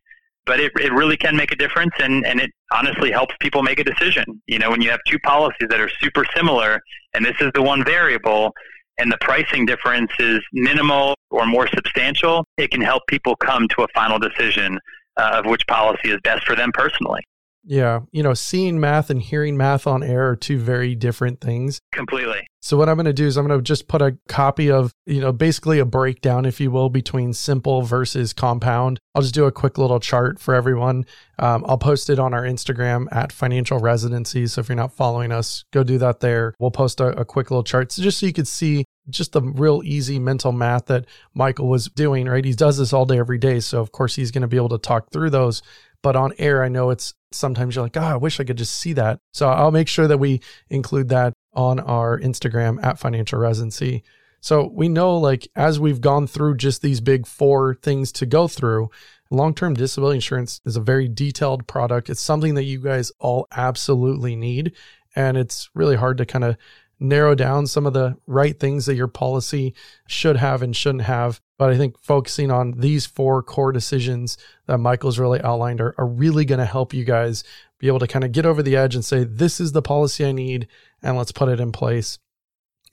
but 0.49 0.59
it, 0.59 0.73
it 0.81 0.91
really 0.95 1.17
can 1.17 1.37
make 1.37 1.53
a 1.53 1.57
difference 1.57 1.93
and, 2.01 2.27
and 2.27 2.41
it 2.41 2.51
honestly 2.73 3.13
helps 3.13 3.35
people 3.39 3.63
make 3.63 3.79
a 3.79 3.85
decision. 3.85 4.25
You 4.47 4.59
know, 4.59 4.71
when 4.71 4.81
you 4.81 4.91
have 4.91 5.01
two 5.07 5.19
policies 5.21 5.69
that 5.69 5.79
are 5.79 5.91
super 6.01 6.25
similar 6.35 6.81
and 7.15 7.25
this 7.25 7.37
is 7.41 7.51
the 7.55 7.63
one 7.63 7.85
variable 7.85 8.53
and 8.97 9.13
the 9.13 9.19
pricing 9.21 9.67
difference 9.67 10.11
is 10.19 10.41
minimal 10.55 11.15
or 11.31 11.47
more 11.47 11.69
substantial, 11.69 12.45
it 12.57 12.71
can 12.71 12.81
help 12.81 13.03
people 13.09 13.37
come 13.37 13.69
to 13.77 13.83
a 13.83 13.87
final 13.95 14.19
decision 14.19 14.79
uh, 15.19 15.43
of 15.45 15.47
which 15.47 15.65
policy 15.67 16.11
is 16.11 16.19
best 16.25 16.47
for 16.47 16.57
them 16.57 16.73
personally. 16.73 17.21
Yeah. 17.69 18.01
You 18.13 18.23
know, 18.23 18.33
seeing 18.33 18.81
math 18.81 19.11
and 19.11 19.21
hearing 19.21 19.55
math 19.57 19.87
on 19.87 20.03
air 20.03 20.31
are 20.31 20.37
two 20.37 20.59
very 20.59 20.95
different 20.95 21.43
things. 21.43 21.81
Completely. 21.93 22.47
So 22.61 22.79
what 22.79 22.89
I'm 22.89 22.97
going 22.97 23.05
to 23.05 23.13
do 23.13 23.27
is 23.27 23.37
I'm 23.37 23.47
going 23.47 23.59
to 23.59 23.63
just 23.63 23.89
put 23.89 24.01
a 24.01 24.17
copy 24.27 24.71
of, 24.71 24.91
you 25.05 25.21
know, 25.21 25.33
basically 25.33 25.79
a 25.79 25.85
breakdown, 25.85 26.47
if 26.47 26.61
you 26.61 26.71
will, 26.71 26.89
between 26.89 27.35
simple 27.35 27.83
versus 27.83 28.33
compound. 28.33 29.01
I'll 29.15 29.23
just 29.23 29.35
do 29.35 29.45
a 29.45 29.53
quick 29.53 29.77
little 29.77 30.01
chart 30.01 30.41
for 30.41 30.55
everyone. 30.55 31.05
Um, 31.39 31.63
I'll 31.69 31.79
post 31.79 32.09
it 32.09 32.19
on 32.19 32.33
our 32.33 32.43
Instagram 32.43 33.07
at 33.13 33.33
financial 33.33 33.79
residency. 33.79 34.47
So 34.47 34.63
if 34.63 34.71
you're 34.71 34.77
not 34.77 34.95
following 34.95 35.31
us, 35.31 35.65
go 35.71 35.85
do 35.85 35.99
that 35.99 36.21
there. 36.21 36.55
We'll 36.59 36.71
post 36.71 37.01
a, 37.01 37.09
a 37.21 37.25
quick 37.27 37.51
little 37.51 37.65
chart. 37.65 37.93
So 37.93 38.03
just 38.03 38.19
so 38.19 38.27
you 38.27 38.33
could 38.33 38.49
see 38.49 38.87
just 39.11 39.33
the 39.33 39.43
real 39.43 39.83
easy 39.85 40.19
mental 40.19 40.53
math 40.53 40.87
that 40.87 41.07
Michael 41.35 41.69
was 41.69 41.87
doing, 41.87 42.27
right? 42.27 42.45
He 42.45 42.53
does 42.53 42.79
this 42.79 42.93
all 42.93 43.07
day, 43.07 43.19
every 43.19 43.39
day. 43.39 43.61
So 43.61 43.81
of 43.81 43.93
course 43.93 44.17
he's 44.17 44.31
going 44.31 44.43
to 44.43 44.49
be 44.49 44.57
able 44.57 44.69
to 44.71 44.79
talk 44.79 45.11
through 45.13 45.31
those. 45.31 45.63
But 46.03 46.17
on 46.17 46.33
air, 46.39 46.63
I 46.63 46.69
know 46.69 46.91
it's 46.91 47.15
sometimes 47.33 47.75
you're 47.75 47.85
like, 47.85 47.97
oh, 47.97 48.01
I 48.01 48.17
wish 48.17 48.41
I 48.41 48.45
could 48.45 48.59
just 48.59 48.77
see 48.77 48.93
that. 48.95 49.21
So 49.33 49.49
I'll 49.49 49.71
make 49.71 49.89
sure 49.89 50.07
that 50.07 50.19
we 50.19 50.41
include 50.71 51.09
that 51.11 51.35
on 51.53 51.81
our 51.81 52.19
Instagram 52.19 52.83
at 52.85 52.99
financial 52.99 53.39
residency. 53.39 54.05
So 54.41 54.71
we 54.73 54.89
know, 54.89 55.17
like, 55.17 55.49
as 55.57 55.81
we've 55.81 56.01
gone 56.01 56.27
through 56.27 56.57
just 56.57 56.81
these 56.81 57.01
big 57.01 57.27
four 57.27 57.75
things 57.83 58.13
to 58.13 58.27
go 58.27 58.47
through, 58.47 58.91
long 59.31 59.55
term 59.55 59.75
disability 59.75 60.17
insurance 60.17 60.61
is 60.65 60.77
a 60.77 60.81
very 60.81 61.09
detailed 61.09 61.67
product. 61.67 62.09
It's 62.09 62.21
something 62.21 62.55
that 62.55 62.65
you 62.65 62.81
guys 62.81 63.11
all 63.19 63.47
absolutely 63.53 64.37
need. 64.37 64.75
And 65.17 65.37
it's 65.37 65.69
really 65.75 65.97
hard 65.97 66.19
to 66.19 66.27
kind 66.27 66.45
of 66.45 66.57
narrow 67.01 67.35
down 67.35 67.67
some 67.67 67.87
of 67.87 67.93
the 67.93 68.17
right 68.27 68.59
things 68.59 68.87
that 68.87 68.95
your 68.95 69.09
policy 69.09 69.75
should 70.07 70.37
have 70.37 70.63
and 70.63 70.75
shouldn't 70.75 71.05
have. 71.05 71.41
But 71.59 71.71
I 71.71 71.77
think 71.77 71.99
focusing 71.99 72.51
on 72.51 72.73
these 72.79 73.05
four 73.05 73.43
core 73.43 73.73
decisions 73.73 74.39
that 74.67 74.79
Michael's 74.79 75.19
really 75.19 75.41
outlined 75.43 75.81
are, 75.81 75.95
are 75.99 76.07
really 76.07 76.45
going 76.45 76.61
to 76.61 76.65
help 76.65 76.95
you 76.95 77.05
guys 77.05 77.43
be 77.79 77.89
able 77.89 77.99
to 77.99 78.07
kind 78.07 78.25
of 78.25 78.33
get 78.33 78.47
over 78.47 78.63
the 78.63 78.77
edge 78.77 78.95
and 78.95 79.05
say, 79.05 79.25
this 79.25 79.61
is 79.61 79.73
the 79.73 79.83
policy 79.83 80.25
I 80.25 80.33
need, 80.33 80.69
and 81.03 81.17
let's 81.17 81.33
put 81.33 81.49
it 81.49 81.61
in 81.61 81.73
place. 81.73 82.19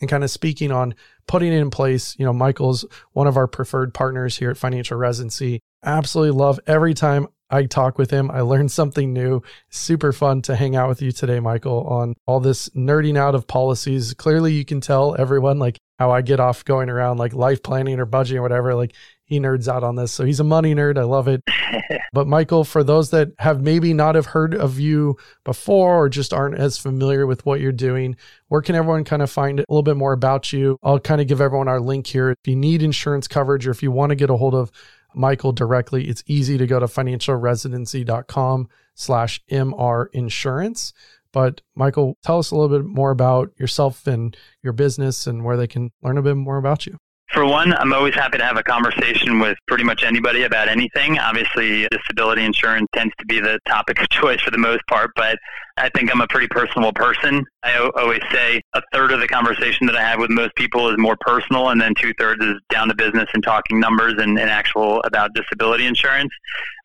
And 0.01 0.09
kind 0.09 0.23
of 0.23 0.31
speaking 0.31 0.71
on 0.71 0.95
putting 1.27 1.53
it 1.53 1.59
in 1.59 1.69
place, 1.69 2.15
you 2.19 2.25
know, 2.25 2.33
Michael's 2.33 2.85
one 3.13 3.27
of 3.27 3.37
our 3.37 3.47
preferred 3.47 3.93
partners 3.93 4.37
here 4.37 4.49
at 4.49 4.57
Financial 4.57 4.97
Residency. 4.97 5.61
Absolutely 5.83 6.37
love 6.37 6.59
every 6.67 6.93
time 6.93 7.27
I 7.49 7.65
talk 7.65 7.97
with 7.97 8.09
him. 8.09 8.31
I 8.31 8.41
learned 8.41 8.71
something 8.71 9.13
new. 9.13 9.41
Super 9.69 10.11
fun 10.11 10.41
to 10.43 10.55
hang 10.55 10.75
out 10.75 10.89
with 10.89 11.01
you 11.01 11.11
today, 11.11 11.39
Michael, 11.39 11.85
on 11.87 12.15
all 12.25 12.39
this 12.39 12.69
nerding 12.69 13.17
out 13.17 13.35
of 13.35 13.47
policies. 13.47 14.13
Clearly, 14.15 14.53
you 14.53 14.65
can 14.65 14.81
tell 14.81 15.15
everyone 15.17 15.59
like 15.59 15.77
how 15.97 16.11
I 16.11 16.21
get 16.21 16.39
off 16.39 16.65
going 16.65 16.89
around 16.89 17.17
like 17.17 17.33
life 17.33 17.63
planning 17.63 17.99
or 17.99 18.05
budgeting 18.05 18.37
or 18.37 18.41
whatever. 18.41 18.75
Like 18.75 18.93
he 19.23 19.39
nerds 19.39 19.67
out 19.67 19.83
on 19.83 19.95
this. 19.95 20.11
So 20.11 20.23
he's 20.23 20.39
a 20.39 20.43
money 20.43 20.75
nerd. 20.75 20.97
I 20.97 21.03
love 21.03 21.27
it. 21.27 21.43
but 22.13 22.27
Michael, 22.27 22.63
for 22.63 22.83
those 22.83 23.09
that 23.09 23.29
have 23.39 23.61
maybe 23.61 23.93
not 23.93 24.15
have 24.15 24.27
heard 24.27 24.53
of 24.53 24.79
you 24.79 25.17
before 25.43 25.95
or 25.95 26.09
just 26.09 26.33
aren't 26.33 26.59
as 26.59 26.77
familiar 26.77 27.25
with 27.25 27.45
what 27.45 27.59
you're 27.59 27.71
doing, 27.71 28.15
where 28.49 28.61
can 28.61 28.75
everyone 28.75 29.03
kind 29.03 29.21
of 29.21 29.31
find 29.31 29.59
a 29.59 29.65
little 29.67 29.83
bit 29.83 29.97
more 29.97 30.13
about 30.13 30.53
you? 30.53 30.77
I'll 30.83 30.99
kind 30.99 31.21
of 31.21 31.27
give 31.27 31.41
everyone 31.41 31.67
our 31.67 31.79
link 31.81 32.07
here. 32.07 32.29
If 32.29 32.47
you 32.47 32.55
need 32.55 32.83
insurance 32.83 33.27
coverage 33.27 33.65
or 33.65 33.71
if 33.71 33.81
you 33.81 33.91
want 33.91 34.11
to 34.11 34.15
get 34.15 34.29
a 34.29 34.37
hold 34.37 34.53
of 34.53 34.71
Michael 35.15 35.53
directly, 35.53 36.07
it's 36.07 36.23
easy 36.27 36.57
to 36.57 36.67
go 36.67 36.79
to 36.79 36.85
financialresidency.com 36.85 38.69
slash 38.93 39.41
MR 39.49 40.07
insurance. 40.13 40.93
But 41.35 41.59
Michael, 41.75 42.17
tell 42.23 42.39
us 42.39 42.51
a 42.51 42.55
little 42.55 42.79
bit 42.79 42.87
more 42.87 43.11
about 43.11 43.51
yourself 43.59 44.07
and 44.07 44.37
your 44.63 44.71
business 44.71 45.27
and 45.27 45.43
where 45.43 45.57
they 45.57 45.67
can 45.67 45.91
learn 46.01 46.17
a 46.17 46.21
bit 46.21 46.37
more 46.37 46.55
about 46.55 46.85
you. 46.85 46.97
For 47.31 47.43
one, 47.43 47.73
I'm 47.73 47.91
always 47.91 48.13
happy 48.13 48.37
to 48.37 48.45
have 48.45 48.57
a 48.57 48.63
conversation 48.63 49.39
with 49.39 49.57
pretty 49.67 49.83
much 49.83 50.03
anybody 50.03 50.43
about 50.43 50.67
anything. 50.67 51.17
Obviously, 51.17 51.87
disability 51.89 52.45
insurance 52.45 52.87
tends 52.93 53.13
to 53.19 53.25
be 53.25 53.39
the 53.39 53.59
topic 53.67 53.99
of 53.99 54.07
choice 54.11 54.39
for 54.41 54.51
the 54.51 54.57
most 54.57 54.81
part, 54.87 55.11
but 55.15 55.37
I 55.77 55.89
think 55.89 56.09
I'm 56.09 56.21
a 56.21 56.27
pretty 56.27 56.47
personable 56.47 56.93
person. 56.93 57.43
I 57.63 57.89
always 57.97 58.21
say 58.31 58.61
a 58.73 58.81
third 58.93 59.11
of 59.11 59.19
the 59.19 59.27
conversation 59.27 59.87
that 59.87 59.97
I 59.97 60.01
have 60.01 60.19
with 60.19 60.29
most 60.29 60.55
people 60.55 60.89
is 60.89 60.97
more 60.97 61.17
personal, 61.19 61.69
and 61.69 61.81
then 61.81 61.93
two 61.99 62.13
thirds 62.17 62.41
is 62.45 62.55
down 62.69 62.87
to 62.87 62.95
business 62.95 63.27
and 63.33 63.43
talking 63.43 63.79
numbers 63.79 64.13
and, 64.17 64.39
and 64.39 64.49
actual 64.49 65.01
about 65.03 65.33
disability 65.33 65.85
insurance. 65.85 66.31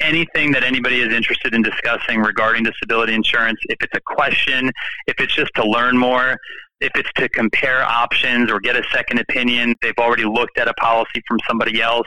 Anything 0.01 0.51
that 0.53 0.65
anybody 0.65 1.03
is 1.03 1.13
interested 1.15 1.55
in 1.55 1.63
discussing 1.63 2.21
regarding 2.21 2.65
disability 2.65 3.15
insurance, 3.15 3.61
if 3.69 3.77
it's 3.81 3.95
a 3.95 4.01
question, 4.01 4.73
if 5.07 5.21
it's 5.21 5.35
just 5.35 5.53
to 5.55 5.65
learn 5.65 5.97
more, 5.97 6.37
if 6.81 6.91
it's 6.95 7.11
to 7.17 7.29
compare 7.29 7.83
options 7.83 8.51
or 8.51 8.59
get 8.59 8.77
a 8.77 8.83
second 8.93 9.19
opinion, 9.19 9.75
they've 9.83 9.99
already 9.99 10.25
looked 10.25 10.59
at 10.59 10.69
a 10.69 10.75
policy 10.75 11.23
from 11.29 11.39
somebody 11.47 11.81
else. 11.81 12.07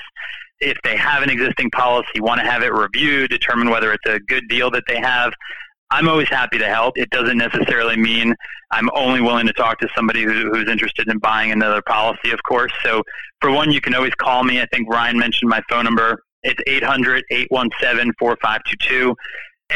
If 0.59 0.77
they 0.83 0.95
have 0.97 1.23
an 1.23 1.29
existing 1.29 1.71
policy, 1.71 2.19
want 2.19 2.39
to 2.41 2.49
have 2.49 2.63
it 2.63 2.73
reviewed, 2.73 3.29
determine 3.29 3.69
whether 3.69 3.91
it's 3.93 4.05
a 4.07 4.19
good 4.19 4.47
deal 4.47 4.71
that 4.71 4.83
they 4.87 4.99
have. 4.99 5.33
I'm 5.91 6.07
always 6.07 6.29
happy 6.29 6.57
to 6.57 6.67
help. 6.67 6.97
It 6.97 7.11
doesn't 7.11 7.37
necessarily 7.37 7.97
mean 7.97 8.33
I'm 8.71 8.89
only 8.95 9.21
willing 9.21 9.45
to 9.45 9.53
talk 9.53 9.79
to 9.79 9.87
somebody 9.95 10.23
who, 10.23 10.49
who's 10.51 10.67
interested 10.67 11.07
in 11.07 11.19
buying 11.19 11.51
another 11.51 11.83
policy, 11.83 12.31
of 12.31 12.41
course. 12.43 12.71
So, 12.83 13.03
for 13.41 13.51
one, 13.51 13.71
you 13.71 13.79
can 13.79 13.93
always 13.93 14.15
call 14.15 14.43
me. 14.43 14.59
I 14.59 14.65
think 14.73 14.89
Ryan 14.89 15.19
mentioned 15.19 15.49
my 15.49 15.61
phone 15.69 15.83
number. 15.83 16.23
It's 16.41 16.59
800 16.65 17.23
817 17.29 18.13
4522 18.17 19.15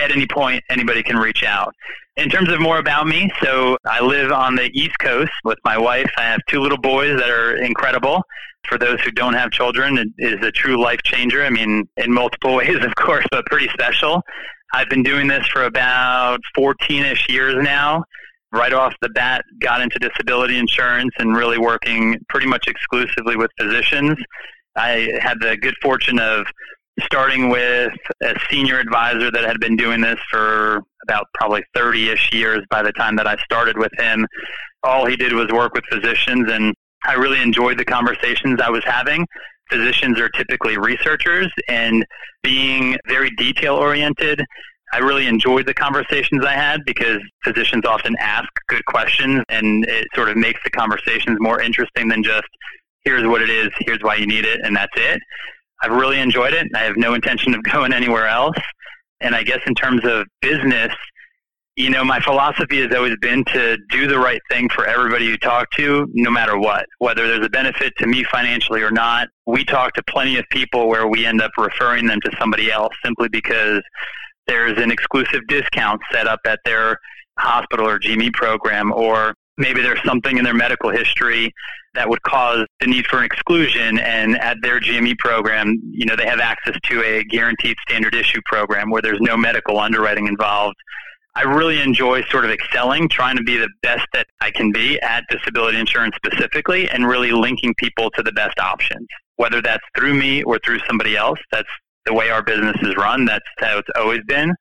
at 0.03 0.12
any 0.12 0.27
point, 0.27 0.63
anybody 0.69 1.03
can 1.03 1.17
reach 1.17 1.43
out. 1.43 1.73
In 2.17 2.29
terms 2.29 2.51
of 2.51 2.60
more 2.60 2.79
about 2.79 3.07
me, 3.07 3.29
so 3.43 3.77
I 3.86 4.01
live 4.01 4.31
on 4.31 4.55
the 4.55 4.71
East 4.73 4.97
Coast 4.99 5.31
with 5.43 5.60
my 5.63 5.77
wife. 5.77 6.10
I 6.17 6.23
have 6.23 6.39
two 6.49 6.60
little 6.60 6.79
boys 6.79 7.19
that 7.19 7.29
are 7.29 7.57
incredible. 7.57 8.23
For 8.67 8.77
those 8.77 8.99
who 9.01 9.12
don't 9.12 9.33
have 9.33 9.51
children, 9.51 9.97
it 9.97 10.07
is 10.17 10.45
a 10.45 10.51
true 10.51 10.81
life 10.81 11.01
changer. 11.03 11.43
I 11.43 11.49
mean, 11.49 11.88
in 11.95 12.12
multiple 12.12 12.55
ways, 12.57 12.83
of 12.83 12.95
course, 12.95 13.25
but 13.31 13.45
pretty 13.45 13.69
special. 13.69 14.23
I've 14.73 14.89
been 14.89 15.03
doing 15.03 15.27
this 15.27 15.47
for 15.47 15.63
about 15.63 16.39
14 16.55 17.03
ish 17.03 17.29
years 17.29 17.55
now. 17.63 18.03
Right 18.51 18.73
off 18.73 18.93
the 19.01 19.10
bat, 19.10 19.43
got 19.60 19.81
into 19.81 19.99
disability 19.99 20.57
insurance 20.57 21.12
and 21.19 21.36
really 21.36 21.57
working 21.57 22.17
pretty 22.29 22.47
much 22.47 22.67
exclusively 22.67 23.36
with 23.36 23.51
physicians. 23.60 24.17
I 24.75 25.12
had 25.19 25.38
the 25.39 25.57
good 25.57 25.75
fortune 25.81 26.19
of 26.19 26.47
starting 27.01 27.49
with 27.49 27.93
a 28.23 28.36
senior 28.49 28.79
advisor 28.79 29.31
that 29.31 29.43
had 29.43 29.60
been 29.60 29.75
doing 29.75 30.01
this 30.01 30.19
for 30.29 30.81
about 31.07 31.25
probably 31.33 31.63
30 31.75 32.10
ish 32.10 32.33
years 32.33 32.63
by 32.69 32.81
the 32.81 32.91
time 32.93 33.15
that 33.15 33.27
I 33.27 33.38
started 33.43 33.77
with 33.77 33.91
him. 33.97 34.25
All 34.83 35.05
he 35.05 35.15
did 35.15 35.33
was 35.33 35.47
work 35.51 35.73
with 35.73 35.83
physicians, 35.91 36.51
and 36.51 36.73
I 37.05 37.13
really 37.13 37.41
enjoyed 37.41 37.77
the 37.77 37.86
conversations 37.86 38.60
I 38.62 38.69
was 38.69 38.83
having. 38.86 39.25
Physicians 39.69 40.19
are 40.19 40.29
typically 40.29 40.77
researchers, 40.77 41.51
and 41.67 42.05
being 42.41 42.97
very 43.07 43.29
detail 43.31 43.75
oriented, 43.75 44.43
I 44.93 44.99
really 44.99 45.27
enjoyed 45.27 45.65
the 45.65 45.73
conversations 45.73 46.45
I 46.45 46.53
had 46.53 46.86
because 46.86 47.19
physicians 47.43 47.86
often 47.86 48.15
ask 48.19 48.47
good 48.67 48.86
questions, 48.86 49.43
and 49.49 49.86
it 49.86 50.07
sort 50.15 50.29
of 50.29 50.38
makes 50.38 50.62
the 50.63 50.69
conversations 50.69 51.38
more 51.41 51.62
interesting 51.62 52.07
than 52.07 52.23
just 52.23 52.47
here's 53.03 53.25
what 53.25 53.41
it 53.41 53.49
is, 53.49 53.69
here's 53.79 53.99
why 54.01 54.15
you 54.15 54.27
need 54.27 54.45
it, 54.45 54.62
and 54.63 54.75
that's 54.75 54.93
it. 54.95 55.19
I've 55.83 55.91
really 55.91 56.19
enjoyed 56.19 56.53
it. 56.53 56.67
I 56.75 56.79
have 56.79 56.97
no 56.97 57.13
intention 57.13 57.53
of 57.53 57.63
going 57.71 57.93
anywhere 57.93 58.27
else. 58.27 58.57
And 59.21 59.35
I 59.35 59.43
guess 59.43 59.59
in 59.65 59.73
terms 59.73 60.01
of 60.05 60.27
business, 60.41 60.93
you 61.75 61.91
know, 61.91 62.03
my 62.03 62.19
philosophy 62.19 62.81
has 62.81 62.93
always 62.95 63.15
been 63.21 63.43
to 63.45 63.77
do 63.91 64.07
the 64.07 64.17
right 64.17 64.41
thing 64.49 64.67
for 64.69 64.87
everybody 64.87 65.25
you 65.25 65.37
talk 65.37 65.69
to, 65.77 66.07
no 66.13 66.31
matter 66.31 66.57
what, 66.57 66.87
whether 66.97 67.27
there's 67.27 67.45
a 67.45 67.49
benefit 67.49 67.93
to 67.99 68.07
me 68.07 68.23
financially 68.31 68.81
or 68.81 68.89
not. 68.89 69.27
We 69.45 69.63
talk 69.63 69.93
to 69.93 70.03
plenty 70.09 70.37
of 70.37 70.45
people 70.49 70.87
where 70.87 71.07
we 71.07 71.25
end 71.25 71.39
up 71.39 71.51
referring 71.55 72.07
them 72.07 72.19
to 72.21 72.31
somebody 72.39 72.71
else 72.71 72.93
simply 73.05 73.29
because 73.29 73.83
there's 74.47 74.81
an 74.81 74.89
exclusive 74.89 75.41
discount 75.47 76.01
set 76.11 76.27
up 76.27 76.39
at 76.45 76.59
their 76.65 76.97
hospital 77.37 77.87
or 77.87 77.99
GME 77.99 78.33
program, 78.33 78.91
or 78.91 79.35
maybe 79.58 79.82
there's 79.82 80.04
something 80.06 80.38
in 80.38 80.43
their 80.43 80.54
medical 80.54 80.89
history 80.89 81.54
that 81.93 82.08
would 82.08 82.22
cause 82.22 82.65
the 82.80 82.88
need 82.88 83.06
for 83.08 83.20
an 83.20 83.26
exclusion. 83.26 83.98
And 84.00 84.38
at 84.38 84.58
their 84.62 84.80
GME 84.80 85.17
program, 85.17 85.82
you 85.89 86.06
know, 86.06 86.15
they 86.15 86.28
have 86.28 86.39
access 86.39 86.76
to 86.84 87.04
a 87.04 87.24
guaranteed 87.24 87.76
standard 87.88 88.15
issue 88.15 88.41
program 88.46 88.89
where 88.91 89.02
there's 89.02 89.20
no 89.20 89.36
medical 89.36 89.80
underwriting 89.80 90.28
involved. 90.28 90.76
I 91.36 91.41
really 91.41 91.82
enjoy 91.82 92.24
sort 92.24 92.46
of 92.46 92.52
excelling, 92.52 93.10
trying 93.10 93.38
to 93.38 93.43
be 93.43 93.58
the 93.58 93.70
best 93.84 94.08
that 94.13 94.26
I 94.41 94.50
can 94.50 94.72
be 94.72 95.00
at 95.02 95.24
disability 95.30 95.80
insurance 95.80 96.15
specifically, 96.15 96.89
and 96.89 97.08
really 97.08 97.32
linking 97.32 97.76
people 97.76 98.10
to 98.12 98.24
the 98.24 98.32
best 98.32 98.60
options, 98.60 99.08
whether 99.36 99.62
that's 99.62 99.84
through 99.96 100.15
me 100.15 100.41
or 100.43 100.58
through 100.65 100.80
somebody 100.88 101.15
else. 101.15 101.39
That's 101.52 101.70
the 102.08 102.13
way 102.13 102.32
our 102.32 102.41
business 102.41 102.78
is 102.82 102.96
run. 102.96 103.26
That's 103.26 103.46
how 103.60 103.78
it's 103.78 103.89
always 103.96 104.22
been 104.28 104.52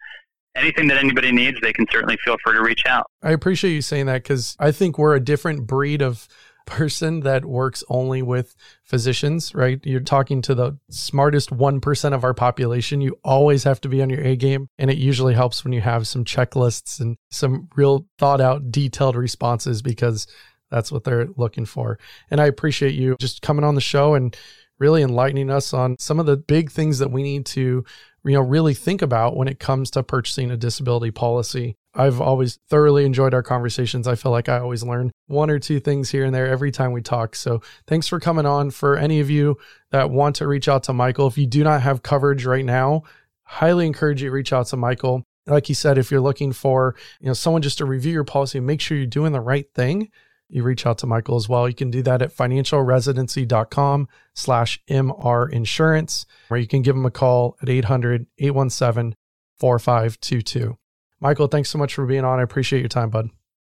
anything 0.57 0.89
that 0.89 0.99
anybody 0.99 1.33
needs, 1.33 1.59
they 1.61 1.73
can 1.73 1.87
certainly 1.91 2.17
feel 2.25 2.37
free 2.43 2.55
to 2.55 2.63
reach 2.63 2.83
out. 2.87 3.07
I 3.23 3.33
appreciate 3.33 3.73
you 3.73 3.83
saying 3.83 4.07
that 4.07 4.23
because 4.23 4.57
I 4.59 4.73
think 4.73 4.99
we're 4.99 5.15
a 5.15 5.21
different 5.21 5.67
breed 5.67 6.03
of 6.03 6.29
person 6.67 7.21
that 7.21 7.45
works 7.45 7.85
only 7.89 8.23
with 8.23 8.57
physicians, 8.83 9.55
right? 9.55 9.79
You're 9.85 10.01
talking 10.01 10.43
to 10.43 10.55
the 10.55 10.77
smartest 10.91 11.51
1% 11.51 12.13
of 12.13 12.25
our 12.25 12.35
population. 12.35 13.01
You 13.01 13.19
always 13.23 13.63
have 13.63 13.81
to 13.83 13.89
be 13.89 14.03
on 14.03 14.11
your 14.11 14.21
A 14.23 14.35
game. 14.35 14.69
And 14.77 14.91
it 14.91 14.99
usually 14.99 15.35
helps 15.35 15.63
when 15.63 15.73
you 15.73 15.81
have 15.81 16.09
some 16.09 16.25
checklists 16.25 16.99
and 17.01 17.17
some 17.31 17.69
real 17.77 18.07
thought 18.19 18.41
out, 18.41 18.73
detailed 18.73 19.15
responses 19.15 19.81
because 19.81 20.27
that's 20.71 20.91
what 20.91 21.05
they're 21.05 21.29
looking 21.37 21.67
for. 21.67 21.99
And 22.31 22.41
I 22.41 22.47
appreciate 22.47 22.95
you 22.95 23.17
just 23.21 23.43
coming 23.43 23.65
on 23.65 23.77
the 23.77 23.81
show 23.81 24.15
and 24.15 24.37
really 24.79 25.03
enlightening 25.03 25.51
us 25.51 25.73
on 25.73 25.97
some 25.99 26.21
of 26.21 26.27
the 26.27 26.37
big 26.37 26.71
things 26.71 26.99
that 26.99 27.11
we 27.11 27.23
need 27.23 27.47
to 27.47 27.85
you 28.27 28.33
know 28.33 28.41
really 28.41 28.75
think 28.75 29.03
about 29.03 29.37
when 29.37 29.49
it 29.49 29.59
comes 29.59 29.91
to 29.93 30.03
purchasing 30.03 30.51
a 30.51 30.57
disability 30.57 31.11
policy. 31.11 31.77
I've 31.95 32.21
always 32.21 32.59
thoroughly 32.69 33.07
enjoyed 33.07 33.33
our 33.33 33.43
conversations. 33.43 34.07
I 34.07 34.17
feel 34.17 34.33
like 34.33 34.49
I 34.49 34.59
always 34.59 34.83
learn 34.83 35.13
one 35.29 35.49
or 35.49 35.59
two 35.59 35.81
things 35.81 36.11
here 36.11 36.25
and 36.25 36.35
there 36.35 36.47
every 36.47 36.71
time 36.71 36.93
we 36.93 37.01
talk. 37.01 37.35
So, 37.37 37.63
thanks 37.87 38.07
for 38.07 38.21
coming 38.21 38.45
on. 38.45 38.71
For 38.71 38.97
any 38.97 39.21
of 39.21 39.31
you 39.31 39.57
that 39.93 40.11
want 40.11 40.37
to 40.37 40.47
reach 40.47 40.69
out 40.69 40.83
to 40.85 40.93
Michael, 40.93 41.29
if 41.29 41.39
you 41.39 41.47
do 41.47 41.65
not 41.65 41.83
have 41.83 42.03
coverage 42.03 42.45
right 42.45 42.65
now, 42.65 43.05
highly 43.45 43.87
encourage 43.87 44.23
you 44.23 44.29
to 44.29 44.35
reach 44.35 44.53
out 44.53 44.67
to 44.69 44.77
Michael. 44.77 45.23
Like 45.47 45.69
you 45.69 45.77
said, 45.77 45.97
if 45.97 46.11
you're 46.11 46.21
looking 46.21 46.53
for, 46.53 46.97
you 47.21 47.29
know, 47.29 47.33
someone 47.33 47.63
just 47.63 47.79
to 47.79 47.85
review 47.85 48.13
your 48.13 48.25
policy, 48.25 48.59
make 48.59 48.81
sure 48.81 48.97
you're 48.97 49.07
doing 49.07 49.33
the 49.33 49.41
right 49.41 49.67
thing 49.75 50.11
you 50.49 50.63
reach 50.63 50.87
out 50.87 50.99
to 50.99 51.07
Michael 51.07 51.37
as 51.37 51.49
well. 51.49 51.69
You 51.69 51.75
can 51.75 51.91
do 51.91 52.03
that 52.03 52.23
at 52.23 52.35
financialresidency.com 52.35 54.09
slash 54.35 54.81
MR 54.89 55.51
insurance, 55.51 56.27
or 56.51 56.57
you 56.57 56.67
can 56.67 56.83
give 56.83 56.97
him 56.97 57.07
a 57.07 57.11
call 57.11 57.57
at 57.63 57.69
800 57.69 58.27
817 58.39 59.17
4522. 59.59 60.77
Michael, 61.21 61.47
thanks 61.49 61.71
so 61.71 61.79
much 61.79 61.95
for 61.95 62.07
being 62.07 62.25
on. 62.25 62.39
I 62.39 62.43
appreciate 62.43 62.81
your 62.81 62.89
time, 62.89 63.11
bud. 63.11 63.31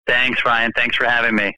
Thanks, 0.07 0.43
Ryan. 0.45 0.71
Thanks 0.75 0.95
for 0.95 1.05
having 1.05 1.35
me. 1.35 1.55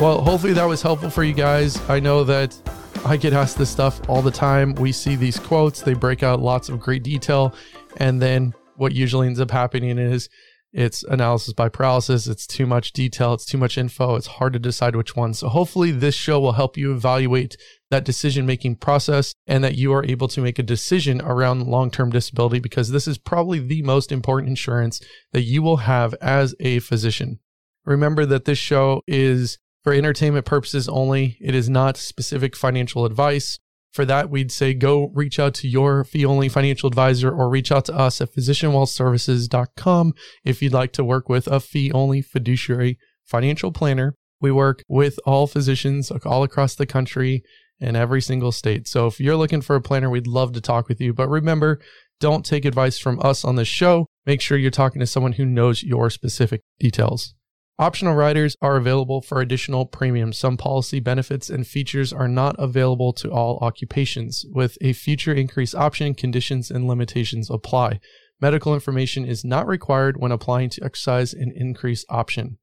Well, 0.00 0.20
hopefully 0.20 0.52
that 0.54 0.64
was 0.64 0.82
helpful 0.82 1.10
for 1.10 1.22
you 1.22 1.34
guys. 1.34 1.78
I 1.88 2.00
know 2.00 2.24
that 2.24 2.60
I 3.04 3.16
get 3.16 3.32
asked 3.32 3.58
this 3.58 3.70
stuff 3.70 4.00
all 4.08 4.22
the 4.22 4.30
time. 4.30 4.74
We 4.74 4.92
see 4.92 5.14
these 5.14 5.38
quotes, 5.38 5.82
they 5.82 5.94
break 5.94 6.22
out 6.22 6.40
lots 6.40 6.68
of 6.68 6.80
great 6.80 7.02
detail. 7.02 7.54
And 7.98 8.20
then 8.20 8.54
what 8.76 8.92
usually 8.92 9.26
ends 9.26 9.38
up 9.40 9.50
happening 9.50 9.98
is 9.98 10.28
it's 10.72 11.02
analysis 11.04 11.52
by 11.52 11.68
paralysis. 11.68 12.26
It's 12.26 12.46
too 12.46 12.66
much 12.66 12.92
detail. 12.92 13.34
It's 13.34 13.44
too 13.44 13.58
much 13.58 13.76
info. 13.76 14.14
It's 14.14 14.26
hard 14.26 14.54
to 14.54 14.58
decide 14.58 14.96
which 14.96 15.14
one. 15.14 15.34
So 15.34 15.48
hopefully 15.48 15.90
this 15.90 16.14
show 16.14 16.40
will 16.40 16.52
help 16.52 16.78
you 16.78 16.92
evaluate 16.92 17.56
that 17.90 18.04
decision 18.04 18.46
making 18.46 18.76
process 18.76 19.34
and 19.46 19.62
that 19.62 19.74
you 19.74 19.92
are 19.92 20.04
able 20.04 20.28
to 20.28 20.40
make 20.40 20.58
a 20.58 20.62
decision 20.62 21.20
around 21.20 21.66
long 21.66 21.90
term 21.90 22.10
disability 22.10 22.58
because 22.58 22.90
this 22.90 23.06
is 23.06 23.18
probably 23.18 23.58
the 23.58 23.82
most 23.82 24.10
important 24.10 24.48
insurance 24.48 25.00
that 25.32 25.42
you 25.42 25.62
will 25.62 25.78
have 25.78 26.14
as 26.22 26.54
a 26.58 26.78
physician. 26.78 27.38
Remember 27.84 28.24
that 28.24 28.46
this 28.46 28.58
show 28.58 29.02
is 29.06 29.58
for 29.84 29.92
entertainment 29.92 30.46
purposes 30.46 30.88
only. 30.88 31.36
It 31.40 31.54
is 31.54 31.68
not 31.68 31.98
specific 31.98 32.56
financial 32.56 33.04
advice. 33.04 33.58
For 33.92 34.06
that, 34.06 34.30
we'd 34.30 34.50
say 34.50 34.72
go 34.72 35.10
reach 35.14 35.38
out 35.38 35.52
to 35.54 35.68
your 35.68 36.02
fee 36.02 36.24
only 36.24 36.48
financial 36.48 36.86
advisor 36.86 37.30
or 37.30 37.50
reach 37.50 37.70
out 37.70 37.84
to 37.86 37.94
us 37.94 38.20
at 38.22 38.34
physicianwealthservices.com 38.34 40.14
if 40.44 40.62
you'd 40.62 40.72
like 40.72 40.92
to 40.92 41.04
work 41.04 41.28
with 41.28 41.46
a 41.46 41.60
fee 41.60 41.92
only 41.92 42.22
fiduciary 42.22 42.98
financial 43.24 43.70
planner. 43.70 44.16
We 44.40 44.50
work 44.50 44.82
with 44.88 45.18
all 45.26 45.46
physicians 45.46 46.10
all 46.24 46.42
across 46.42 46.74
the 46.74 46.86
country 46.86 47.42
in 47.80 47.94
every 47.94 48.22
single 48.22 48.50
state. 48.50 48.88
So 48.88 49.06
if 49.06 49.20
you're 49.20 49.36
looking 49.36 49.60
for 49.60 49.76
a 49.76 49.80
planner, 49.82 50.08
we'd 50.08 50.26
love 50.26 50.52
to 50.52 50.60
talk 50.60 50.88
with 50.88 51.00
you. 51.00 51.12
But 51.12 51.28
remember, 51.28 51.78
don't 52.18 52.46
take 52.46 52.64
advice 52.64 52.98
from 52.98 53.20
us 53.22 53.44
on 53.44 53.56
this 53.56 53.68
show. 53.68 54.06
Make 54.24 54.40
sure 54.40 54.56
you're 54.56 54.70
talking 54.70 55.00
to 55.00 55.06
someone 55.06 55.32
who 55.32 55.44
knows 55.44 55.82
your 55.82 56.08
specific 56.08 56.62
details. 56.78 57.34
Optional 57.82 58.14
riders 58.14 58.56
are 58.62 58.76
available 58.76 59.20
for 59.20 59.40
additional 59.40 59.86
premiums. 59.86 60.38
Some 60.38 60.56
policy 60.56 61.00
benefits 61.00 61.50
and 61.50 61.66
features 61.66 62.12
are 62.12 62.28
not 62.28 62.54
available 62.56 63.12
to 63.14 63.28
all 63.28 63.58
occupations. 63.60 64.46
With 64.48 64.78
a 64.80 64.92
future 64.92 65.34
increase 65.34 65.74
option, 65.74 66.14
conditions 66.14 66.70
and 66.70 66.86
limitations 66.86 67.50
apply. 67.50 67.98
Medical 68.40 68.72
information 68.72 69.24
is 69.24 69.44
not 69.44 69.66
required 69.66 70.16
when 70.16 70.30
applying 70.30 70.70
to 70.70 70.84
exercise 70.84 71.34
an 71.34 71.52
increase 71.56 72.04
option. 72.08 72.58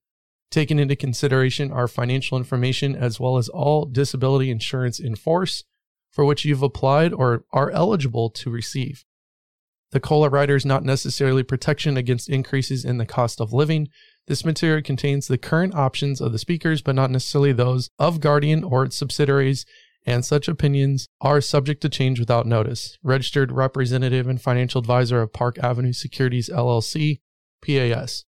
Taken 0.51 0.79
into 0.79 0.95
consideration 0.95 1.69
are 1.69 1.89
financial 1.89 2.37
information 2.37 2.95
as 2.95 3.19
well 3.19 3.35
as 3.35 3.49
all 3.49 3.83
disability 3.83 4.49
insurance 4.49 5.01
in 5.01 5.17
force 5.17 5.65
for 6.09 6.23
which 6.23 6.45
you've 6.45 6.63
applied 6.63 7.11
or 7.11 7.43
are 7.51 7.71
eligible 7.71 8.29
to 8.29 8.49
receive. 8.49 9.03
The 9.91 9.99
COLA 9.99 10.29
rider 10.29 10.55
is 10.55 10.65
not 10.65 10.83
necessarily 10.83 11.43
protection 11.43 11.97
against 11.97 12.29
increases 12.29 12.85
in 12.85 12.97
the 12.97 13.05
cost 13.05 13.41
of 13.41 13.53
living. 13.53 13.87
This 14.27 14.45
material 14.45 14.83
contains 14.83 15.27
the 15.27 15.37
current 15.37 15.73
options 15.73 16.21
of 16.21 16.31
the 16.31 16.37
speakers, 16.37 16.81
but 16.81 16.95
not 16.95 17.09
necessarily 17.09 17.53
those 17.53 17.89
of 17.97 18.19
Guardian 18.19 18.63
or 18.63 18.83
its 18.83 18.97
subsidiaries, 18.97 19.65
and 20.05 20.23
such 20.23 20.47
opinions 20.47 21.07
are 21.21 21.41
subject 21.41 21.81
to 21.81 21.89
change 21.89 22.19
without 22.19 22.45
notice. 22.45 22.97
Registered 23.03 23.51
representative 23.51 24.27
and 24.27 24.41
financial 24.41 24.79
advisor 24.79 25.21
of 25.21 25.33
Park 25.33 25.57
Avenue 25.57 25.93
Securities 25.93 26.49
LLC, 26.49 27.19
PAS. 27.65 28.25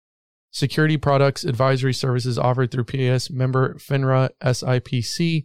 Security 0.51 0.97
products 0.97 1.43
advisory 1.43 1.93
services 1.93 2.39
offered 2.39 2.71
through 2.71 2.85
PAS 2.85 3.29
member 3.29 3.75
FINRA 3.75 4.29
SIPC, 4.41 5.43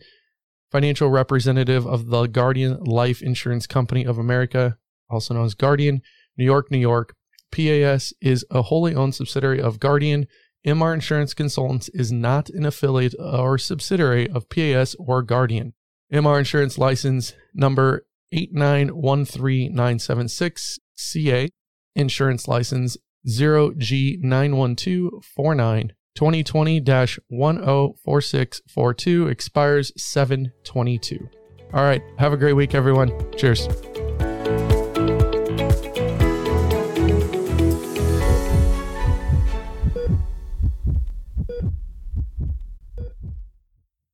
financial 0.71 1.11
representative 1.11 1.87
of 1.87 2.07
the 2.07 2.27
Guardian 2.27 2.79
Life 2.83 3.21
Insurance 3.21 3.67
Company 3.67 4.05
of 4.05 4.17
America, 4.17 4.79
also 5.11 5.35
known 5.35 5.45
as 5.45 5.55
Guardian, 5.55 6.01
New 6.37 6.45
York, 6.45 6.71
New 6.71 6.79
York. 6.79 7.15
PAS 7.53 8.13
is 8.21 8.45
a 8.51 8.63
wholly 8.63 8.95
owned 8.95 9.15
subsidiary 9.15 9.61
of 9.61 9.79
Guardian 9.79 10.27
MR 10.67 10.93
Insurance 10.95 11.35
Consultants 11.35 11.91
is 11.91 12.11
not 12.11 12.49
an 12.51 12.65
affiliate 12.65 13.15
or 13.19 13.59
subsidiary 13.59 14.31
of 14.31 14.49
PAS 14.49 14.97
or 14.99 15.21
Guardian. 15.23 15.75
MR 16.13 16.39
Insurance 16.39 16.77
License 16.79 17.35
number 17.53 18.07
8913976 18.35 20.79
CA, 20.97 21.51
Insurance 21.95 22.49
License 22.49 22.97
0G91249 23.29 25.91
2020 26.15 26.81
104642 26.81 29.27
expires 29.27 29.93
722. 29.97 31.29
All 31.73 31.83
right. 31.83 32.03
Have 32.19 32.33
a 32.33 32.37
great 32.37 32.53
week, 32.55 32.75
everyone. 32.75 33.11
Cheers. 33.37 33.69